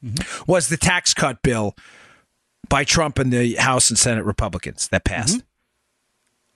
mm-hmm. 0.01 0.45
was 0.47 0.69
the 0.69 0.77
tax 0.77 1.13
cut 1.13 1.43
bill 1.43 1.75
by 2.69 2.85
Trump 2.85 3.19
and 3.19 3.33
the 3.33 3.55
House 3.57 3.91
and 3.91 3.99
Senate 3.99 4.25
Republicans 4.25 4.87
that 4.91 5.05
passed. 5.05 5.39
Mm-hmm. 5.39 5.47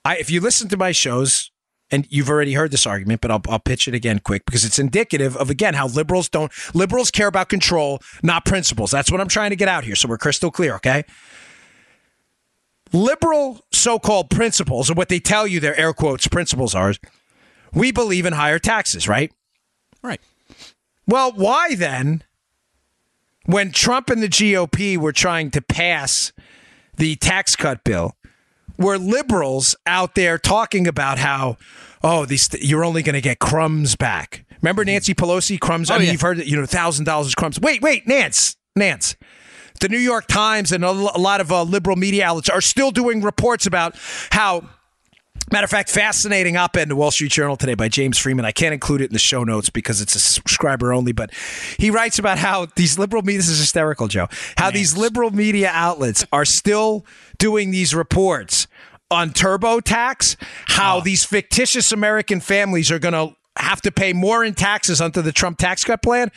I, 0.05 0.15
if 0.15 0.29
you 0.31 0.39
listen 0.39 0.69
to 0.69 0.77
my 0.77 0.93
shows, 0.93 1.51
and 1.91 2.05
you've 2.09 2.29
already 2.29 2.53
heard 2.53 2.71
this 2.71 2.85
argument, 2.85 3.21
but 3.21 3.31
I'll, 3.31 3.41
I'll 3.49 3.59
pitch 3.59 3.87
it 3.87 3.93
again 3.93 4.19
quick 4.19 4.45
because 4.45 4.65
it's 4.65 4.79
indicative 4.79 5.35
of 5.37 5.49
again 5.49 5.73
how 5.73 5.87
liberals 5.87 6.29
don't 6.29 6.51
liberals 6.73 7.11
care 7.11 7.27
about 7.27 7.49
control, 7.49 7.99
not 8.23 8.45
principles. 8.45 8.91
That's 8.91 9.11
what 9.11 9.21
I'm 9.21 9.27
trying 9.27 9.49
to 9.49 9.55
get 9.55 9.67
out 9.67 9.83
here, 9.83 9.95
so 9.95 10.07
we're 10.07 10.17
crystal 10.17 10.51
clear, 10.51 10.75
okay? 10.75 11.03
Liberal 12.91 13.61
so-called 13.71 14.29
principles, 14.29 14.89
or 14.89 14.95
what 14.95 15.09
they 15.09 15.19
tell 15.19 15.45
you 15.45 15.59
their 15.59 15.79
air 15.79 15.93
quotes 15.93 16.27
principles 16.27 16.73
are, 16.73 16.93
we 17.73 17.91
believe 17.91 18.25
in 18.25 18.33
higher 18.33 18.57
taxes, 18.57 19.07
right? 19.07 19.31
Right. 20.01 20.21
Well, 21.05 21.31
why 21.31 21.75
then, 21.75 22.23
when 23.45 23.71
Trump 23.71 24.09
and 24.09 24.23
the 24.23 24.27
GOP 24.27 24.97
were 24.97 25.11
trying 25.11 25.51
to 25.51 25.61
pass 25.61 26.31
the 26.97 27.15
tax 27.15 27.55
cut 27.55 27.83
bill, 27.83 28.15
were 28.79 28.97
liberals 28.97 29.75
out 29.85 30.15
there 30.15 30.39
talking 30.39 30.87
about 30.87 31.19
how, 31.19 31.57
oh, 32.01 32.25
these 32.25 32.49
you're 32.61 32.85
only 32.85 33.03
going 33.03 33.13
to 33.13 33.21
get 33.21 33.37
crumbs 33.37 33.95
back. 33.95 34.45
Remember 34.61 34.83
Nancy 34.83 35.13
Pelosi 35.13 35.59
crumbs? 35.59 35.91
Oh, 35.91 35.95
I 35.95 35.97
mean, 35.99 36.07
yeah. 36.07 36.13
you've 36.13 36.21
heard 36.21 36.37
that 36.37 36.47
you 36.47 36.57
know 36.57 36.65
thousand 36.65 37.05
dollars 37.05 37.27
is 37.27 37.35
crumbs. 37.35 37.59
Wait, 37.59 37.81
wait, 37.81 38.07
Nance, 38.07 38.55
Nance. 38.75 39.15
The 39.81 39.89
New 39.89 39.99
York 39.99 40.27
Times 40.27 40.71
and 40.71 40.83
a 40.83 40.91
lot 40.91 41.39
of 41.39 41.51
uh, 41.51 41.63
liberal 41.63 41.95
media 41.95 42.25
outlets 42.25 42.49
are 42.49 42.59
still 42.59 42.91
doing 42.91 43.21
reports 43.21 43.65
about 43.65 43.95
how 44.31 44.67
Matter 45.51 45.65
of 45.65 45.71
fact, 45.71 45.89
fascinating 45.89 46.57
op 46.57 46.77
ed 46.77 46.83
in 46.83 46.89
the 46.89 46.95
Wall 46.95 47.09
Street 47.09 47.31
Journal 47.31 47.57
today 47.57 47.73
by 47.73 47.87
James 47.87 48.19
Freeman. 48.19 48.45
I 48.45 48.51
can't 48.51 48.73
include 48.73 49.01
it 49.01 49.05
in 49.05 49.13
the 49.13 49.19
show 49.19 49.43
notes 49.43 49.71
because 49.71 49.99
it's 49.99 50.13
a 50.13 50.19
subscriber 50.19 50.93
only, 50.93 51.11
but 51.11 51.33
he 51.79 51.89
writes 51.89 52.19
about 52.19 52.37
how 52.37 52.67
these 52.75 52.99
liberal 52.99 53.23
media, 53.23 53.39
this 53.39 53.49
is 53.49 53.59
hysterical, 53.59 54.07
Joe, 54.07 54.27
how 54.57 54.65
nice. 54.65 54.73
these 54.73 54.97
liberal 54.97 55.31
media 55.31 55.71
outlets 55.73 56.23
are 56.31 56.45
still 56.45 57.03
doing 57.39 57.71
these 57.71 57.95
reports 57.95 58.67
on 59.11 59.31
TurboTax, 59.31 60.35
how 60.67 60.97
oh. 60.97 61.01
these 61.01 61.23
fictitious 61.23 61.91
American 61.91 62.39
families 62.39 62.91
are 62.91 62.99
going 62.99 63.13
to 63.13 63.35
have 63.57 63.81
to 63.81 63.91
pay 63.91 64.13
more 64.13 64.43
in 64.43 64.53
taxes 64.53 65.01
under 65.01 65.21
the 65.21 65.31
Trump 65.31 65.57
tax 65.57 65.83
cut 65.83 66.01
plan 66.01 66.31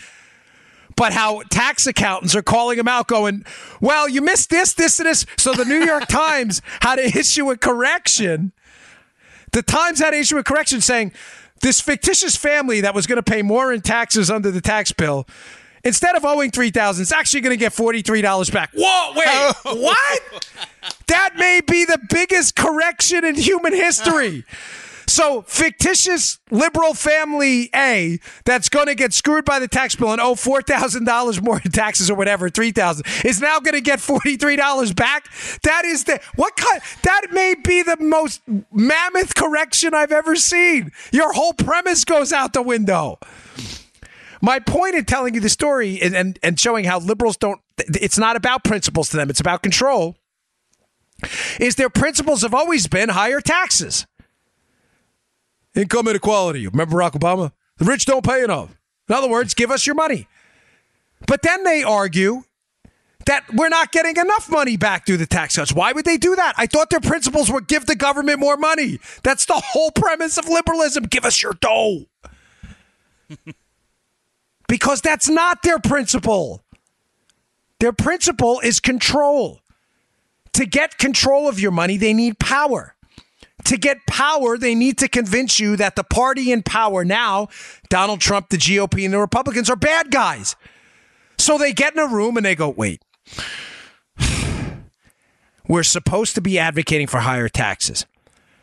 but 0.94 1.14
how 1.14 1.40
tax 1.50 1.86
accountants 1.86 2.36
are 2.36 2.42
calling 2.42 2.76
them 2.76 2.86
out, 2.86 3.08
going, 3.08 3.46
Well, 3.80 4.10
you 4.10 4.20
missed 4.20 4.50
this, 4.50 4.74
this, 4.74 5.00
and 5.00 5.08
this. 5.08 5.24
So 5.38 5.54
the 5.54 5.64
New 5.64 5.82
York 5.86 6.06
Times 6.08 6.60
had 6.80 6.96
to 6.96 7.04
issue 7.04 7.50
a 7.50 7.56
correction 7.56 8.52
the 9.52 9.62
Times 9.62 10.00
had 10.00 10.10
to 10.10 10.18
issue 10.18 10.38
a 10.38 10.42
correction 10.42 10.80
saying 10.80 11.12
this 11.60 11.80
fictitious 11.80 12.36
family 12.36 12.80
that 12.80 12.94
was 12.94 13.06
going 13.06 13.16
to 13.16 13.22
pay 13.22 13.42
more 13.42 13.72
in 13.72 13.80
taxes 13.82 14.30
under 14.30 14.50
the 14.50 14.60
tax 14.60 14.92
bill 14.92 15.26
instead 15.84 16.16
of 16.16 16.24
owing 16.24 16.50
3000 16.50 17.02
it's 17.02 17.12
actually 17.12 17.40
going 17.40 17.52
to 17.52 17.56
get 17.56 17.72
$43 17.72 18.52
back 18.52 18.70
whoa 18.74 19.12
wait 19.16 19.26
oh. 19.28 19.76
what 19.76 20.48
that 21.06 21.36
may 21.36 21.60
be 21.66 21.84
the 21.84 21.98
biggest 22.10 22.56
correction 22.56 23.24
in 23.24 23.34
human 23.34 23.72
history 23.72 24.44
so 25.12 25.42
fictitious 25.42 26.38
liberal 26.50 26.94
family 26.94 27.70
A 27.74 28.18
that's 28.44 28.68
going 28.68 28.86
to 28.86 28.94
get 28.94 29.12
screwed 29.12 29.44
by 29.44 29.58
the 29.58 29.68
tax 29.68 29.94
bill 29.94 30.12
and 30.12 30.20
owe 30.20 30.34
four 30.34 30.62
thousand 30.62 31.04
dollars 31.04 31.40
more 31.40 31.60
in 31.62 31.70
taxes 31.70 32.10
or 32.10 32.14
whatever, 32.14 32.48
three 32.48 32.72
thousand 32.72 33.06
is 33.24 33.40
now 33.40 33.60
going 33.60 33.74
to 33.74 33.80
get 33.80 34.00
forty 34.00 34.36
three 34.36 34.56
dollars 34.56 34.92
back. 34.92 35.28
That 35.62 35.84
is 35.84 36.04
the 36.04 36.20
what 36.36 36.56
kind? 36.56 36.80
That 37.02 37.26
may 37.30 37.54
be 37.54 37.82
the 37.82 37.96
most 38.00 38.40
mammoth 38.72 39.34
correction 39.34 39.94
I've 39.94 40.12
ever 40.12 40.36
seen. 40.36 40.92
Your 41.12 41.32
whole 41.32 41.52
premise 41.52 42.04
goes 42.04 42.32
out 42.32 42.52
the 42.52 42.62
window. 42.62 43.18
My 44.42 44.58
point 44.58 44.96
in 44.96 45.04
telling 45.04 45.34
you 45.34 45.40
the 45.40 45.48
story 45.48 46.02
and, 46.02 46.16
and, 46.16 46.38
and 46.42 46.58
showing 46.58 46.84
how 46.84 46.98
liberals 46.98 47.36
don't, 47.36 47.60
it's 47.78 48.18
not 48.18 48.34
about 48.34 48.64
principles 48.64 49.08
to 49.10 49.16
them, 49.16 49.30
it's 49.30 49.38
about 49.38 49.62
control, 49.62 50.16
is 51.60 51.76
their 51.76 51.88
principles 51.88 52.42
have 52.42 52.52
always 52.52 52.88
been 52.88 53.08
higher 53.08 53.40
taxes. 53.40 54.04
Income 55.76 56.08
inequality. 56.08 56.66
Remember 56.66 56.96
Barack 56.96 57.12
Obama? 57.12 57.52
The 57.78 57.84
rich 57.84 58.04
don't 58.04 58.26
pay 58.26 58.42
enough. 58.42 58.76
In 59.08 59.14
other 59.14 59.28
words, 59.28 59.54
give 59.54 59.70
us 59.70 59.86
your 59.86 59.94
money. 59.94 60.26
But 61.28 61.42
then 61.42 61.62
they 61.62 61.84
argue 61.84 62.42
that 63.26 63.44
we're 63.54 63.68
not 63.68 63.92
getting 63.92 64.16
enough 64.16 64.50
money 64.50 64.76
back 64.76 65.06
through 65.06 65.18
the 65.18 65.26
tax 65.26 65.54
cuts. 65.54 65.72
Why 65.72 65.92
would 65.92 66.04
they 66.04 66.16
do 66.16 66.34
that? 66.34 66.54
I 66.58 66.66
thought 66.66 66.90
their 66.90 67.00
principles 67.00 67.48
were 67.48 67.60
give 67.60 67.86
the 67.86 67.94
government 67.94 68.40
more 68.40 68.56
money. 68.56 68.98
That's 69.22 69.46
the 69.46 69.62
whole 69.64 69.92
premise 69.92 70.36
of 70.36 70.48
liberalism. 70.48 71.04
Give 71.04 71.24
us 71.24 71.40
your 71.40 71.52
dough. 71.54 72.06
because 74.72 75.02
that's 75.02 75.28
not 75.28 75.62
their 75.62 75.78
principle. 75.78 76.62
Their 77.78 77.92
principle 77.92 78.58
is 78.60 78.80
control. 78.80 79.60
To 80.54 80.64
get 80.64 80.96
control 80.96 81.46
of 81.46 81.60
your 81.60 81.72
money, 81.72 81.98
they 81.98 82.14
need 82.14 82.38
power. 82.38 82.94
To 83.64 83.76
get 83.76 83.98
power, 84.06 84.56
they 84.56 84.74
need 84.74 84.96
to 84.96 85.08
convince 85.08 85.60
you 85.60 85.76
that 85.76 85.94
the 85.94 86.02
party 86.02 86.50
in 86.50 86.62
power 86.62 87.04
now, 87.04 87.48
Donald 87.90 88.22
Trump, 88.22 88.48
the 88.48 88.56
GOP, 88.56 89.04
and 89.04 89.12
the 89.12 89.18
Republicans, 89.18 89.68
are 89.68 89.76
bad 89.76 90.10
guys. 90.10 90.56
So 91.36 91.58
they 91.58 91.74
get 91.74 91.92
in 91.92 91.98
a 91.98 92.06
room 92.06 92.38
and 92.38 92.46
they 92.46 92.54
go, 92.54 92.70
wait, 92.70 93.02
we're 95.68 95.82
supposed 95.82 96.34
to 96.36 96.40
be 96.40 96.58
advocating 96.58 97.08
for 97.08 97.20
higher 97.20 97.50
taxes, 97.50 98.06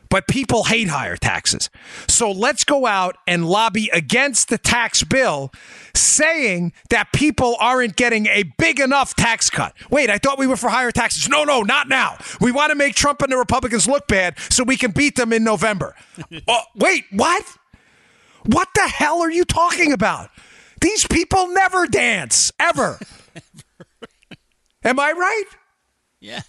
but 0.09 0.27
people 0.27 0.63
hate 0.65 0.89
higher 0.89 1.15
taxes. 1.15 1.69
So 2.07 2.31
let's 2.31 2.63
go 2.63 2.85
out 2.85 3.17
and 3.27 3.47
lobby 3.47 3.89
against 3.93 4.49
the 4.49 4.57
tax 4.57 5.03
bill, 5.03 5.51
saying 5.93 6.73
that 6.89 7.11
people 7.13 7.55
aren't 7.59 7.95
getting 7.95 8.27
a 8.27 8.43
big 8.57 8.79
enough 8.79 9.15
tax 9.15 9.49
cut. 9.49 9.73
Wait, 9.89 10.09
I 10.09 10.17
thought 10.17 10.39
we 10.39 10.47
were 10.47 10.57
for 10.57 10.69
higher 10.69 10.91
taxes. 10.91 11.29
No, 11.29 11.43
no, 11.43 11.61
not 11.61 11.87
now. 11.87 12.17
We 12.41 12.51
want 12.51 12.71
to 12.71 12.75
make 12.75 12.95
Trump 12.95 13.21
and 13.21 13.31
the 13.31 13.37
Republicans 13.37 13.87
look 13.87 14.07
bad 14.07 14.37
so 14.49 14.63
we 14.63 14.77
can 14.77 14.91
beat 14.91 15.15
them 15.15 15.31
in 15.31 15.43
November. 15.43 15.95
oh, 16.47 16.61
wait, 16.75 17.05
what? 17.11 17.45
What 18.45 18.69
the 18.73 18.87
hell 18.87 19.21
are 19.21 19.31
you 19.31 19.45
talking 19.45 19.91
about? 19.91 20.29
These 20.81 21.05
people 21.07 21.47
never 21.47 21.87
dance, 21.87 22.51
ever. 22.59 22.99
Am 24.83 24.99
I 24.99 25.11
right? 25.11 25.43
Yeah. 26.21 26.41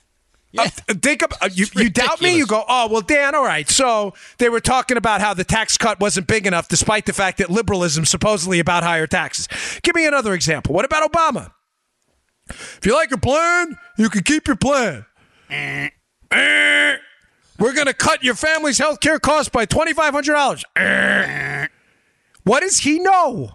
Yeah. 0.53 0.63
Uh, 0.63 0.95
think 0.95 1.23
about 1.23 1.43
uh, 1.43 1.49
you, 1.53 1.67
you 1.77 1.91
doubt 1.91 2.21
me. 2.21 2.37
You 2.37 2.47
go, 2.47 2.65
oh 2.69 2.89
well, 2.89 3.03
Dan. 3.03 3.35
All 3.35 3.45
right. 3.45 3.69
So 3.69 4.15
they 4.39 4.49
were 4.49 4.61
talking 4.61 4.97
about 4.97 5.21
how 5.21 5.33
the 5.33 5.45
tax 5.45 5.77
cut 5.77 6.01
wasn't 6.01 6.27
big 6.27 6.47
enough, 6.47 6.67
despite 6.69 7.07
the 7.07 7.13
fact 7.13 7.39
that 7.39 7.51
liberalism 7.51 8.05
supposedly 8.05 8.59
about 8.59 8.83
higher 8.83 9.07
taxes. 9.07 9.49
Give 9.83 9.95
me 9.95 10.07
another 10.07 10.35
example. 10.35 10.75
What 10.75 10.85
about 10.85 11.11
Obama? 11.11 11.53
If 12.49 12.81
you 12.85 12.95
like 12.95 13.11
your 13.11 13.21
plan, 13.21 13.77
you 13.97 14.11
can 14.11 14.23
keep 14.25 14.49
your 14.49 14.57
plan. 14.57 15.07
Eh. 15.51 15.91
Eh. 16.33 16.97
We're 17.59 17.75
going 17.75 17.87
to 17.87 17.95
cut 17.95 18.25
your 18.25 18.35
family's 18.35 18.79
health 18.79 19.01
care 19.01 19.21
costs 19.21 19.51
by 19.51 19.67
twenty 19.67 19.93
five 19.93 20.15
hundred 20.15 20.33
dollars. 20.33 20.65
Eh. 20.75 21.69
What 22.43 22.61
does 22.61 22.79
he 22.79 22.99
know? 22.99 23.53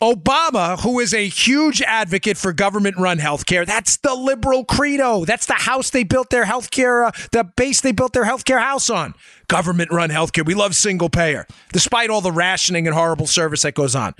Obama, 0.00 0.80
who 0.80 1.00
is 1.00 1.12
a 1.12 1.26
huge 1.26 1.82
advocate 1.82 2.36
for 2.36 2.52
government 2.52 2.96
run 2.96 3.18
healthcare, 3.18 3.66
that's 3.66 3.96
the 3.96 4.14
liberal 4.14 4.64
credo. 4.64 5.24
That's 5.24 5.46
the 5.46 5.54
house 5.54 5.90
they 5.90 6.04
built 6.04 6.30
their 6.30 6.44
healthcare, 6.44 7.08
uh, 7.08 7.10
the 7.32 7.44
base 7.56 7.80
they 7.80 7.90
built 7.90 8.12
their 8.12 8.24
healthcare 8.24 8.60
house 8.60 8.90
on. 8.90 9.14
Government 9.48 9.90
run 9.90 10.10
healthcare. 10.10 10.46
We 10.46 10.54
love 10.54 10.76
single 10.76 11.08
payer, 11.08 11.46
despite 11.72 12.10
all 12.10 12.20
the 12.20 12.30
rationing 12.30 12.86
and 12.86 12.94
horrible 12.94 13.26
service 13.26 13.62
that 13.62 13.74
goes 13.74 13.96
on. 13.96 14.14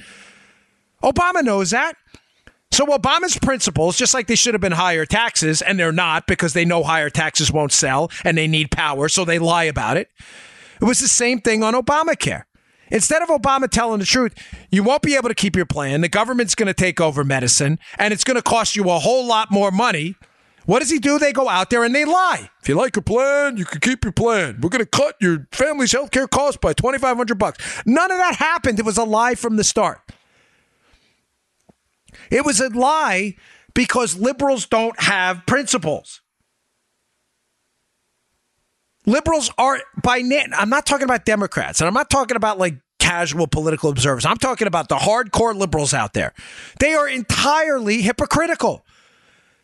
Obama 1.02 1.44
knows 1.44 1.70
that. 1.70 1.96
So 2.72 2.84
Obama's 2.86 3.38
principles, 3.38 3.96
just 3.96 4.14
like 4.14 4.26
they 4.26 4.34
should 4.34 4.54
have 4.54 4.60
been 4.60 4.72
higher 4.72 5.06
taxes, 5.06 5.62
and 5.62 5.78
they're 5.78 5.92
not 5.92 6.26
because 6.26 6.54
they 6.54 6.64
know 6.64 6.82
higher 6.82 7.08
taxes 7.08 7.52
won't 7.52 7.72
sell 7.72 8.10
and 8.24 8.36
they 8.36 8.48
need 8.48 8.72
power, 8.72 9.08
so 9.08 9.24
they 9.24 9.38
lie 9.38 9.64
about 9.64 9.96
it. 9.96 10.10
It 10.80 10.84
was 10.84 10.98
the 10.98 11.08
same 11.08 11.40
thing 11.40 11.62
on 11.62 11.74
Obamacare. 11.74 12.42
Instead 12.90 13.22
of 13.22 13.28
Obama 13.28 13.68
telling 13.68 14.00
the 14.00 14.06
truth, 14.06 14.34
you 14.70 14.82
won't 14.82 15.02
be 15.02 15.14
able 15.14 15.28
to 15.28 15.34
keep 15.34 15.56
your 15.56 15.66
plan. 15.66 16.00
The 16.00 16.08
government's 16.08 16.54
going 16.54 16.68
to 16.68 16.74
take 16.74 17.00
over 17.00 17.24
medicine 17.24 17.78
and 17.98 18.12
it's 18.12 18.24
going 18.24 18.36
to 18.36 18.42
cost 18.42 18.76
you 18.76 18.88
a 18.90 18.98
whole 18.98 19.26
lot 19.26 19.50
more 19.50 19.70
money. 19.70 20.16
What 20.66 20.80
does 20.80 20.90
he 20.90 20.98
do? 20.98 21.18
They 21.18 21.32
go 21.32 21.48
out 21.48 21.70
there 21.70 21.82
and 21.82 21.94
they 21.94 22.04
lie. 22.04 22.50
If 22.60 22.68
you 22.68 22.74
like 22.74 22.94
your 22.94 23.02
plan, 23.02 23.56
you 23.56 23.64
can 23.64 23.80
keep 23.80 24.04
your 24.04 24.12
plan. 24.12 24.58
We're 24.60 24.68
going 24.68 24.84
to 24.84 24.86
cut 24.86 25.16
your 25.18 25.46
family's 25.50 25.92
health 25.92 26.10
care 26.10 26.28
costs 26.28 26.58
by 26.58 26.74
2500 26.74 27.38
bucks. 27.38 27.82
None 27.86 28.10
of 28.10 28.18
that 28.18 28.34
happened. 28.34 28.78
It 28.78 28.84
was 28.84 28.98
a 28.98 29.04
lie 29.04 29.34
from 29.34 29.56
the 29.56 29.64
start. 29.64 30.00
It 32.30 32.44
was 32.44 32.60
a 32.60 32.68
lie 32.68 33.36
because 33.72 34.18
liberals 34.18 34.66
don't 34.66 35.00
have 35.00 35.46
principles. 35.46 36.20
Liberals 39.08 39.50
are 39.56 39.80
by 40.02 40.18
net. 40.18 40.50
I'm 40.52 40.68
not 40.68 40.84
talking 40.84 41.04
about 41.04 41.24
Democrats, 41.24 41.80
and 41.80 41.88
I'm 41.88 41.94
not 41.94 42.10
talking 42.10 42.36
about 42.36 42.58
like 42.58 42.74
casual 42.98 43.46
political 43.46 43.88
observers. 43.88 44.26
I'm 44.26 44.36
talking 44.36 44.66
about 44.66 44.90
the 44.90 44.96
hardcore 44.96 45.54
liberals 45.54 45.94
out 45.94 46.12
there. 46.12 46.34
They 46.78 46.92
are 46.92 47.08
entirely 47.08 48.02
hypocritical. 48.02 48.84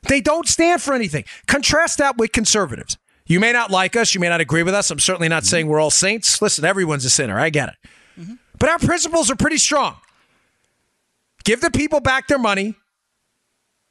They 0.09 0.23
don't 0.23 0.49
stand 0.49 0.81
for 0.81 0.95
anything. 0.95 1.25
Contrast 1.47 1.99
that 1.99 2.17
with 2.17 2.33
conservatives. 2.33 2.97
You 3.27 3.39
may 3.39 3.53
not 3.53 3.71
like 3.71 3.97
us. 3.97 4.15
You 4.15 4.21
may 4.21 4.31
not 4.31 4.41
agree 4.41 4.63
with 4.63 4.75
us. 4.75 4.91
I'm 4.91 4.99
certainly 4.99 5.29
not 5.29 5.45
saying 5.45 5.67
we're 5.67 5.81
all 5.81 5.91
saints. 5.91 6.41
Listen, 6.41 6.65
everyone's 6.65 7.05
a 7.05 7.11
sinner. 7.11 7.39
I 7.39 7.51
get 7.51 7.69
it. 7.69 7.75
Mm-hmm. 8.19 8.35
But 8.59 8.71
our 8.71 8.79
principles 8.79 9.31
are 9.31 9.37
pretty 9.37 9.59
strong. 9.59 9.97
Give 11.45 11.61
the 11.61 11.71
people 11.71 12.01
back 12.01 12.29
their 12.29 12.39
money. 12.39 12.75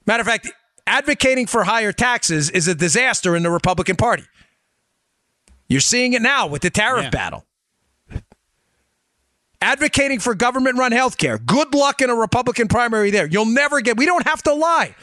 Matter 0.07 0.21
of 0.21 0.27
fact, 0.27 0.51
advocating 0.87 1.45
for 1.45 1.63
higher 1.63 1.91
taxes 1.91 2.49
is 2.49 2.67
a 2.67 2.73
disaster 2.75 3.35
in 3.35 3.43
the 3.43 3.51
Republican 3.51 3.95
Party. 3.95 4.23
You're 5.67 5.81
seeing 5.81 6.13
it 6.13 6.21
now 6.21 6.47
with 6.47 6.61
the 6.61 6.69
tariff 6.69 7.05
yeah. 7.05 7.09
battle. 7.09 7.45
Advocating 9.61 10.19
for 10.19 10.35
government 10.35 10.77
run 10.77 10.91
health 10.91 11.17
care. 11.17 11.37
Good 11.37 11.73
luck 11.73 12.01
in 12.01 12.09
a 12.09 12.15
Republican 12.15 12.67
primary 12.67 13.11
there. 13.11 13.25
You'll 13.25 13.45
never 13.45 13.79
get, 13.79 13.95
we 13.95 14.05
don't 14.05 14.27
have 14.27 14.43
to 14.43 14.53
lie. 14.53 14.93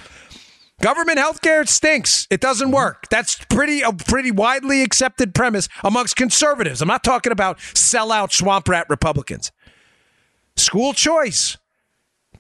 Government 0.81 1.19
health 1.19 1.41
care 1.41 1.65
stinks. 1.67 2.27
It 2.31 2.41
doesn't 2.41 2.71
work. 2.71 3.09
That's 3.11 3.43
pretty 3.47 3.83
a 3.83 3.93
pretty 3.93 4.31
widely 4.31 4.83
accepted 4.83 5.35
premise 5.35 5.69
amongst 5.85 6.17
conservatives. 6.17 6.81
I'm 6.81 6.89
not 6.89 7.05
talking 7.05 7.33
about 7.33 7.59
sellout 7.59 8.33
swamp 8.33 8.69
rat 8.69 8.87
Republicans. 8.89 9.53
School 10.57 10.93
choice. 10.95 11.59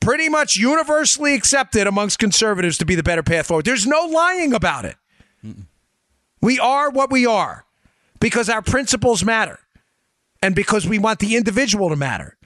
Pretty 0.01 0.31
much 0.31 0.57
universally 0.57 1.35
accepted 1.35 1.87
amongst 1.87 2.18
conservatives 2.18 2.79
to 2.79 2.87
be 2.87 2.95
the 2.95 3.03
better 3.03 3.23
path 3.23 3.47
forward. 3.47 3.66
There's 3.66 3.87
no 3.87 4.05
lying 4.05 4.55
about 4.55 4.87
it. 4.87 4.97
Mm-mm. 5.45 5.66
We 6.41 6.59
are 6.59 6.89
what 6.89 7.11
we 7.11 7.27
are 7.27 7.66
because 8.21 8.49
our 8.49 8.62
principles 8.62 9.25
matter 9.25 9.59
and 10.43 10.55
because 10.55 10.87
we 10.87 10.99
want 10.99 11.18
the 11.18 11.37
individual 11.37 11.89
to 11.89 11.97
matter. 11.97 12.37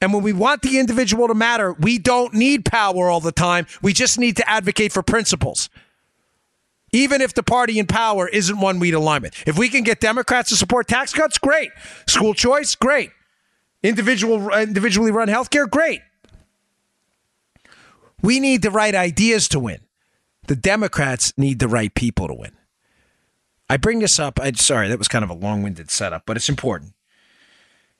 And 0.00 0.12
when 0.12 0.22
we 0.22 0.32
want 0.32 0.62
the 0.62 0.78
individual 0.78 1.28
to 1.28 1.34
matter, 1.34 1.72
we 1.72 1.98
don't 1.98 2.32
need 2.34 2.64
power 2.64 3.08
all 3.08 3.20
the 3.20 3.32
time. 3.32 3.66
We 3.82 3.92
just 3.92 4.18
need 4.18 4.36
to 4.36 4.48
advocate 4.48 4.92
for 4.92 5.02
principles. 5.02 5.68
Even 6.92 7.20
if 7.20 7.34
the 7.34 7.42
party 7.42 7.78
in 7.78 7.86
power 7.86 8.28
isn't 8.28 8.60
one 8.60 8.78
we'd 8.78 8.94
align 8.94 9.22
with. 9.22 9.42
If 9.46 9.58
we 9.58 9.68
can 9.68 9.82
get 9.82 10.00
Democrats 10.00 10.50
to 10.50 10.56
support 10.56 10.88
tax 10.88 11.12
cuts, 11.12 11.36
great. 11.36 11.70
School 12.06 12.32
choice, 12.32 12.74
great. 12.74 13.10
Individual, 13.82 14.50
individually 14.50 15.10
run 15.10 15.28
healthcare, 15.28 15.68
great. 15.68 16.00
We 18.22 18.40
need 18.40 18.62
the 18.62 18.70
right 18.70 18.94
ideas 18.94 19.48
to 19.48 19.60
win. 19.60 19.80
The 20.46 20.56
Democrats 20.56 21.32
need 21.36 21.58
the 21.58 21.68
right 21.68 21.94
people 21.94 22.26
to 22.28 22.34
win. 22.34 22.57
I 23.68 23.76
bring 23.76 23.98
this 23.98 24.18
up. 24.18 24.38
I'm 24.40 24.54
sorry, 24.54 24.88
that 24.88 24.98
was 24.98 25.08
kind 25.08 25.22
of 25.22 25.30
a 25.30 25.34
long 25.34 25.62
winded 25.62 25.90
setup, 25.90 26.22
but 26.26 26.36
it's 26.36 26.48
important 26.48 26.94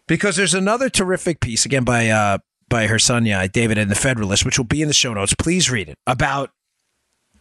because 0.07 0.37
there's 0.37 0.55
another 0.55 0.89
terrific 0.89 1.41
piece 1.41 1.65
again 1.65 1.85
by 1.85 2.09
uh, 2.09 2.39
by 2.69 2.87
Harsanyi 2.87 3.51
David 3.53 3.79
in 3.79 3.89
the 3.89 3.95
Federalist, 3.95 4.45
which 4.45 4.59
will 4.59 4.65
be 4.65 4.83
in 4.83 4.89
the 4.89 4.95
show 4.95 5.15
notes. 5.15 5.35
Please 5.35 5.71
read 5.71 5.89
it 5.89 5.99
about. 6.07 6.51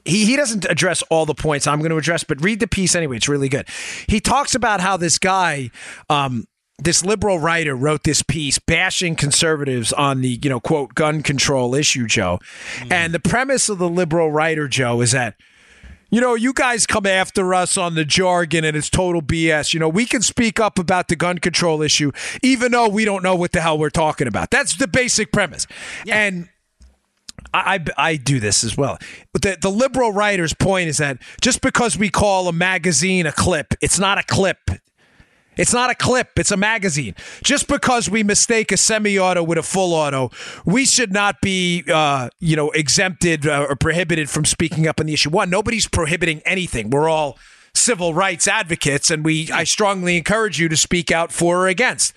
He, 0.05 0.25
he 0.25 0.37
doesn't 0.37 0.63
address 0.65 1.01
all 1.09 1.25
the 1.25 1.33
points 1.33 1.67
I'm 1.67 1.79
going 1.79 1.91
to 1.91 1.97
address, 1.97 2.23
but 2.23 2.41
read 2.41 2.61
the 2.61 2.67
piece 2.67 2.95
anyway. 2.95 3.17
It's 3.17 3.27
really 3.27 3.49
good. 3.49 3.67
He 4.07 4.21
talks 4.21 4.55
about 4.55 4.79
how 4.79 4.95
this 4.95 5.17
guy, 5.17 5.69
um, 6.09 6.45
this 6.77 7.03
liberal 7.03 7.39
writer, 7.39 7.75
wrote 7.75 8.03
this 8.03 8.23
piece 8.23 8.57
bashing 8.57 9.17
conservatives 9.17 9.91
on 9.91 10.21
the 10.21 10.39
you 10.41 10.49
know 10.49 10.59
quote 10.59 10.95
gun 10.95 11.23
control 11.23 11.75
issue, 11.75 12.07
Joe. 12.07 12.39
Mm. 12.79 12.91
And 12.91 13.13
the 13.13 13.19
premise 13.19 13.67
of 13.67 13.79
the 13.79 13.89
liberal 13.89 14.31
writer, 14.31 14.67
Joe, 14.67 15.01
is 15.01 15.11
that 15.11 15.35
you 16.09 16.21
know, 16.21 16.35
you 16.35 16.53
guys 16.53 16.85
come 16.85 17.05
after 17.05 17.53
us 17.53 17.77
on 17.77 17.95
the 17.95 18.05
jargon 18.05 18.63
and 18.63 18.77
it's 18.77 18.89
total 18.89 19.21
BS. 19.21 19.73
You 19.73 19.79
know, 19.79 19.89
we 19.89 20.05
can 20.05 20.21
speak 20.21 20.59
up 20.59 20.79
about 20.79 21.07
the 21.07 21.15
gun 21.15 21.37
control 21.37 21.81
issue, 21.81 22.11
even 22.41 22.71
though 22.71 22.87
we 22.87 23.05
don't 23.05 23.23
know 23.23 23.35
what 23.35 23.51
the 23.51 23.61
hell 23.61 23.77
we're 23.77 23.89
talking 23.89 24.27
about. 24.27 24.51
That's 24.51 24.75
the 24.77 24.87
basic 24.87 25.31
premise. 25.31 25.67
Yeah. 26.05 26.17
And 26.17 26.49
I, 27.53 27.79
I, 27.97 28.09
I, 28.09 28.15
do 28.15 28.39
this 28.39 28.63
as 28.63 28.77
well. 28.77 28.97
The, 29.33 29.57
the 29.61 29.69
liberal 29.69 30.11
writer's 30.11 30.53
point 30.53 30.89
is 30.89 30.97
that 30.97 31.21
just 31.41 31.61
because 31.61 31.97
we 31.97 32.09
call 32.09 32.47
a 32.47 32.53
magazine 32.53 33.25
a 33.25 33.31
clip, 33.31 33.73
it's 33.81 33.99
not 33.99 34.17
a 34.17 34.23
clip. 34.23 34.57
It's 35.57 35.73
not 35.73 35.89
a 35.89 35.95
clip, 35.95 36.29
it's 36.37 36.51
a 36.51 36.57
magazine. 36.57 37.15
Just 37.43 37.67
because 37.67 38.09
we 38.09 38.23
mistake 38.23 38.71
a 38.71 38.77
semi 38.77 39.17
auto 39.17 39.43
with 39.43 39.57
a 39.57 39.63
full 39.63 39.93
auto, 39.93 40.31
we 40.65 40.85
should 40.85 41.11
not 41.11 41.41
be, 41.41 41.83
uh, 41.91 42.29
you 42.39 42.55
know, 42.55 42.69
exempted 42.71 43.47
uh, 43.47 43.67
or 43.69 43.75
prohibited 43.75 44.29
from 44.29 44.45
speaking 44.45 44.87
up 44.87 44.99
on 44.99 45.07
the 45.07 45.13
issue. 45.13 45.29
One, 45.29 45.49
nobody's 45.49 45.87
prohibiting 45.87 46.41
anything. 46.45 46.89
We're 46.89 47.09
all 47.09 47.37
civil 47.73 48.13
rights 48.13 48.47
advocates, 48.47 49.09
and 49.09 49.23
we, 49.23 49.51
I 49.51 49.63
strongly 49.63 50.17
encourage 50.17 50.59
you 50.59 50.69
to 50.69 50.77
speak 50.77 51.11
out 51.11 51.31
for 51.31 51.63
or 51.63 51.67
against. 51.67 52.13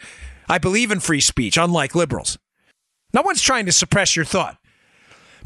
I 0.48 0.58
believe 0.58 0.90
in 0.90 1.00
free 1.00 1.20
speech, 1.20 1.56
unlike 1.56 1.94
liberals. 1.94 2.38
No 3.12 3.22
one's 3.22 3.42
trying 3.42 3.66
to 3.66 3.72
suppress 3.72 4.16
your 4.16 4.24
thought. 4.24 4.56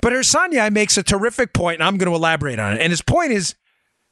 But 0.01 0.12
Harsanyi 0.12 0.70
makes 0.72 0.97
a 0.97 1.03
terrific 1.03 1.53
point, 1.53 1.80
and 1.80 1.84
I'm 1.86 1.97
going 1.97 2.11
to 2.11 2.16
elaborate 2.16 2.59
on 2.59 2.74
it. 2.74 2.80
And 2.80 2.90
his 2.90 3.03
point 3.03 3.32
is, 3.32 3.55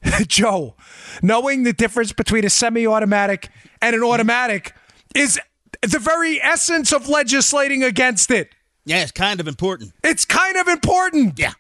Joe, 0.27 0.75
knowing 1.23 1.63
the 1.63 1.73
difference 1.73 2.13
between 2.13 2.45
a 2.45 2.51
semi-automatic 2.51 3.51
and 3.83 3.95
an 3.95 4.03
automatic 4.03 4.75
is 5.15 5.39
the 5.83 5.99
very 5.99 6.41
essence 6.41 6.93
of 6.93 7.09
legislating 7.09 7.83
against 7.83 8.31
it. 8.31 8.55
Yeah, 8.85 9.03
it's 9.03 9.13
kind 9.13 9.41
of 9.41 9.49
important. 9.49 9.93
It's 10.03 10.25
kind 10.25 10.57
of 10.57 10.69
important. 10.69 11.39
Yeah. 11.39 11.53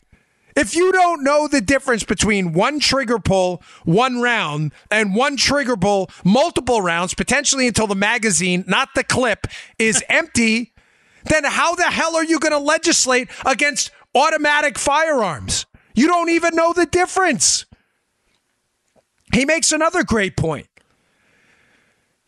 If 0.54 0.74
you 0.76 0.92
don't 0.92 1.24
know 1.24 1.48
the 1.48 1.60
difference 1.60 2.04
between 2.04 2.52
one 2.52 2.78
trigger 2.78 3.18
pull, 3.18 3.62
one 3.84 4.20
round, 4.20 4.72
and 4.90 5.14
one 5.14 5.36
trigger 5.36 5.76
pull, 5.76 6.10
multiple 6.24 6.82
rounds, 6.82 7.14
potentially 7.14 7.66
until 7.66 7.86
the 7.86 7.94
magazine, 7.94 8.64
not 8.66 8.90
the 8.94 9.02
clip, 9.02 9.46
is 9.78 10.04
empty, 10.08 10.72
then 11.24 11.44
how 11.44 11.74
the 11.74 11.90
hell 11.90 12.16
are 12.16 12.24
you 12.24 12.38
going 12.38 12.52
to 12.52 12.58
legislate 12.58 13.28
against 13.46 13.90
automatic 14.14 14.78
firearms? 14.78 15.66
You 15.94 16.06
don't 16.06 16.28
even 16.28 16.54
know 16.54 16.72
the 16.72 16.86
difference. 16.86 17.64
He 19.32 19.46
makes 19.46 19.72
another 19.72 20.04
great 20.04 20.36
point. 20.36 20.66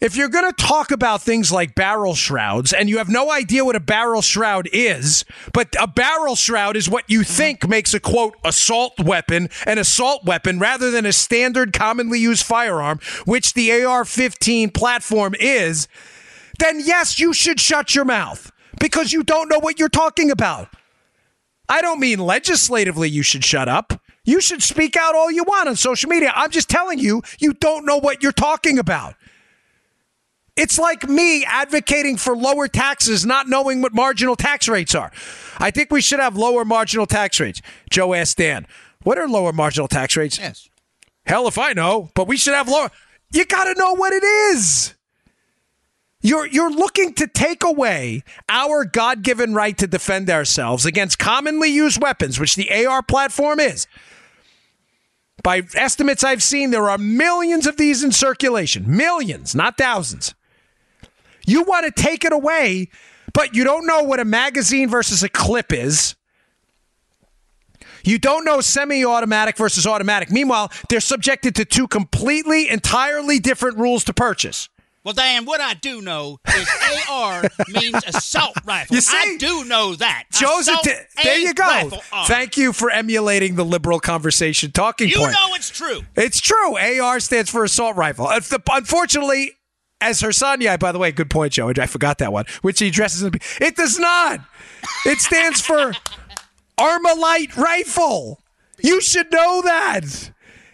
If 0.00 0.16
you're 0.16 0.28
going 0.28 0.50
to 0.50 0.64
talk 0.64 0.90
about 0.90 1.22
things 1.22 1.52
like 1.52 1.74
barrel 1.74 2.14
shrouds 2.14 2.72
and 2.72 2.88
you 2.88 2.98
have 2.98 3.08
no 3.08 3.30
idea 3.30 3.64
what 3.64 3.76
a 3.76 3.80
barrel 3.80 4.22
shroud 4.22 4.68
is, 4.72 5.24
but 5.52 5.74
a 5.80 5.86
barrel 5.86 6.34
shroud 6.36 6.76
is 6.76 6.90
what 6.90 7.08
you 7.08 7.22
think 7.22 7.66
makes 7.66 7.94
a 7.94 8.00
quote 8.00 8.34
assault 8.44 8.98
weapon 8.98 9.48
an 9.66 9.78
assault 9.78 10.24
weapon 10.24 10.58
rather 10.58 10.90
than 10.90 11.06
a 11.06 11.12
standard 11.12 11.72
commonly 11.72 12.18
used 12.18 12.44
firearm, 12.44 12.98
which 13.24 13.54
the 13.54 13.84
AR 13.84 14.04
15 14.04 14.70
platform 14.70 15.34
is, 15.38 15.88
then 16.58 16.80
yes, 16.80 17.18
you 17.18 17.32
should 17.32 17.60
shut 17.60 17.94
your 17.94 18.04
mouth 18.04 18.50
because 18.80 19.12
you 19.12 19.22
don't 19.22 19.48
know 19.48 19.60
what 19.60 19.78
you're 19.78 19.88
talking 19.88 20.30
about. 20.30 20.68
I 21.68 21.80
don't 21.80 22.00
mean 22.00 22.18
legislatively 22.18 23.08
you 23.08 23.22
should 23.22 23.44
shut 23.44 23.68
up. 23.68 24.00
You 24.24 24.40
should 24.40 24.62
speak 24.62 24.96
out 24.96 25.14
all 25.14 25.30
you 25.30 25.44
want 25.44 25.68
on 25.68 25.76
social 25.76 26.10
media. 26.10 26.32
I'm 26.34 26.50
just 26.50 26.68
telling 26.68 26.98
you, 26.98 27.22
you 27.38 27.54
don't 27.54 27.86
know 27.86 27.98
what 27.98 28.22
you're 28.22 28.32
talking 28.32 28.78
about. 28.78 29.14
It's 30.56 30.78
like 30.78 31.08
me 31.08 31.44
advocating 31.44 32.16
for 32.16 32.36
lower 32.36 32.68
taxes, 32.68 33.26
not 33.26 33.48
knowing 33.48 33.82
what 33.82 33.92
marginal 33.92 34.36
tax 34.36 34.68
rates 34.68 34.94
are. 34.94 35.10
I 35.58 35.70
think 35.70 35.90
we 35.90 36.00
should 36.00 36.20
have 36.20 36.36
lower 36.36 36.64
marginal 36.64 37.06
tax 37.06 37.40
rates. 37.40 37.60
Joe 37.90 38.14
asked 38.14 38.38
Dan, 38.38 38.66
what 39.02 39.18
are 39.18 39.28
lower 39.28 39.52
marginal 39.52 39.88
tax 39.88 40.16
rates? 40.16 40.38
Yes. 40.38 40.68
Hell 41.26 41.48
if 41.48 41.58
I 41.58 41.72
know, 41.72 42.10
but 42.14 42.28
we 42.28 42.36
should 42.36 42.54
have 42.54 42.68
lower. 42.68 42.90
You 43.32 43.44
got 43.44 43.64
to 43.64 43.74
know 43.74 43.94
what 43.94 44.12
it 44.12 44.22
is. 44.22 44.94
You're, 46.20 46.46
you're 46.46 46.70
looking 46.70 47.12
to 47.14 47.26
take 47.26 47.64
away 47.64 48.22
our 48.48 48.84
God 48.84 49.22
given 49.22 49.54
right 49.54 49.76
to 49.76 49.86
defend 49.86 50.30
ourselves 50.30 50.86
against 50.86 51.18
commonly 51.18 51.68
used 51.68 52.00
weapons, 52.00 52.38
which 52.38 52.54
the 52.54 52.86
AR 52.86 53.02
platform 53.02 53.60
is. 53.60 53.86
By 55.42 55.62
estimates 55.74 56.24
I've 56.24 56.42
seen, 56.42 56.70
there 56.70 56.88
are 56.88 56.96
millions 56.96 57.66
of 57.66 57.76
these 57.76 58.02
in 58.02 58.12
circulation. 58.12 58.84
Millions, 58.96 59.54
not 59.54 59.76
thousands. 59.76 60.34
You 61.46 61.62
want 61.62 61.86
to 61.86 62.02
take 62.02 62.24
it 62.24 62.32
away, 62.32 62.88
but 63.32 63.54
you 63.54 63.64
don't 63.64 63.86
know 63.86 64.02
what 64.02 64.20
a 64.20 64.24
magazine 64.24 64.88
versus 64.88 65.22
a 65.22 65.28
clip 65.28 65.72
is. 65.72 66.14
You 68.04 68.18
don't 68.18 68.44
know 68.44 68.60
semi 68.60 69.04
automatic 69.04 69.56
versus 69.56 69.86
automatic. 69.86 70.30
Meanwhile, 70.30 70.70
they're 70.88 71.00
subjected 71.00 71.54
to 71.56 71.64
two 71.64 71.88
completely, 71.88 72.68
entirely 72.68 73.38
different 73.38 73.78
rules 73.78 74.04
to 74.04 74.12
purchase. 74.12 74.68
Well, 75.04 75.12
Dan, 75.12 75.44
what 75.44 75.60
I 75.60 75.74
do 75.74 76.00
know 76.00 76.40
is 76.48 76.68
AR 77.10 77.42
means 77.68 78.02
assault 78.06 78.56
rifle. 78.64 78.94
You 78.94 79.02
see? 79.02 79.16
I 79.16 79.36
do 79.38 79.64
know 79.64 79.94
that. 79.96 80.24
Joe's 80.32 80.66
assault 80.66 80.84
t- 80.84 80.94
there 81.22 81.38
you 81.38 81.52
go. 81.52 81.90
Thank 82.26 82.56
you 82.56 82.72
for 82.72 82.90
emulating 82.90 83.54
the 83.56 83.66
liberal 83.66 84.00
conversation 84.00 84.72
talking 84.72 85.10
You 85.10 85.18
point. 85.18 85.32
You 85.32 85.48
know 85.48 85.54
it's 85.54 85.68
true. 85.68 86.00
It's 86.16 86.40
true. 86.40 86.78
AR 86.78 87.20
stands 87.20 87.50
for 87.50 87.64
assault 87.64 87.96
rifle. 87.96 88.30
Unfortunately, 88.70 89.52
Harsanyi, 90.22 90.62
yeah, 90.64 90.76
by 90.76 90.92
the 90.92 90.98
way, 90.98 91.12
good 91.12 91.30
point, 91.30 91.52
Joe. 91.52 91.70
I 91.70 91.86
forgot 91.86 92.18
that 92.18 92.32
one, 92.32 92.44
which 92.62 92.78
he 92.80 92.88
addresses. 92.88 93.22
in- 93.22 93.34
It 93.60 93.76
does 93.76 93.98
not. 93.98 94.40
It 95.06 95.18
stands 95.20 95.60
for 95.60 95.92
Armalite 96.78 97.56
rifle. 97.56 98.40
You 98.82 99.00
should 99.00 99.30
know 99.32 99.62
that. 99.62 100.30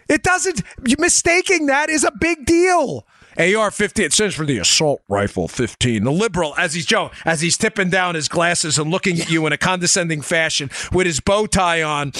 It 0.09 0.23
doesn't. 0.23 0.63
Mistaking 0.99 1.67
that 1.67 1.89
is 1.89 2.03
a 2.03 2.11
big 2.11 2.45
deal. 2.45 3.05
AR 3.37 3.71
15, 3.71 4.05
it 4.05 4.11
stands 4.13 4.35
for 4.35 4.45
the 4.45 4.57
assault 4.57 5.01
rifle 5.07 5.47
15. 5.47 6.03
The 6.03 6.11
liberal, 6.11 6.53
as 6.57 6.73
he's 6.73 6.85
Joe, 6.85 7.11
as 7.23 7.39
he's 7.39 7.57
tipping 7.57 7.89
down 7.89 8.13
his 8.15 8.27
glasses 8.27 8.77
and 8.77 8.91
looking 8.91 9.21
at 9.21 9.29
you 9.31 9.45
in 9.47 9.53
a 9.53 9.57
condescending 9.57 10.21
fashion 10.21 10.69
with 10.91 11.05
his 11.07 11.21
bow 11.21 11.45
tie 11.45 11.81
on, 11.81 12.11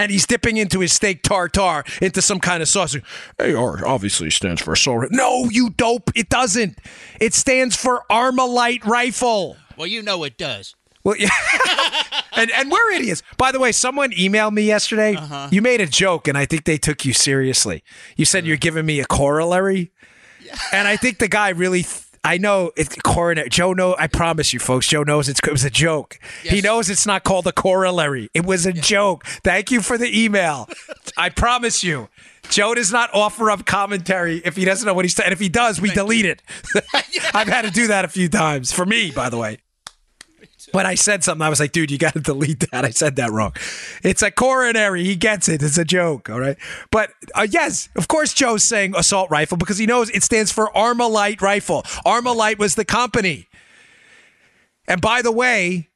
and 0.00 0.10
he's 0.10 0.26
dipping 0.26 0.56
into 0.56 0.80
his 0.80 0.94
steak 0.94 1.22
tartare 1.22 1.84
into 2.00 2.22
some 2.22 2.40
kind 2.40 2.62
of 2.62 2.68
sauce. 2.68 2.96
AR 3.38 3.86
obviously 3.86 4.30
stands 4.30 4.62
for 4.62 4.72
assault. 4.72 5.08
No, 5.10 5.50
you 5.50 5.70
dope. 5.70 6.10
It 6.16 6.30
doesn't. 6.30 6.78
It 7.20 7.34
stands 7.34 7.76
for 7.76 8.04
Armalite 8.10 8.84
rifle. 8.86 9.58
Well, 9.76 9.86
you 9.86 10.02
know 10.02 10.24
it 10.24 10.38
does. 10.38 10.74
Well, 11.04 11.16
yeah. 11.18 11.28
and 12.32 12.50
and 12.50 12.70
we're 12.70 12.92
idiots. 12.92 13.22
By 13.36 13.52
the 13.52 13.60
way, 13.60 13.72
someone 13.72 14.12
emailed 14.12 14.52
me 14.52 14.62
yesterday. 14.62 15.16
Uh-huh. 15.16 15.48
You 15.50 15.60
made 15.60 15.82
a 15.82 15.86
joke, 15.86 16.28
and 16.28 16.36
I 16.36 16.46
think 16.46 16.64
they 16.64 16.78
took 16.78 17.04
you 17.04 17.12
seriously. 17.12 17.84
You 18.16 18.24
said 18.24 18.40
uh-huh. 18.40 18.48
you're 18.48 18.56
giving 18.56 18.86
me 18.86 19.00
a 19.00 19.04
corollary, 19.04 19.92
and 20.72 20.88
I 20.88 20.96
think 20.96 21.18
the 21.18 21.28
guy 21.28 21.50
really. 21.50 21.82
Th- 21.82 22.06
I 22.22 22.36
know 22.38 22.70
it's 22.76 22.94
coronary. 22.96 23.48
Joe 23.48 23.72
know. 23.72 23.96
I 23.98 24.06
promise 24.06 24.52
you, 24.52 24.58
folks. 24.58 24.86
Joe 24.86 25.02
knows 25.02 25.28
it's, 25.28 25.40
it 25.40 25.50
was 25.50 25.64
a 25.64 25.70
joke. 25.70 26.18
He 26.42 26.60
knows 26.60 26.90
it's 26.90 27.06
not 27.06 27.24
called 27.24 27.46
a 27.46 27.52
corollary. 27.52 28.28
It 28.34 28.44
was 28.44 28.66
a 28.66 28.72
joke. 28.72 29.24
Thank 29.26 29.70
you 29.70 29.80
for 29.80 29.96
the 29.96 30.24
email. 30.24 30.68
I 31.16 31.30
promise 31.30 31.82
you. 31.82 32.08
Joe 32.50 32.74
does 32.74 32.92
not 32.92 33.10
offer 33.14 33.50
up 33.50 33.64
commentary 33.64 34.42
if 34.44 34.56
he 34.56 34.64
doesn't 34.64 34.86
know 34.86 34.92
what 34.92 35.04
he's 35.04 35.14
saying. 35.14 35.26
And 35.26 35.32
if 35.32 35.40
he 35.40 35.48
does, 35.48 35.80
we 35.80 35.90
delete 35.90 36.26
it. 36.26 36.42
I've 37.34 37.48
had 37.48 37.62
to 37.62 37.70
do 37.70 37.86
that 37.86 38.04
a 38.04 38.08
few 38.08 38.28
times. 38.28 38.72
For 38.72 38.84
me, 38.84 39.10
by 39.10 39.30
the 39.30 39.38
way 39.38 39.58
when 40.72 40.86
I 40.86 40.94
said 40.94 41.24
something, 41.24 41.42
I 41.42 41.48
was 41.48 41.60
like, 41.60 41.72
dude, 41.72 41.90
you 41.90 41.98
got 41.98 42.14
to 42.14 42.20
delete 42.20 42.70
that. 42.70 42.84
I 42.84 42.90
said 42.90 43.16
that 43.16 43.30
wrong. 43.30 43.52
It's 44.02 44.22
a 44.22 44.30
coronary. 44.30 45.04
He 45.04 45.16
gets 45.16 45.48
it. 45.48 45.62
It's 45.62 45.78
a 45.78 45.84
joke. 45.84 46.30
All 46.30 46.40
right. 46.40 46.56
But 46.90 47.10
uh, 47.34 47.46
yes, 47.48 47.88
of 47.96 48.08
course, 48.08 48.32
Joe's 48.34 48.64
saying 48.64 48.94
assault 48.96 49.30
rifle 49.30 49.56
because 49.56 49.78
he 49.78 49.86
knows 49.86 50.10
it 50.10 50.22
stands 50.22 50.52
for 50.52 50.70
Armalite 50.74 51.40
rifle. 51.40 51.82
Armalite 52.04 52.58
was 52.58 52.74
the 52.74 52.84
company. 52.84 53.48
And 54.86 55.00
by 55.00 55.22
the 55.22 55.32
way, 55.32 55.88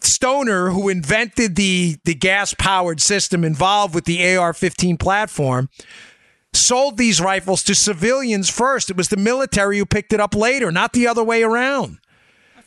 Stoner, 0.00 0.70
who 0.70 0.88
invented 0.88 1.56
the, 1.56 1.96
the 2.04 2.14
gas 2.14 2.54
powered 2.54 3.00
system 3.00 3.44
involved 3.44 3.94
with 3.94 4.04
the 4.04 4.36
AR 4.36 4.52
15 4.52 4.96
platform, 4.96 5.68
sold 6.52 6.96
these 6.96 7.20
rifles 7.20 7.62
to 7.64 7.74
civilians 7.74 8.48
first. 8.48 8.90
It 8.90 8.96
was 8.96 9.08
the 9.08 9.16
military 9.16 9.78
who 9.78 9.86
picked 9.86 10.12
it 10.12 10.20
up 10.20 10.34
later, 10.34 10.70
not 10.70 10.92
the 10.92 11.06
other 11.06 11.24
way 11.24 11.42
around. 11.42 11.98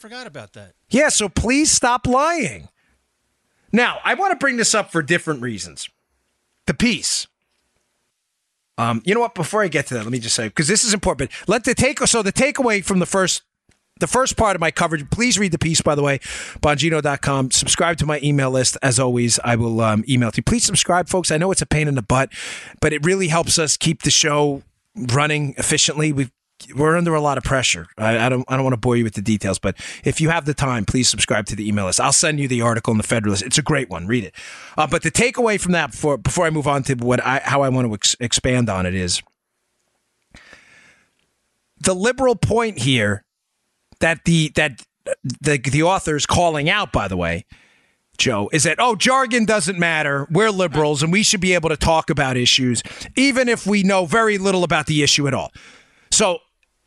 Forgot 0.02 0.26
about 0.26 0.54
that. 0.54 0.74
Yeah, 0.90 1.10
so 1.10 1.30
please 1.30 1.72
stop 1.72 2.08
lying. 2.08 2.70
Now, 3.72 4.00
I 4.04 4.16
want 4.16 4.32
to 4.32 4.36
bring 4.36 4.58
this 4.58 4.74
up 4.74 4.92
for 4.92 5.04
different 5.04 5.44
reasons. 5.44 5.88
The 6.66 6.74
piece. 6.74 7.28
Um, 8.80 9.04
you 9.06 9.14
know 9.14 9.20
what? 9.20 9.36
Before 9.36 9.62
I 9.62 9.68
get 9.68 9.86
to 9.88 9.94
that, 9.94 10.02
let 10.02 10.12
me 10.12 10.18
just 10.18 10.36
say 10.36 10.48
because 10.48 10.68
this 10.68 10.84
is 10.84 10.96
important. 10.96 11.30
But 11.30 11.50
let 11.50 11.66
the 11.66 11.76
take 11.76 12.00
so 12.00 12.24
the 12.24 12.34
takeaway 12.34 12.84
from 12.84 12.98
the 12.98 13.06
first 13.06 13.44
the 14.00 14.08
first 14.08 14.38
part 14.38 14.56
of 14.56 14.60
my 14.60 14.72
coverage. 14.72 15.08
Please 15.12 15.38
read 15.38 15.52
the 15.52 15.60
piece, 15.60 15.82
by 15.82 15.94
the 15.94 16.02
way, 16.02 16.18
bongino.com. 16.64 17.52
Subscribe 17.52 17.98
to 17.98 18.08
my 18.08 18.20
email 18.24 18.50
list. 18.50 18.78
As 18.82 19.00
always, 19.00 19.40
I 19.44 19.56
will 19.56 19.82
um, 19.82 20.04
email 20.10 20.32
to 20.32 20.38
you. 20.38 20.44
Please 20.44 20.64
subscribe, 20.64 21.10
folks. 21.10 21.30
I 21.30 21.38
know 21.38 21.52
it's 21.52 21.62
a 21.62 21.68
pain 21.68 21.88
in 21.88 21.94
the 21.94 22.02
butt, 22.02 22.32
but 22.80 22.92
it 22.92 23.06
really 23.06 23.28
helps 23.28 23.60
us 23.60 23.78
keep 23.78 24.02
the 24.02 24.10
show 24.10 24.64
running 24.96 25.54
efficiently. 25.60 26.12
We've 26.12 26.32
we're 26.76 26.98
under 26.98 27.14
a 27.14 27.22
lot 27.22 27.38
of 27.38 27.44
pressure. 27.44 27.88
I, 27.98 28.26
I 28.26 28.30
don't 28.30 28.46
I 28.48 28.56
don't 28.56 28.64
want 28.64 28.74
to 28.74 28.80
bore 28.80 28.96
you 28.96 29.04
with 29.04 29.14
the 29.14 29.22
details, 29.22 29.60
but 29.60 29.76
if 30.04 30.22
you 30.22 30.30
have 30.30 30.46
the 30.46 30.54
time, 30.54 30.86
please 30.86 31.10
subscribe 31.10 31.46
to 31.48 31.56
the 31.56 31.68
email 31.68 31.86
list. 31.86 32.00
I'll 32.00 32.12
send 32.12 32.40
you 32.40 32.48
the 32.48 32.62
article 32.62 32.92
in 32.92 32.98
the 32.98 33.04
Federalist. 33.04 33.44
It's 33.44 33.58
a 33.58 33.62
great 33.62 33.90
one. 33.90 34.08
Read 34.08 34.24
it. 34.24 34.36
Uh, 34.78 34.88
but 34.88 35.04
the 35.04 35.12
takeaway 35.12 35.60
from 35.60 35.74
that 35.74 35.92
before 35.92 36.18
before 36.18 36.46
I 36.46 36.50
move 36.50 36.68
on 36.68 36.84
to 36.84 36.96
what 36.96 37.24
I 37.26 37.42
how 37.44 37.62
I 37.62 37.70
want 37.70 37.88
to 37.88 37.94
ex- 37.94 38.16
expand 38.20 38.70
on 38.70 38.86
it 38.86 38.96
is 38.96 39.22
the 41.80 41.94
liberal 41.94 42.36
point 42.36 42.80
here 42.80 43.24
that 44.00 44.26
the 44.26 44.52
that 44.56 44.86
the 45.42 45.58
the 45.58 45.84
author 45.84 46.16
is 46.16 46.26
calling 46.26 46.70
out. 46.70 46.92
By 46.92 47.08
the 47.08 47.18
way, 47.18 47.46
Joe, 48.22 48.50
is 48.54 48.64
that, 48.64 48.76
oh, 48.78 48.96
jargon 48.96 49.46
doesn't 49.46 49.80
matter. 49.80 50.28
We're 50.30 50.52
liberals 50.52 51.02
and 51.02 51.12
we 51.12 51.24
should 51.24 51.42
be 51.42 51.56
able 51.56 51.70
to 51.70 51.76
talk 51.76 52.12
about 52.12 52.38
issues, 52.38 52.84
even 53.16 53.50
if 53.50 53.66
we 53.66 53.82
know 53.82 54.06
very 54.06 54.38
little 54.38 54.64
about 54.64 54.86
the 54.86 55.02
issue 55.02 55.28
at 55.28 55.34
all. 55.34 55.52
So 56.12 56.40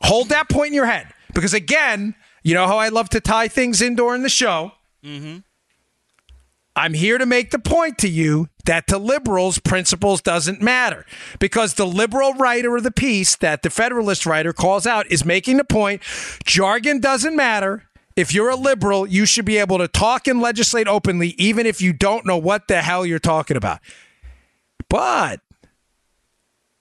hold 0.04 0.28
that 0.28 0.48
point 0.48 0.68
in 0.68 0.74
your 0.74 0.86
head 0.86 1.08
because, 1.34 1.54
again, 1.54 2.14
you 2.42 2.54
know 2.54 2.66
how 2.66 2.78
I 2.78 2.88
love 2.88 3.08
to 3.10 3.20
tie 3.20 3.48
things 3.48 3.82
in 3.82 3.94
during 3.94 4.22
the 4.22 4.28
show? 4.28 4.72
Mm-hmm. 5.04 5.38
I'm 6.76 6.94
here 6.94 7.18
to 7.18 7.26
make 7.26 7.50
the 7.50 7.58
point 7.60 7.98
to 7.98 8.08
you 8.08 8.48
that 8.64 8.88
to 8.88 8.98
liberals, 8.98 9.58
principles 9.60 10.20
doesn't 10.20 10.60
matter 10.60 11.06
because 11.38 11.74
the 11.74 11.86
liberal 11.86 12.34
writer 12.34 12.76
of 12.76 12.82
the 12.82 12.90
piece 12.90 13.36
that 13.36 13.62
the 13.62 13.70
Federalist 13.70 14.26
writer 14.26 14.52
calls 14.52 14.86
out 14.86 15.10
is 15.10 15.24
making 15.24 15.56
the 15.56 15.64
point 15.64 16.02
jargon 16.44 16.98
doesn't 16.98 17.36
matter. 17.36 17.84
If 18.16 18.34
you're 18.34 18.50
a 18.50 18.56
liberal, 18.56 19.06
you 19.06 19.24
should 19.24 19.44
be 19.44 19.58
able 19.58 19.78
to 19.78 19.88
talk 19.88 20.26
and 20.26 20.40
legislate 20.40 20.88
openly, 20.88 21.34
even 21.38 21.66
if 21.66 21.80
you 21.80 21.92
don't 21.92 22.26
know 22.26 22.38
what 22.38 22.66
the 22.66 22.82
hell 22.82 23.06
you're 23.06 23.18
talking 23.18 23.56
about. 23.56 23.80
But 24.88 25.40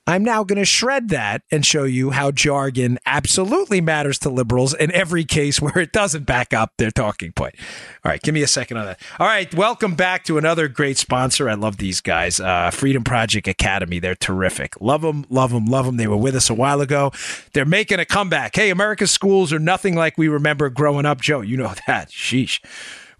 I'm 0.05 0.23
now 0.25 0.43
going 0.43 0.59
to 0.59 0.65
shred 0.65 1.09
that 1.09 1.43
and 1.49 1.65
show 1.65 1.85
you 1.85 2.09
how 2.09 2.31
jargon 2.31 2.99
absolutely 3.05 3.79
matters 3.79 4.19
to 4.19 4.29
liberals 4.29 4.73
in 4.73 4.91
every 4.91 5.23
case 5.23 5.61
where 5.61 5.79
it 5.79 5.93
doesn't 5.93 6.25
back 6.25 6.53
up 6.53 6.73
their 6.77 6.91
talking 6.91 7.31
point. 7.31 7.55
All 8.03 8.11
right, 8.11 8.21
give 8.21 8.33
me 8.33 8.41
a 8.43 8.47
second 8.47 8.75
on 8.75 8.85
that. 8.85 9.01
All 9.17 9.27
right, 9.27 9.53
welcome 9.53 9.95
back 9.95 10.25
to 10.25 10.37
another 10.37 10.67
great 10.67 10.97
sponsor. 10.97 11.47
I 11.47 11.53
love 11.53 11.77
these 11.77 12.01
guys, 12.01 12.41
uh, 12.41 12.69
Freedom 12.71 13.05
Project 13.05 13.47
Academy. 13.47 13.99
They're 13.99 14.13
terrific. 14.13 14.73
Love 14.81 15.03
them, 15.03 15.25
love 15.29 15.51
them, 15.51 15.67
love 15.67 15.85
them. 15.85 15.95
They 15.95 16.07
were 16.07 16.17
with 16.17 16.35
us 16.35 16.49
a 16.49 16.53
while 16.53 16.81
ago. 16.81 17.13
They're 17.53 17.63
making 17.63 17.99
a 17.99 18.05
comeback. 18.05 18.57
Hey, 18.57 18.71
America's 18.71 19.11
schools 19.11 19.53
are 19.53 19.59
nothing 19.59 19.95
like 19.95 20.17
we 20.17 20.27
remember 20.27 20.69
growing 20.69 21.05
up. 21.05 21.21
Joe, 21.21 21.39
you 21.39 21.55
know 21.55 21.73
that. 21.87 22.09
Sheesh. 22.09 22.59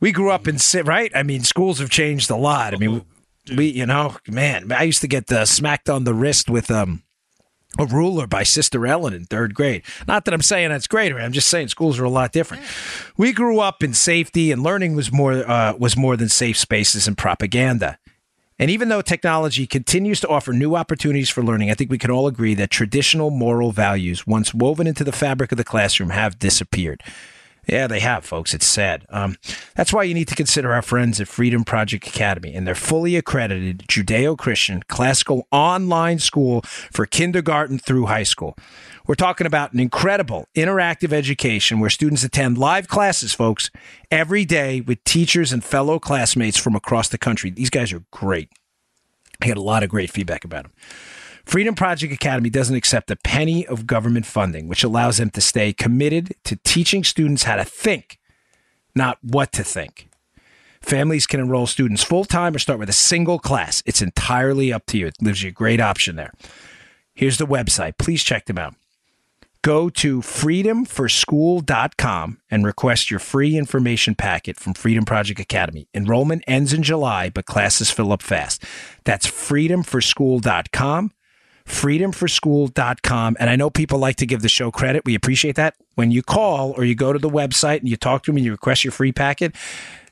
We 0.02 0.12
grew 0.12 0.32
up 0.32 0.50
in, 0.50 0.58
right? 0.84 1.14
I 1.16 1.24
mean, 1.24 1.44
schools 1.44 1.80
have 1.80 1.90
changed 1.90 2.30
a 2.30 2.36
lot. 2.36 2.74
I 2.74 2.78
mean, 2.78 3.06
Dude. 3.46 3.58
We, 3.58 3.68
you 3.68 3.86
know, 3.86 4.18
man, 4.28 4.72
I 4.72 4.84
used 4.84 5.02
to 5.02 5.08
get 5.08 5.32
uh, 5.32 5.46
smacked 5.46 5.90
on 5.90 6.04
the 6.04 6.14
wrist 6.14 6.50
with 6.50 6.72
um, 6.72 7.04
a 7.78 7.86
ruler 7.86 8.28
by 8.28 8.44
Sister 8.44 8.86
Ellen 8.86 9.14
in 9.14 9.26
third 9.26 9.54
grade. 9.54 9.84
Not 10.08 10.26
that 10.26 10.34
I'm 10.34 10.42
saying 10.42 10.70
that's 10.70 10.88
great. 10.88 11.12
I'm 11.14 11.34
just 11.34 11.50
saying 11.50 11.70
schools 11.70 12.00
are 12.00 12.04
a 12.04 12.10
lot 12.10 12.32
different. 12.32 12.64
We 13.18 13.34
grew 13.34 13.60
up 13.60 13.84
in 13.84 13.94
safety, 13.94 14.52
and 14.52 14.64
learning 14.64 14.96
was 14.96 15.12
more 15.12 15.34
uh, 15.50 15.74
was 15.78 15.98
more 15.98 16.16
than 16.16 16.30
safe 16.30 16.58
spaces 16.58 17.08
and 17.08 17.18
propaganda. 17.18 17.98
And 18.60 18.70
even 18.70 18.90
though 18.90 19.02
technology 19.02 19.66
continues 19.66 20.20
to 20.22 20.28
offer 20.28 20.54
new 20.54 20.76
opportunities 20.76 21.30
for 21.30 21.44
learning, 21.44 21.72
I 21.72 21.74
think 21.74 21.90
we 21.90 21.98
can 21.98 22.12
all 22.12 22.28
agree 22.28 22.54
that 22.56 22.70
traditional 22.70 23.32
moral 23.32 23.72
values, 23.72 24.28
once 24.28 24.54
woven 24.54 24.86
into 24.86 25.04
the 25.04 25.12
fabric 25.12 25.52
of 25.52 25.58
the 25.58 25.64
classroom, 25.64 26.12
have 26.12 26.38
disappeared. 26.38 27.02
Yeah, 27.68 27.88
they 27.88 28.02
have, 28.02 28.26
folks. 28.26 28.54
It's 28.54 28.66
sad. 28.66 29.06
Um, 29.10 29.38
that's 29.76 29.94
why 29.94 30.04
you 30.04 30.14
need 30.14 30.28
to 30.28 30.36
consider 30.36 30.74
our 30.74 30.82
friends 30.82 31.22
at 31.22 31.28
Freedom 31.30 31.64
Project 31.64 32.08
Academy 32.08 32.54
and 32.54 32.68
their 32.68 32.76
fully 32.76 33.16
accredited 33.16 33.86
Judeo 33.88 34.38
Christian 34.38 34.84
classical 34.88 35.48
online 35.52 36.20
school 36.20 36.62
for 36.64 37.06
kindergarten 37.06 37.80
through 37.80 38.08
high 38.08 38.24
school. 38.24 38.58
We're 39.08 39.16
talking 39.16 39.48
about 39.48 39.74
an 39.74 39.80
incredible 39.80 40.48
interactive 40.56 41.14
education 41.14 41.80
where 41.80 41.90
students 41.90 42.24
attend 42.24 42.58
live 42.58 42.88
classes, 42.88 43.34
folks, 43.34 43.70
every 44.12 44.46
day 44.46 44.82
with 44.82 45.04
teachers 45.04 45.54
and 45.54 45.64
fellow 45.64 46.00
classmates 46.00 46.58
from 46.58 46.76
across 46.76 47.10
the 47.10 47.18
country. 47.18 47.50
These 47.50 47.70
guys 47.70 47.94
are 47.94 48.04
great. 48.12 48.50
I 49.42 49.48
get 49.48 49.58
a 49.58 49.62
lot 49.62 49.84
of 49.84 49.90
great 49.90 50.10
feedback 50.10 50.46
about 50.46 50.64
them. 50.64 50.74
Freedom 51.46 51.76
Project 51.76 52.14
Academy 52.14 52.50
doesn't 52.50 52.76
accept 52.76 53.12
a 53.12 53.18
penny 53.18 53.68
of 53.68 53.86
government 53.86 54.26
funding, 54.26 54.68
which 54.68 54.84
allows 54.84 55.18
them 55.18 55.30
to 55.32 55.42
stay 55.42 55.74
committed 55.74 56.34
to 56.46 56.56
teaching 56.64 57.04
students 57.04 57.44
how 57.44 57.58
to 57.58 57.66
think, 57.66 58.18
not 58.96 59.20
what 59.22 59.52
to 59.54 59.64
think. 59.64 60.10
Families 60.82 61.28
can 61.28 61.40
enroll 61.40 61.68
students 61.68 62.04
full 62.04 62.26
time 62.26 62.56
or 62.56 62.60
start 62.60 62.80
with 62.80 62.90
a 62.90 62.94
single 62.94 63.38
class. 63.40 63.84
It's 63.86 64.02
entirely 64.02 64.74
up 64.74 64.86
to 64.88 64.98
you. 64.98 65.08
It 65.08 65.18
gives 65.24 65.44
you 65.44 65.50
a 65.50 65.54
great 65.54 65.80
option 65.80 66.16
there. 66.16 66.34
Here's 67.14 67.38
the 67.38 67.48
website. 67.48 67.98
Please 67.98 68.22
check 68.24 68.48
them 68.48 68.58
out. 68.58 68.76
Go 69.62 69.90
to 69.90 70.20
freedomforschool.com 70.20 72.42
and 72.52 72.66
request 72.66 73.10
your 73.10 73.22
free 73.22 73.58
information 73.58 74.14
packet 74.14 74.60
from 74.60 74.74
Freedom 74.74 75.06
Project 75.06 75.40
Academy. 75.40 75.88
Enrollment 75.94 76.44
ends 76.48 76.74
in 76.74 76.84
July, 76.84 77.30
but 77.30 77.46
classes 77.46 77.90
fill 77.90 78.12
up 78.12 78.22
fast. 78.22 78.62
That's 79.06 79.26
freedomforschool.com 79.26 81.12
freedomforschool.com. 81.68 83.38
And 83.40 83.50
I 83.50 83.56
know 83.56 83.70
people 83.70 84.00
like 84.00 84.18
to 84.18 84.26
give 84.26 84.42
the 84.42 84.50
show 84.50 84.72
credit. 84.72 85.04
We 85.06 85.16
appreciate 85.16 85.56
that. 85.56 85.76
When 85.96 86.12
you 86.12 86.24
call 86.24 86.72
or 86.72 86.84
you 86.84 86.96
go 86.96 87.14
to 87.14 87.20
the 87.20 87.30
website 87.30 87.80
and 87.80 87.90
you 87.90 87.98
talk 87.98 88.24
to 88.24 88.32
them 88.32 88.38
and 88.38 88.46
you 88.46 88.52
request 88.52 88.84
your 88.84 88.92
free 88.92 89.12
packet, 89.12 89.56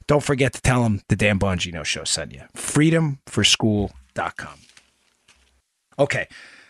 don't 0.07 0.23
forget 0.23 0.53
to 0.53 0.61
tell 0.61 0.83
them 0.83 1.01
the 1.07 1.15
Dan 1.15 1.39
Bongino 1.39 1.85
show 1.85 2.03
sent 2.03 2.33
you. 2.33 2.41
Freedomforschool.com. 2.55 4.59
Okay. 5.99 6.27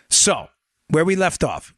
So, 0.08 0.48
where 0.88 1.04
we 1.04 1.16
left 1.16 1.42
off, 1.42 1.74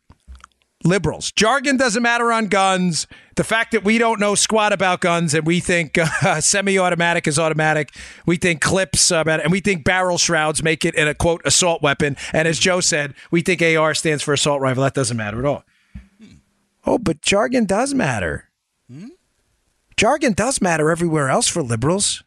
liberals. 0.85 1.33
Jargon 1.33 1.77
doesn't 1.77 2.03
matter 2.03 2.31
on 2.31 2.47
guns. 2.47 3.07
The 3.37 3.45
fact 3.45 3.73
that 3.73 3.83
we 3.85 3.99
don't 3.99 4.21
know 4.21 4.35
squat 4.35 4.73
about 4.73 5.01
guns 5.01 5.35
and 5.35 5.47
we 5.47 5.61
think 5.61 5.99
uh, 6.23 6.41
semi-automatic 6.41 7.27
is 7.27 7.39
automatic, 7.39 7.95
we 8.27 8.37
think 8.37 8.61
clips, 8.61 9.11
uh, 9.11 9.25
and 9.27 9.51
we 9.51 9.61
think 9.61 9.85
barrel 9.85 10.19
shrouds 10.19 10.63
make 10.63 10.85
it 10.85 10.95
in 10.95 11.09
a 11.09 11.15
quote 11.15 11.43
assault 11.45 11.83
weapon. 11.83 12.17
And 12.33 12.47
as 12.47 12.59
Joe 12.59 12.81
said, 12.81 13.15
we 13.31 13.41
think 13.41 13.63
AR 13.63 13.95
stands 13.95 14.23
for 14.23 14.33
assault 14.35 14.61
rifle. 14.61 14.83
That 14.83 14.95
doesn't 14.95 15.17
matter 15.17 15.41
at 15.41 15.45
all. 15.45 15.65
Hmm. 16.19 16.35
Oh, 16.87 16.99
but 16.99 17.21
jargon 17.23 17.65
does 17.65 17.95
matter. 17.95 18.51
Hmm? 18.91 19.09
Jargon 19.97 20.33
does 20.33 20.61
matter 20.61 20.91
everywhere 20.91 21.29
else 21.29 21.49
for 21.49 21.63
liberals. 21.63 22.23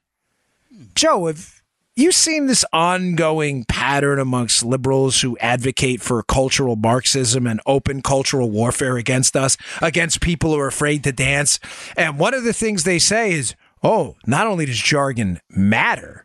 Hmm. 0.73 0.85
Joe, 0.95 1.27
if 1.27 1.56
you 1.97 2.11
seen 2.11 2.45
this 2.45 2.63
ongoing 2.71 3.65
pattern 3.65 4.19
amongst 4.19 4.63
liberals 4.63 5.21
who 5.21 5.37
advocate 5.39 6.01
for 6.01 6.21
cultural 6.23 6.75
Marxism 6.75 7.47
and 7.47 7.59
open 7.65 8.01
cultural 8.01 8.51
warfare 8.51 8.97
against 8.97 9.35
us, 9.35 9.57
against 9.81 10.21
people 10.21 10.53
who 10.53 10.59
are 10.59 10.67
afraid 10.67 11.03
to 11.03 11.11
dance. 11.11 11.59
And 11.97 12.19
one 12.19 12.33
of 12.33 12.43
the 12.43 12.53
things 12.53 12.83
they 12.83 12.99
say 12.99 13.31
is, 13.31 13.55
oh, 13.83 14.15
not 14.27 14.45
only 14.45 14.65
does 14.65 14.77
jargon 14.77 15.39
matter, 15.49 16.23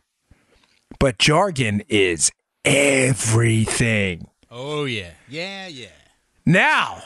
but 0.99 1.19
jargon 1.19 1.83
is 1.89 2.31
everything. 2.65 4.29
Oh, 4.51 4.85
yeah. 4.85 5.13
Yeah, 5.29 5.69
yeah. 5.69 5.87
Now, 6.45 7.03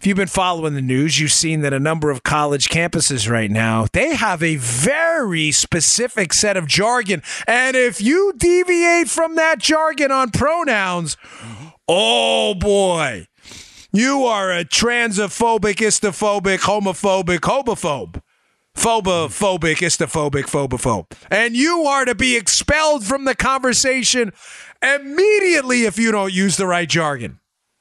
if 0.00 0.06
you've 0.06 0.16
been 0.16 0.28
following 0.28 0.72
the 0.72 0.80
news, 0.80 1.20
you've 1.20 1.30
seen 1.30 1.60
that 1.60 1.74
a 1.74 1.78
number 1.78 2.08
of 2.10 2.22
college 2.22 2.70
campuses 2.70 3.30
right 3.30 3.50
now, 3.50 3.86
they 3.92 4.14
have 4.14 4.42
a 4.42 4.56
very 4.56 5.50
specific 5.50 6.32
set 6.32 6.56
of 6.56 6.66
jargon. 6.66 7.22
And 7.46 7.76
if 7.76 8.00
you 8.00 8.32
deviate 8.34 9.10
from 9.10 9.34
that 9.34 9.58
jargon 9.58 10.10
on 10.10 10.30
pronouns, 10.30 11.18
oh 11.86 12.54
boy, 12.54 13.26
you 13.92 14.24
are 14.24 14.50
a 14.50 14.64
transphobic, 14.64 15.76
istophobic, 15.76 16.60
homophobic, 16.60 17.40
homophobe. 17.40 18.22
Phobophobic, 18.74 19.82
istophobic, 19.82 20.44
phobophobe. 20.44 21.10
And 21.30 21.54
you 21.54 21.82
are 21.82 22.06
to 22.06 22.14
be 22.14 22.36
expelled 22.36 23.04
from 23.04 23.26
the 23.26 23.34
conversation 23.34 24.32
immediately 24.80 25.84
if 25.84 25.98
you 25.98 26.10
don't 26.10 26.32
use 26.32 26.56
the 26.56 26.66
right 26.66 26.88
jargon. 26.88 27.40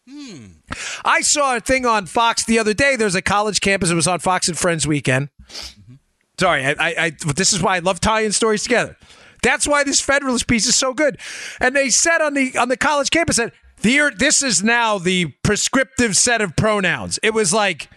Hmm. 0.09 0.59
I 1.05 1.22
saw 1.22 1.55
a 1.55 1.59
thing 1.59 1.86
on 1.86 2.05
Fox 2.05 2.45
the 2.45 2.59
other 2.59 2.74
day. 2.74 2.95
There's 2.95 3.15
a 3.15 3.22
college 3.22 3.61
campus. 3.61 3.89
It 3.89 3.95
was 3.95 4.07
on 4.07 4.20
Fox 4.20 4.47
and 4.47 4.57
Friends 4.57 4.88
weekend. 4.88 5.30
Mm-hmm. 5.41 5.95
Sorry, 6.39 6.65
I, 6.65 6.72
I, 6.72 6.95
I, 6.97 7.09
this 7.36 7.51
is 7.53 7.61
why 7.61 7.76
I 7.76 7.80
love 7.80 7.99
tying 7.99 8.32
stories 8.32 8.63
together. 8.63 8.95
That's 9.41 9.67
why 9.67 9.84
this 9.84 10.01
Federalist 10.01 10.47
piece 10.47 10.67
is 10.67 10.76
so 10.76 10.93
good. 10.93 11.20
And 11.59 11.76
they 11.76 11.89
said 11.89 12.22
on 12.22 12.34
the 12.34 12.57
on 12.57 12.70
the 12.70 12.78
college 12.78 13.09
campus 13.09 13.38
that 13.38 13.53
here 13.82 14.11
this 14.11 14.41
is 14.41 14.63
now 14.63 14.97
the 14.97 15.28
prescriptive 15.43 16.15
set 16.17 16.41
of 16.41 16.55
pronouns. 16.55 17.20
It 17.24 17.34
was 17.34 17.53
like 17.53 17.89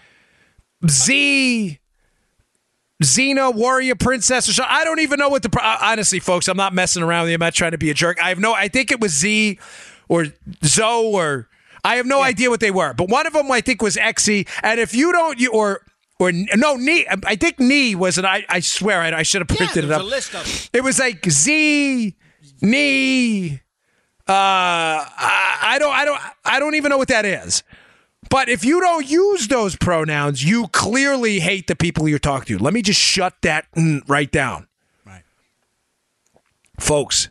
Z. 0.89 1.79
Xena, 3.03 3.53
warrior, 3.53 3.97
princess, 3.97 4.49
or 4.49 4.53
something. 4.53 4.73
I 4.73 4.85
don't 4.85 5.01
even 5.01 5.19
know 5.19 5.29
what 5.29 5.43
the. 5.43 5.79
Honestly, 5.83 6.21
folks, 6.21 6.47
I'm 6.47 6.57
not 6.57 6.73
messing 6.73 7.03
around 7.03 7.23
with 7.23 7.31
you. 7.31 7.35
I'm 7.35 7.41
not 7.41 7.55
trying 7.55 7.73
to 7.73 7.79
be 7.79 7.91
a 7.91 7.95
jerk. 7.95 8.23
I 8.23 8.29
have 8.29 8.39
no. 8.39 8.55
I 8.55 8.69
think 8.69 8.93
it 8.93 9.01
was 9.01 9.13
Z, 9.13 9.59
or 10.09 10.27
Zoe, 10.65 11.13
or 11.13 11.49
I 11.85 11.97
have 11.97 12.07
no 12.07 12.19
yeah. 12.19 12.27
idea 12.27 12.51
what 12.51 12.61
they 12.61 12.71
were, 12.71 12.95
but 12.95 13.09
one 13.09 13.27
of 13.27 13.33
them 13.33 13.51
I 13.51 13.61
think 13.61 13.83
was 13.83 13.97
Exy. 13.97 14.49
And 14.63 14.79
if 14.79 14.95
you 14.95 15.13
don't, 15.13 15.39
you 15.41 15.51
or 15.51 15.85
or 16.19 16.31
no 16.33 16.77
knee, 16.77 17.07
I 17.27 17.35
think 17.37 17.59
knee 17.59 17.95
was 17.95 18.19
an. 18.19 18.25
I, 18.25 18.45
I 18.49 18.61
swear 18.61 19.01
I, 19.01 19.19
I 19.19 19.23
should 19.23 19.41
have 19.41 19.49
printed 19.49 19.85
yeah, 19.85 19.91
it 19.91 19.93
up. 19.93 20.03
A 20.03 20.05
list 20.05 20.35
of 20.35 20.71
It 20.73 20.85
was 20.85 21.01
like 21.01 21.29
Z 21.29 22.15
knee. 22.61 23.61
Uh, 24.29 24.29
I, 24.29 25.59
I 25.63 25.79
don't, 25.81 25.93
I 25.93 26.05
don't, 26.05 26.21
I 26.45 26.61
don't 26.61 26.77
even 26.77 26.91
know 26.91 26.99
what 26.99 27.09
that 27.09 27.25
is. 27.25 27.65
But 28.31 28.49
if 28.49 28.65
you 28.65 28.81
don't 28.81 29.07
use 29.07 29.49
those 29.49 29.77
pronouns, 29.77 30.45
you 30.45 30.69
clearly 30.69 31.41
hate 31.41 31.67
the 31.67 31.75
people 31.75 32.09
you're 32.09 32.21
talking 32.21 32.57
to. 32.57 32.63
Let 32.63 32.73
me 32.73 32.81
just 32.81 33.01
shut 33.01 33.35
that 33.43 33.67
right 34.07 34.31
down. 34.31 34.69
Right. 35.05 35.23
Folks, 36.79 37.31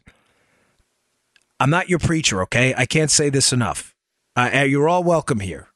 I'm 1.60 1.70
not 1.70 1.90
your 1.90 1.98
preacher, 1.98 2.42
okay? 2.44 2.76
I 2.78 2.86
can't 2.86 3.10
say 3.10 3.30
this 3.30 3.54
enough. 3.54 3.91
Uh, 4.36 4.66
you're 4.68 4.88
all 4.88 5.04
welcome 5.04 5.40
here. 5.40 5.68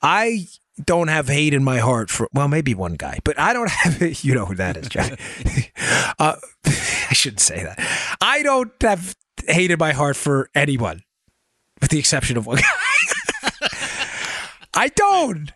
I 0.00 0.46
don't 0.82 1.08
have 1.08 1.28
hate 1.28 1.54
in 1.54 1.64
my 1.64 1.78
heart 1.78 2.08
for 2.10 2.28
well, 2.32 2.48
maybe 2.48 2.74
one 2.74 2.94
guy, 2.94 3.18
but 3.24 3.38
I 3.38 3.52
don't 3.52 3.70
have. 3.70 4.24
You 4.24 4.34
know 4.34 4.46
who 4.46 4.54
that 4.56 4.76
is, 4.76 4.88
Jack. 4.88 5.20
uh, 6.18 6.36
I 6.66 7.14
shouldn't 7.14 7.40
say 7.40 7.62
that. 7.62 7.78
I 8.20 8.42
don't 8.42 8.72
have 8.82 9.14
hate 9.46 9.70
in 9.70 9.78
my 9.78 9.92
heart 9.92 10.16
for 10.16 10.50
anyone, 10.54 11.02
with 11.80 11.90
the 11.90 11.98
exception 11.98 12.36
of 12.36 12.46
one 12.46 12.58
guy. 12.58 13.50
I 14.74 14.88
don't. 14.88 15.52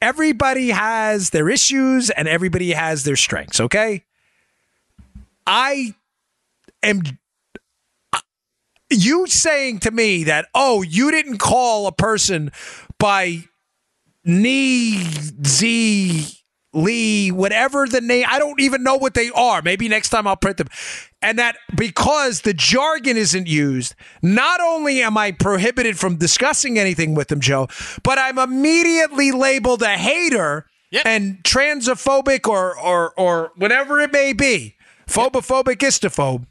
Everybody 0.00 0.68
has 0.68 1.30
their 1.30 1.48
issues 1.48 2.10
and 2.10 2.28
everybody 2.28 2.72
has 2.72 3.04
their 3.04 3.16
strengths. 3.16 3.58
Okay. 3.58 4.04
I 5.46 5.94
am 6.82 7.02
you 8.90 9.26
saying 9.26 9.80
to 9.80 9.90
me 9.90 10.24
that, 10.24 10.46
oh, 10.54 10.82
you 10.82 11.10
didn't 11.10 11.38
call 11.38 11.86
a 11.86 11.92
person 11.92 12.50
by 12.98 13.44
knee 14.24 15.02
Z 15.46 16.26
Lee, 16.74 17.30
whatever 17.30 17.86
the 17.86 18.00
name, 18.00 18.26
I 18.28 18.38
don't 18.40 18.60
even 18.60 18.82
know 18.82 18.96
what 18.96 19.14
they 19.14 19.30
are. 19.30 19.62
Maybe 19.62 19.88
next 19.88 20.08
time 20.08 20.26
I'll 20.26 20.36
print 20.36 20.56
them. 20.58 20.66
And 21.22 21.38
that 21.38 21.56
because 21.76 22.40
the 22.40 22.52
jargon 22.52 23.16
isn't 23.16 23.46
used, 23.46 23.94
not 24.22 24.60
only 24.60 25.00
am 25.02 25.16
I 25.16 25.30
prohibited 25.30 25.98
from 25.98 26.16
discussing 26.16 26.78
anything 26.78 27.14
with 27.14 27.28
them, 27.28 27.40
Joe, 27.40 27.68
but 28.02 28.18
I'm 28.18 28.38
immediately 28.38 29.30
labeled 29.32 29.82
a 29.82 29.96
hater 29.96 30.66
Yep. 30.90 31.06
and 31.06 31.42
transphobic 31.42 32.46
or 32.48 32.78
or 32.78 33.12
or 33.18 33.50
whatever 33.56 33.98
it 34.00 34.12
may 34.12 34.32
be. 34.32 34.76
Phobophobic 35.08 35.78
istophobe. 35.78 36.46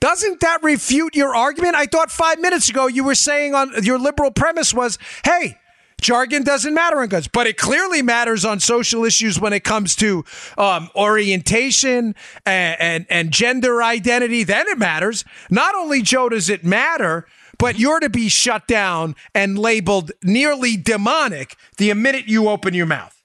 Doesn't 0.00 0.40
that 0.40 0.62
refute 0.62 1.16
your 1.16 1.34
argument? 1.34 1.74
I 1.74 1.86
thought 1.86 2.10
five 2.10 2.40
minutes 2.40 2.68
ago 2.68 2.86
you 2.86 3.04
were 3.04 3.14
saying 3.14 3.54
on 3.54 3.82
your 3.82 3.98
liberal 3.98 4.30
premise 4.30 4.72
was, 4.72 4.98
hey, 5.24 5.58
jargon 6.00 6.44
doesn't 6.44 6.72
matter 6.74 7.00
on 7.00 7.08
guns, 7.08 7.28
but 7.28 7.46
it 7.46 7.56
clearly 7.56 8.02
matters 8.02 8.44
on 8.44 8.60
social 8.60 9.04
issues 9.04 9.40
when 9.40 9.52
it 9.52 9.64
comes 9.64 9.96
to 9.96 10.24
um, 10.56 10.88
orientation 10.94 12.14
and, 12.46 12.80
and 12.80 13.06
and 13.10 13.32
gender 13.32 13.82
identity. 13.82 14.44
Then 14.44 14.68
it 14.68 14.78
matters. 14.78 15.24
Not 15.50 15.74
only 15.74 16.02
Joe 16.02 16.28
does 16.28 16.48
it 16.48 16.64
matter, 16.64 17.26
but 17.58 17.78
you're 17.78 18.00
to 18.00 18.08
be 18.08 18.28
shut 18.28 18.68
down 18.68 19.16
and 19.34 19.58
labeled 19.58 20.12
nearly 20.22 20.76
demonic 20.76 21.56
the 21.76 21.92
minute 21.94 22.28
you 22.28 22.48
open 22.48 22.74
your 22.74 22.86
mouth. 22.86 23.20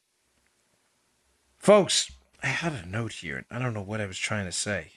Folks, 1.59 2.11
I 2.41 2.47
had 2.47 2.73
a 2.73 2.85
note 2.85 3.13
here. 3.13 3.45
I 3.51 3.59
don't 3.59 3.73
know 3.73 3.83
what 3.83 4.01
I 4.01 4.05
was 4.05 4.17
trying 4.17 4.45
to 4.45 4.51
say. 4.51 4.91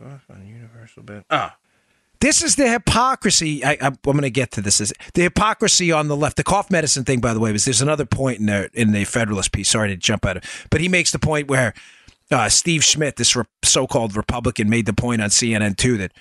On 0.00 0.46
universal 0.46 1.02
bed. 1.02 1.24
Ah. 1.30 1.56
This 2.20 2.42
is 2.42 2.56
the 2.56 2.68
hypocrisy. 2.68 3.64
I, 3.64 3.78
I'm 3.80 3.96
going 4.04 4.22
to 4.22 4.30
get 4.30 4.50
to 4.52 4.60
this. 4.60 4.80
Is 4.80 4.92
the 5.14 5.22
hypocrisy 5.22 5.92
on 5.92 6.08
the 6.08 6.16
left? 6.16 6.36
The 6.36 6.42
cough 6.42 6.68
medicine 6.68 7.04
thing, 7.04 7.20
by 7.20 7.32
the 7.32 7.38
way, 7.38 7.52
was 7.52 7.64
there's 7.64 7.80
another 7.80 8.06
point 8.06 8.40
in 8.40 8.46
the 8.46 8.68
in 8.74 8.90
the 8.90 9.04
Federalist 9.04 9.52
piece. 9.52 9.68
Sorry 9.68 9.88
to 9.88 9.96
jump 9.96 10.26
out 10.26 10.38
of, 10.38 10.66
but 10.70 10.80
he 10.80 10.88
makes 10.88 11.12
the 11.12 11.20
point 11.20 11.46
where 11.48 11.74
uh, 12.32 12.48
Steve 12.48 12.84
Schmidt, 12.84 13.16
this 13.16 13.36
re- 13.36 13.44
so-called 13.62 14.16
Republican, 14.16 14.68
made 14.68 14.86
the 14.86 14.92
point 14.92 15.22
on 15.22 15.30
CNN 15.30 15.76
too 15.76 15.96
that 15.98 16.12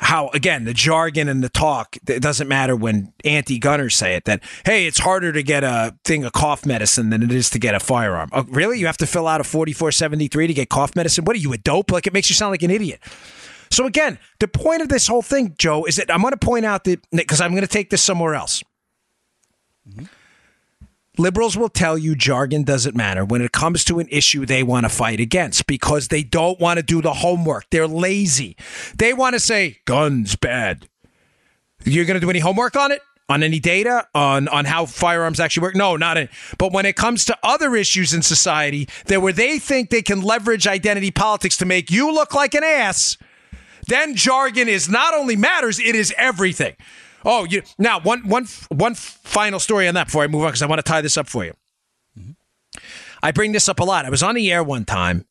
how 0.00 0.28
again 0.28 0.64
the 0.64 0.74
jargon 0.74 1.28
and 1.28 1.44
the 1.44 1.48
talk 1.48 1.96
it 2.08 2.22
doesn't 2.22 2.48
matter 2.48 2.74
when 2.74 3.12
anti-gunners 3.24 3.94
say 3.94 4.14
it 4.14 4.24
that 4.24 4.42
hey 4.64 4.86
it's 4.86 4.98
harder 4.98 5.32
to 5.32 5.42
get 5.42 5.62
a 5.62 5.94
thing 6.04 6.24
of 6.24 6.32
cough 6.32 6.64
medicine 6.64 7.10
than 7.10 7.22
it 7.22 7.30
is 7.30 7.50
to 7.50 7.58
get 7.58 7.74
a 7.74 7.80
firearm. 7.80 8.30
Oh, 8.32 8.44
really? 8.48 8.78
You 8.78 8.86
have 8.86 8.96
to 8.98 9.06
fill 9.06 9.28
out 9.28 9.40
a 9.40 9.44
4473 9.44 10.46
to 10.46 10.54
get 10.54 10.68
cough 10.68 10.96
medicine? 10.96 11.24
What 11.24 11.36
are 11.36 11.40
you 11.40 11.52
a 11.52 11.58
dope? 11.58 11.90
Like 11.90 12.06
it 12.06 12.12
makes 12.12 12.28
you 12.28 12.34
sound 12.34 12.50
like 12.50 12.62
an 12.62 12.70
idiot. 12.70 13.00
So 13.70 13.86
again 13.86 14.18
the 14.40 14.48
point 14.48 14.82
of 14.82 14.88
this 14.88 15.06
whole 15.06 15.22
thing 15.22 15.54
joe 15.58 15.84
is 15.84 15.96
that 15.96 16.12
i'm 16.12 16.20
going 16.20 16.32
to 16.32 16.38
point 16.38 16.64
out 16.64 16.84
that 16.84 17.00
because 17.12 17.40
i'm 17.40 17.52
going 17.52 17.62
to 17.62 17.68
take 17.68 17.90
this 17.90 18.02
somewhere 18.02 18.34
else 18.34 18.64
mm-hmm. 19.88 20.06
Liberals 21.20 21.54
will 21.54 21.68
tell 21.68 21.98
you 21.98 22.16
jargon 22.16 22.62
doesn't 22.62 22.96
matter 22.96 23.26
when 23.26 23.42
it 23.42 23.52
comes 23.52 23.84
to 23.84 23.98
an 23.98 24.08
issue 24.10 24.46
they 24.46 24.62
want 24.62 24.86
to 24.86 24.88
fight 24.88 25.20
against 25.20 25.66
because 25.66 26.08
they 26.08 26.22
don't 26.22 26.58
want 26.58 26.78
to 26.78 26.82
do 26.82 27.02
the 27.02 27.12
homework. 27.12 27.66
They're 27.68 27.86
lazy. 27.86 28.56
They 28.96 29.12
want 29.12 29.34
to 29.34 29.38
say 29.40 29.80
guns 29.84 30.34
bad. 30.34 30.88
You're 31.84 32.06
going 32.06 32.14
to 32.14 32.24
do 32.24 32.30
any 32.30 32.38
homework 32.38 32.74
on 32.74 32.90
it? 32.90 33.02
On 33.28 33.42
any 33.42 33.60
data 33.60 34.08
on 34.14 34.48
on 34.48 34.64
how 34.64 34.86
firearms 34.86 35.40
actually 35.40 35.64
work? 35.64 35.76
No, 35.76 35.94
not 35.94 36.16
any. 36.16 36.30
But 36.56 36.72
when 36.72 36.86
it 36.86 36.96
comes 36.96 37.26
to 37.26 37.36
other 37.42 37.76
issues 37.76 38.14
in 38.14 38.22
society, 38.22 38.88
that 39.06 39.20
where 39.20 39.34
they 39.34 39.58
think 39.58 39.90
they 39.90 40.00
can 40.00 40.22
leverage 40.22 40.66
identity 40.66 41.10
politics 41.10 41.58
to 41.58 41.66
make 41.66 41.90
you 41.90 42.10
look 42.14 42.34
like 42.34 42.54
an 42.54 42.64
ass, 42.64 43.18
then 43.88 44.16
jargon 44.16 44.70
is 44.70 44.88
not 44.88 45.12
only 45.12 45.36
matters, 45.36 45.78
it 45.78 45.94
is 45.94 46.14
everything. 46.16 46.76
Oh, 47.24 47.44
you 47.44 47.62
now 47.78 48.00
one 48.00 48.26
one 48.28 48.46
one 48.68 48.94
final 48.94 49.58
story 49.58 49.86
on 49.88 49.94
that 49.94 50.06
before 50.06 50.22
I 50.22 50.26
move 50.26 50.42
on 50.42 50.48
because 50.48 50.62
I 50.62 50.66
want 50.66 50.78
to 50.78 50.82
tie 50.82 51.00
this 51.00 51.16
up 51.16 51.28
for 51.28 51.44
you. 51.44 51.54
Mm-hmm. 52.18 52.32
I 53.22 53.32
bring 53.32 53.52
this 53.52 53.68
up 53.68 53.80
a 53.80 53.84
lot. 53.84 54.04
I 54.04 54.10
was 54.10 54.22
on 54.22 54.34
the 54.34 54.50
air 54.50 54.62
one 54.62 54.84
time 54.84 55.26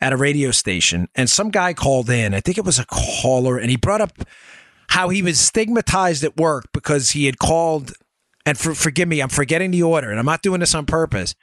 at 0.00 0.12
a 0.12 0.16
radio 0.16 0.50
station, 0.50 1.08
and 1.14 1.28
some 1.28 1.50
guy 1.50 1.74
called 1.74 2.10
in. 2.10 2.34
I 2.34 2.40
think 2.40 2.58
it 2.58 2.64
was 2.64 2.78
a 2.78 2.86
caller, 2.86 3.58
and 3.58 3.70
he 3.70 3.76
brought 3.76 4.00
up 4.00 4.12
how 4.90 5.08
he 5.08 5.22
was 5.22 5.38
stigmatized 5.38 6.24
at 6.24 6.36
work 6.36 6.66
because 6.72 7.10
he 7.12 7.26
had 7.26 7.38
called. 7.38 7.92
And 8.46 8.56
for, 8.56 8.74
forgive 8.74 9.08
me, 9.08 9.20
I'm 9.20 9.28
forgetting 9.28 9.70
the 9.72 9.82
order, 9.82 10.10
and 10.10 10.18
I'm 10.18 10.26
not 10.26 10.42
doing 10.42 10.60
this 10.60 10.74
on 10.74 10.86
purpose. 10.86 11.34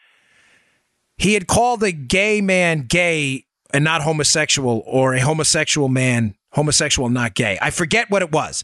He 1.18 1.34
had 1.34 1.48
called 1.48 1.84
a 1.84 1.92
gay 1.92 2.42
man 2.42 2.88
gay 2.88 3.46
and 3.74 3.84
not 3.84 4.02
homosexual, 4.02 4.84
or 4.86 5.14
a 5.14 5.20
homosexual 5.20 5.88
man 5.88 6.36
homosexual, 6.52 7.10
not 7.10 7.36
gay. 7.36 7.58
I 7.62 7.70
forget 7.70 8.10
what 8.10 8.22
it 8.22 8.32
was 8.32 8.64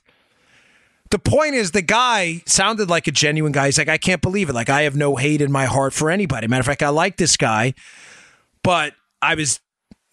the 1.12 1.20
point 1.20 1.56
is 1.56 1.72
the 1.72 1.82
guy 1.82 2.42
sounded 2.46 2.90
like 2.90 3.08
a 3.08 3.12
genuine 3.12 3.52
guy. 3.52 3.68
He's 3.68 3.78
like, 3.78 3.90
I 3.90 3.98
can't 3.98 4.22
believe 4.22 4.50
it. 4.50 4.54
Like, 4.54 4.70
I 4.70 4.84
have 4.84 4.96
no 4.96 5.16
hate 5.16 5.42
in 5.42 5.52
my 5.52 5.66
heart 5.66 5.94
for 5.94 6.10
anybody. 6.10 6.48
Matter 6.48 6.62
of 6.62 6.66
fact, 6.66 6.82
I 6.82 6.90
like 6.90 7.18
this 7.18 7.38
guy, 7.38 7.74
but 8.64 8.94
I 9.22 9.36
was 9.36 9.60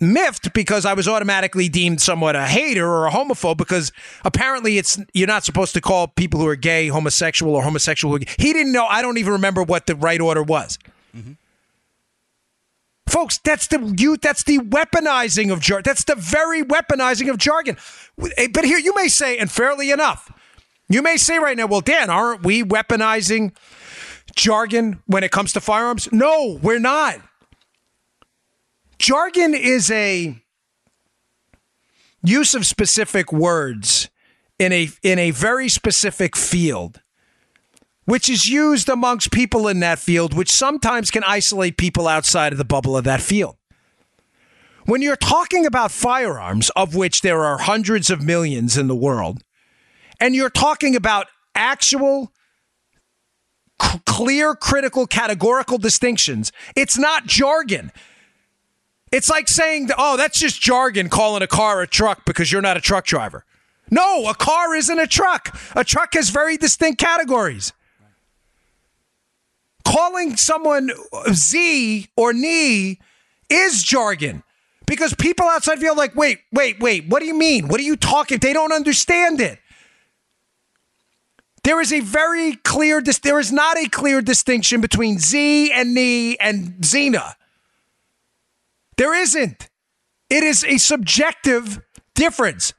miffed 0.01 0.53
because 0.53 0.85
I 0.85 0.95
was 0.95 1.09
automatically 1.09 1.69
deemed 1.69 2.01
somewhat 2.01 2.37
a 2.37 2.47
hater 2.47 2.87
or 2.87 3.07
a 3.07 3.11
homophobe 3.11 3.57
because 3.57 3.91
apparently 4.25 4.79
it's 4.79 4.99
you're 5.13 5.27
not 5.27 5.45
supposed 5.45 5.75
to 5.75 5.81
call 5.81 6.09
people 6.09 6.39
who 6.41 6.47
are 6.47 6.57
gay 6.57 6.89
homosexual 6.89 7.55
or 7.55 7.63
homosexual. 7.63 8.17
He 8.17 8.53
didn't 8.53 8.73
know. 8.73 8.87
I 8.87 9.03
don't 9.03 9.19
even 9.19 9.33
remember 9.33 9.63
what 9.63 9.87
the 9.87 9.97
right 9.97 10.21
order 10.21 10.43
was. 10.43 10.79
Mm-hmm. 11.17 11.33
Folks, 13.09 13.39
that's 13.39 13.69
the 13.69 13.95
you. 13.99 14.17
That's 14.19 14.45
the 14.45 14.59
weaponizing 14.59 15.53
of 15.53 15.61
jargon. 15.61 15.83
That's 15.85 16.05
the 16.05 16.15
very 16.15 16.63
weaponizing 16.63 17.31
of 17.31 17.39
jargon. 17.39 17.77
Eh, 18.37 18.49
but 18.53 18.65
here 18.65 18.79
you 18.79 18.95
may 18.95 19.09
say, 19.09 19.39
and 19.39 19.51
fairly 19.51 19.91
enough, 19.91 20.31
you 20.89 21.03
may 21.03 21.17
say 21.17 21.39
right 21.39 21.57
now, 21.57 21.67
well, 21.67 21.81
Dan, 21.81 22.11
aren't 22.11 22.45
we 22.45 22.63
weaponizing 22.63 23.55
jargon 24.35 25.03
when 25.07 25.23
it 25.23 25.31
comes 25.31 25.53
to 25.53 25.61
firearms? 25.61 26.11
No, 26.13 26.59
we're 26.63 26.79
not. 26.79 27.21
Jargon 28.99 29.55
is 29.55 29.91
a 29.91 30.43
use 32.23 32.55
of 32.55 32.67
specific 32.67 33.33
words 33.33 34.09
in 34.59 34.73
a 34.73 34.89
in 35.03 35.19
a 35.19 35.31
very 35.31 35.69
specific 35.69 36.37
field 36.37 37.01
which 38.07 38.29
is 38.29 38.49
used 38.49 38.89
amongst 38.89 39.31
people 39.31 39.69
in 39.69 39.81
that 39.81 39.99
field 39.99 40.35
which 40.35 40.51
sometimes 40.51 41.11
can 41.11 41.23
isolate 41.25 41.77
people 41.77 42.09
outside 42.09 42.53
of 42.53 42.59
the 42.59 42.65
bubble 42.65 42.97
of 42.97 43.05
that 43.05 43.21
field. 43.21 43.57
When 44.85 45.03
you're 45.03 45.17
talking 45.17 45.67
about 45.67 45.93
firearms 45.93 46.71
of 46.71 46.97
which 46.97 47.21
there 47.21 47.45
are 47.45 47.59
hundreds 47.59 48.11
of 48.11 48.23
millions 48.23 48.77
in 48.79 48.89
the 48.89 48.97
world, 48.97 49.43
and 50.21 50.35
you're 50.35 50.51
talking 50.51 50.97
about 50.97 51.27
actual 51.55 52.33
c- 53.81 54.01
clear 54.07 54.55
critical 54.55 55.07
categorical 55.07 55.79
distinctions. 55.79 56.53
It's 56.77 56.99
not 56.99 57.27
jargon. 57.27 57.93
It's 59.11 59.31
like 59.31 59.49
saying 59.49 59.89
oh 59.97 60.17
that's 60.17 60.39
just 60.39 60.61
jargon 60.61 61.09
calling 61.09 61.43
a 61.43 61.47
car 61.47 61.81
a 61.81 61.87
truck 61.87 62.25
because 62.25 62.53
you're 62.53 62.63
not 62.63 62.77
a 62.77 62.81
truck 62.81 63.07
driver. 63.07 63.45
No 63.91 64.29
a 64.29 64.35
car 64.35 64.75
isn't 64.75 64.99
a 64.99 65.07
truck. 65.07 65.59
A 65.75 65.85
truck 65.85 66.15
has 66.15 66.31
very 66.31 66.57
distinct 66.57 67.01
categories. 67.01 67.73
Calling 69.85 70.37
someone 70.37 70.91
z 71.33 72.09
or 72.17 72.35
knee 72.35 72.99
is 73.49 73.83
jargon 73.83 74.43
because 74.87 75.15
people 75.15 75.47
outside 75.47 75.79
feel 75.79 75.97
like 75.97 76.15
wait 76.15 76.41
wait 76.53 76.79
wait 76.81 77.09
what 77.09 77.21
do 77.21 77.27
you 77.27 77.35
mean? 77.35 77.69
What 77.69 77.81
are 77.81 77.85
you 77.85 77.97
talking? 77.97 78.39
They 78.39 78.53
don't 78.53 78.73
understand 78.73 79.41
it 79.41 79.59
there 81.65 81.81
is 81.81 81.93
a 81.93 82.01
very 82.01 82.57
clear 82.57 83.01
dis- 83.01 83.19
there 83.19 83.39
is 83.39 83.53
not 83.53 83.77
a 83.77 83.89
clear 83.89 84.21
distinction 84.23 84.81
between 84.81 85.19
Z 85.19 85.73
and 85.73 85.95
knee 85.95 86.37
and 86.39 86.75
Xena. 86.81 87.35
There 88.97 89.15
isn't. 89.15 89.69
It 90.31 90.43
is 90.43 90.65
a 90.65 90.79
subjective 90.79 91.81
difference. 92.15 92.75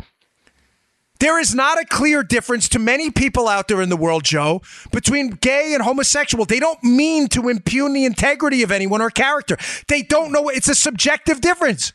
There 1.19 1.39
is 1.39 1.53
not 1.53 1.79
a 1.81 1.85
clear 1.85 2.23
difference 2.23 2.69
to 2.69 2.79
many 2.79 3.11
people 3.11 3.49
out 3.49 3.67
there 3.67 3.81
in 3.81 3.89
the 3.89 3.97
world, 3.97 4.23
Joe, 4.23 4.61
between 4.91 5.31
gay 5.31 5.73
and 5.73 5.83
homosexual. 5.83 6.45
They 6.45 6.61
don't 6.61 6.81
mean 6.81 7.27
to 7.29 7.49
impugn 7.49 7.91
the 7.93 8.05
integrity 8.05 8.63
of 8.63 8.71
anyone 8.71 9.01
or 9.01 9.09
character. 9.09 9.57
They 9.89 10.01
don't 10.01 10.31
know. 10.31 10.47
It's 10.47 10.69
a 10.69 10.75
subjective 10.75 11.41
difference. 11.41 11.91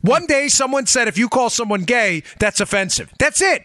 One 0.00 0.26
day 0.26 0.48
someone 0.48 0.86
said 0.86 1.08
if 1.08 1.18
you 1.18 1.28
call 1.28 1.50
someone 1.50 1.82
gay, 1.82 2.22
that's 2.38 2.60
offensive. 2.60 3.12
That's 3.18 3.42
it. 3.42 3.64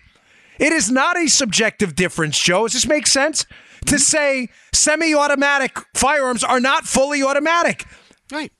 It 0.60 0.74
is 0.74 0.92
not 0.92 1.18
a 1.18 1.28
subjective 1.28 1.96
difference, 1.96 2.38
Joe. 2.38 2.64
Does 2.64 2.74
this 2.74 2.88
make 2.88 3.08
sense? 3.08 3.46
To 3.86 3.98
say 3.98 4.50
semi 4.74 5.16
automatic 5.16 5.78
firearms 5.94 6.44
are 6.44 6.60
not 6.60 6.86
fully 6.86 7.24
automatic. 7.24 7.86
Right. 8.32 8.52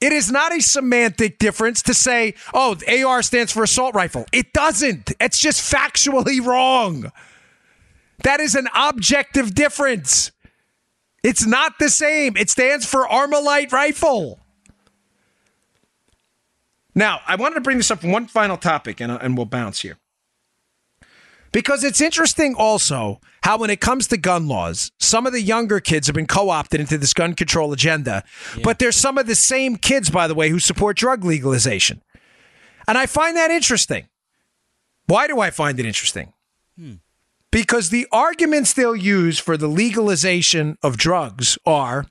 It 0.00 0.12
is 0.12 0.32
not 0.32 0.52
a 0.52 0.60
semantic 0.60 1.38
difference 1.38 1.82
to 1.82 1.94
say, 1.94 2.34
oh, 2.52 2.76
AR 2.88 3.22
stands 3.22 3.52
for 3.52 3.62
assault 3.62 3.94
rifle. 3.94 4.26
It 4.32 4.52
doesn't. 4.52 5.12
It's 5.20 5.38
just 5.38 5.72
factually 5.72 6.44
wrong. 6.44 7.12
That 8.24 8.40
is 8.40 8.54
an 8.54 8.68
objective 8.74 9.54
difference. 9.54 10.32
It's 11.22 11.46
not 11.46 11.78
the 11.78 11.88
same. 11.88 12.36
It 12.36 12.50
stands 12.50 12.84
for 12.84 13.06
Armalite 13.06 13.72
rifle. 13.72 14.40
Now, 16.94 17.20
I 17.26 17.36
wanted 17.36 17.54
to 17.54 17.60
bring 17.60 17.76
this 17.76 17.90
up 17.90 18.02
one 18.02 18.26
final 18.26 18.56
topic, 18.56 19.00
and, 19.00 19.12
uh, 19.12 19.18
and 19.22 19.36
we'll 19.36 19.46
bounce 19.46 19.82
here. 19.82 19.98
Because 21.52 21.84
it's 21.84 22.00
interesting 22.00 22.54
also 22.54 23.20
how, 23.42 23.58
when 23.58 23.70
it 23.70 23.80
comes 23.80 24.08
to 24.08 24.16
gun 24.16 24.48
laws, 24.48 24.90
some 24.98 25.26
of 25.26 25.32
the 25.32 25.42
younger 25.42 25.80
kids 25.80 26.06
have 26.06 26.14
been 26.14 26.26
co 26.26 26.50
opted 26.50 26.80
into 26.80 26.96
this 26.98 27.12
gun 27.12 27.34
control 27.34 27.72
agenda. 27.72 28.24
Yeah. 28.56 28.62
But 28.64 28.78
there's 28.78 28.96
some 28.96 29.18
of 29.18 29.26
the 29.26 29.34
same 29.34 29.76
kids, 29.76 30.10
by 30.10 30.26
the 30.26 30.34
way, 30.34 30.48
who 30.48 30.58
support 30.58 30.96
drug 30.96 31.24
legalization. 31.24 32.02
And 32.88 32.96
I 32.96 33.06
find 33.06 33.36
that 33.36 33.50
interesting. 33.50 34.08
Why 35.06 35.26
do 35.26 35.40
I 35.40 35.50
find 35.50 35.78
it 35.78 35.86
interesting? 35.86 36.32
Hmm. 36.78 36.94
Because 37.50 37.90
the 37.90 38.06
arguments 38.10 38.72
they'll 38.72 38.96
use 38.96 39.38
for 39.38 39.58
the 39.58 39.68
legalization 39.68 40.78
of 40.82 40.96
drugs 40.96 41.58
are 41.66 42.06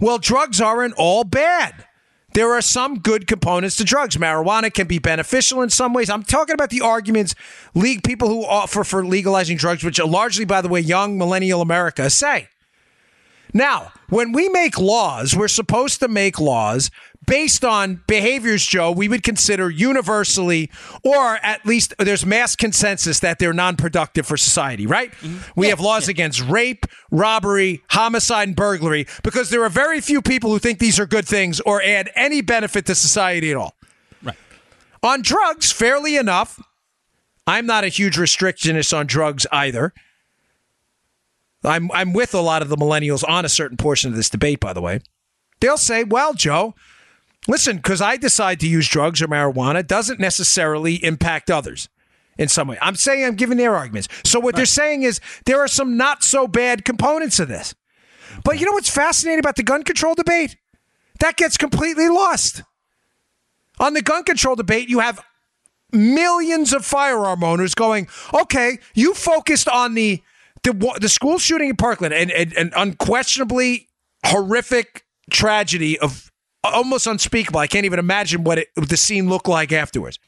well, 0.00 0.18
drugs 0.18 0.60
aren't 0.60 0.94
all 0.94 1.24
bad. 1.24 1.86
There 2.34 2.52
are 2.52 2.62
some 2.62 2.98
good 2.98 3.28
components 3.28 3.76
to 3.76 3.84
drugs. 3.84 4.16
Marijuana 4.16 4.74
can 4.74 4.88
be 4.88 4.98
beneficial 4.98 5.62
in 5.62 5.70
some 5.70 5.94
ways. 5.94 6.10
I'm 6.10 6.24
talking 6.24 6.54
about 6.54 6.70
the 6.70 6.80
arguments 6.80 7.36
league 7.74 8.02
people 8.02 8.28
who 8.28 8.44
offer 8.44 8.82
for 8.82 9.06
legalizing 9.06 9.56
drugs, 9.56 9.84
which 9.84 10.00
are 10.00 10.06
largely, 10.06 10.44
by 10.44 10.60
the 10.60 10.68
way, 10.68 10.80
young 10.80 11.16
millennial 11.16 11.60
America 11.60 12.10
say. 12.10 12.48
Now, 13.56 13.92
when 14.08 14.32
we 14.32 14.48
make 14.48 14.78
laws, 14.78 15.36
we're 15.36 15.46
supposed 15.46 16.00
to 16.00 16.08
make 16.08 16.40
laws 16.40 16.90
based 17.26 17.64
on 17.64 18.02
behaviors, 18.06 18.64
Joe, 18.66 18.90
we 18.92 19.08
would 19.08 19.22
consider 19.22 19.70
universally, 19.70 20.70
or 21.02 21.36
at 21.36 21.64
least 21.64 21.94
there's 21.98 22.26
mass 22.26 22.56
consensus 22.56 23.20
that 23.20 23.38
they're 23.38 23.52
non 23.52 23.76
productive 23.76 24.26
for 24.26 24.36
society, 24.36 24.86
right? 24.86 25.12
Mm-hmm. 25.12 25.60
We 25.60 25.66
yeah, 25.66 25.70
have 25.70 25.80
laws 25.80 26.08
yeah. 26.08 26.12
against 26.12 26.42
rape, 26.42 26.86
robbery, 27.10 27.82
homicide, 27.90 28.48
and 28.48 28.56
burglary 28.56 29.06
because 29.22 29.50
there 29.50 29.62
are 29.64 29.70
very 29.70 30.00
few 30.00 30.20
people 30.20 30.50
who 30.50 30.58
think 30.58 30.78
these 30.78 30.98
are 30.98 31.06
good 31.06 31.26
things 31.26 31.60
or 31.60 31.82
add 31.82 32.10
any 32.14 32.40
benefit 32.40 32.86
to 32.86 32.94
society 32.94 33.50
at 33.50 33.56
all. 33.56 33.74
Right. 34.22 34.36
On 35.02 35.22
drugs, 35.22 35.72
fairly 35.72 36.16
enough, 36.16 36.60
I'm 37.46 37.66
not 37.66 37.84
a 37.84 37.88
huge 37.88 38.16
restrictionist 38.16 38.96
on 38.96 39.06
drugs 39.06 39.46
either. 39.52 39.92
I'm, 41.64 41.90
I'm 41.92 42.12
with 42.12 42.34
a 42.34 42.40
lot 42.40 42.62
of 42.62 42.68
the 42.68 42.76
millennials 42.76 43.26
on 43.28 43.44
a 43.44 43.48
certain 43.48 43.76
portion 43.76 44.10
of 44.10 44.16
this 44.16 44.30
debate, 44.30 44.60
by 44.60 44.72
the 44.72 44.80
way. 44.80 45.00
They'll 45.60 45.78
say, 45.78 46.04
well, 46.04 46.34
Joe, 46.34 46.74
Listen, 47.46 47.76
because 47.76 48.00
I 48.00 48.16
decide 48.16 48.60
to 48.60 48.68
use 48.68 48.88
drugs 48.88 49.20
or 49.20 49.28
marijuana 49.28 49.86
doesn't 49.86 50.18
necessarily 50.18 50.94
impact 51.04 51.50
others 51.50 51.88
in 52.38 52.48
some 52.48 52.68
way. 52.68 52.78
I'm 52.80 52.96
saying 52.96 53.24
I'm 53.24 53.34
giving 53.34 53.58
their 53.58 53.76
arguments. 53.76 54.08
So 54.24 54.40
what 54.40 54.54
right. 54.54 54.56
they're 54.56 54.66
saying 54.66 55.02
is 55.02 55.20
there 55.44 55.60
are 55.60 55.68
some 55.68 55.96
not 55.96 56.24
so 56.24 56.48
bad 56.48 56.84
components 56.84 57.38
of 57.38 57.48
this. 57.48 57.74
But 58.44 58.58
you 58.58 58.66
know 58.66 58.72
what's 58.72 58.88
fascinating 58.88 59.40
about 59.40 59.56
the 59.56 59.62
gun 59.62 59.82
control 59.82 60.14
debate? 60.14 60.56
That 61.20 61.36
gets 61.36 61.56
completely 61.56 62.08
lost. 62.08 62.62
On 63.78 63.92
the 63.92 64.02
gun 64.02 64.24
control 64.24 64.56
debate, 64.56 64.88
you 64.88 65.00
have 65.00 65.20
millions 65.92 66.72
of 66.72 66.84
firearm 66.84 67.44
owners 67.44 67.74
going, 67.74 68.08
okay, 68.32 68.78
you 68.94 69.14
focused 69.14 69.68
on 69.68 69.94
the 69.94 70.22
the, 70.64 70.98
the 71.00 71.08
school 71.08 71.38
shooting 71.38 71.70
in 71.70 71.76
Parkland 71.76 72.12
and, 72.12 72.30
and, 72.30 72.52
and 72.54 72.72
unquestionably 72.76 73.88
horrific 74.26 75.04
tragedy 75.30 75.98
of 75.98 76.32
almost 76.64 77.06
unspeakable. 77.06 77.60
I 77.60 77.66
can't 77.66 77.84
even 77.84 77.98
imagine 77.98 78.42
what, 78.42 78.58
it, 78.58 78.68
what 78.74 78.88
the 78.88 78.96
scene 78.96 79.28
looked 79.28 79.48
like 79.48 79.72
afterwards. 79.72 80.18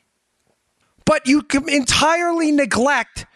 But 1.05 1.26
you 1.26 1.43
can 1.43 1.68
entirely 1.68 2.53
neglect 2.53 3.26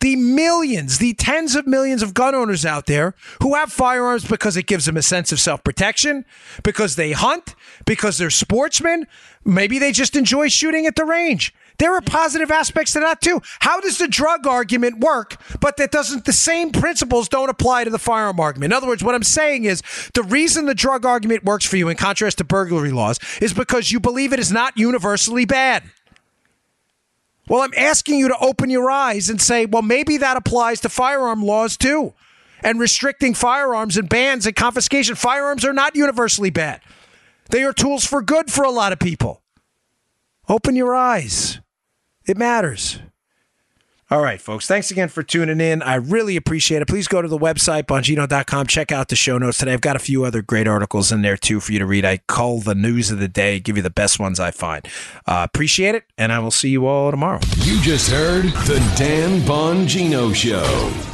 the 0.00 0.16
millions, 0.16 0.98
the 0.98 1.14
tens 1.14 1.54
of 1.54 1.66
millions 1.66 2.02
of 2.02 2.14
gun 2.14 2.34
owners 2.34 2.66
out 2.66 2.86
there 2.86 3.14
who 3.42 3.54
have 3.54 3.72
firearms 3.72 4.24
because 4.24 4.56
it 4.56 4.66
gives 4.66 4.84
them 4.84 4.96
a 4.96 5.02
sense 5.02 5.32
of 5.32 5.40
self 5.40 5.64
protection, 5.64 6.24
because 6.62 6.96
they 6.96 7.12
hunt, 7.12 7.54
because 7.86 8.18
they're 8.18 8.30
sportsmen. 8.30 9.06
Maybe 9.44 9.78
they 9.78 9.92
just 9.92 10.14
enjoy 10.14 10.48
shooting 10.48 10.86
at 10.86 10.96
the 10.96 11.04
range. 11.04 11.54
There 11.78 11.92
are 11.94 12.00
positive 12.00 12.50
aspects 12.50 12.92
to 12.92 13.00
that 13.00 13.20
too. 13.20 13.42
How 13.60 13.80
does 13.80 13.98
the 13.98 14.06
drug 14.06 14.46
argument 14.46 15.00
work, 15.00 15.36
but 15.60 15.76
that 15.78 15.90
doesn't 15.90 16.24
the 16.24 16.32
same 16.32 16.70
principles 16.70 17.28
don't 17.28 17.48
apply 17.48 17.84
to 17.84 17.90
the 17.90 17.98
firearm 17.98 18.38
argument? 18.38 18.72
In 18.72 18.76
other 18.76 18.86
words, 18.86 19.02
what 19.02 19.14
I'm 19.14 19.24
saying 19.24 19.64
is 19.64 19.82
the 20.14 20.22
reason 20.22 20.66
the 20.66 20.74
drug 20.74 21.04
argument 21.04 21.44
works 21.44 21.64
for 21.64 21.76
you 21.76 21.88
in 21.88 21.96
contrast 21.96 22.38
to 22.38 22.44
burglary 22.44 22.92
laws 22.92 23.18
is 23.42 23.52
because 23.52 23.90
you 23.90 23.98
believe 23.98 24.32
it 24.32 24.38
is 24.38 24.52
not 24.52 24.78
universally 24.78 25.44
bad. 25.44 25.82
Well, 27.48 27.60
I'm 27.60 27.74
asking 27.76 28.18
you 28.18 28.28
to 28.28 28.38
open 28.38 28.70
your 28.70 28.90
eyes 28.90 29.28
and 29.28 29.40
say, 29.40 29.66
well, 29.66 29.82
maybe 29.82 30.16
that 30.18 30.36
applies 30.36 30.80
to 30.82 30.88
firearm 30.88 31.42
laws 31.44 31.76
too. 31.76 32.14
And 32.62 32.80
restricting 32.80 33.34
firearms 33.34 33.98
and 33.98 34.08
bans 34.08 34.46
and 34.46 34.56
confiscation. 34.56 35.16
Firearms 35.16 35.64
are 35.64 35.74
not 35.74 35.94
universally 35.94 36.48
bad. 36.48 36.80
They 37.50 37.62
are 37.62 37.74
tools 37.74 38.06
for 38.06 38.22
good 38.22 38.50
for 38.50 38.64
a 38.64 38.70
lot 38.70 38.92
of 38.92 38.98
people. 38.98 39.42
Open 40.48 40.74
your 40.74 40.94
eyes. 40.94 41.60
It 42.26 42.36
matters. 42.36 43.00
All 44.10 44.20
right, 44.20 44.40
folks. 44.40 44.66
Thanks 44.66 44.90
again 44.90 45.08
for 45.08 45.22
tuning 45.22 45.60
in. 45.60 45.82
I 45.82 45.94
really 45.94 46.36
appreciate 46.36 46.82
it. 46.82 46.88
Please 46.88 47.08
go 47.08 47.22
to 47.22 47.26
the 47.26 47.38
website, 47.38 47.84
bongino.com. 47.84 48.66
Check 48.66 48.92
out 48.92 49.08
the 49.08 49.16
show 49.16 49.38
notes 49.38 49.58
today. 49.58 49.72
I've 49.72 49.80
got 49.80 49.96
a 49.96 50.00
few 50.00 50.24
other 50.24 50.42
great 50.42 50.68
articles 50.68 51.10
in 51.10 51.22
there, 51.22 51.38
too, 51.38 51.58
for 51.58 51.72
you 51.72 51.78
to 51.78 51.86
read. 51.86 52.04
I 52.04 52.18
call 52.18 52.60
the 52.60 52.74
news 52.74 53.10
of 53.10 53.18
the 53.18 53.28
day, 53.28 53.58
give 53.58 53.76
you 53.78 53.82
the 53.82 53.90
best 53.90 54.20
ones 54.20 54.38
I 54.38 54.50
find. 54.50 54.86
Uh, 55.26 55.46
appreciate 55.50 55.94
it, 55.94 56.04
and 56.18 56.32
I 56.32 56.38
will 56.38 56.50
see 56.50 56.68
you 56.68 56.86
all 56.86 57.10
tomorrow. 57.10 57.40
You 57.56 57.80
just 57.80 58.10
heard 58.10 58.44
The 58.44 58.78
Dan 58.96 59.40
Bongino 59.40 60.34
Show. 60.34 61.13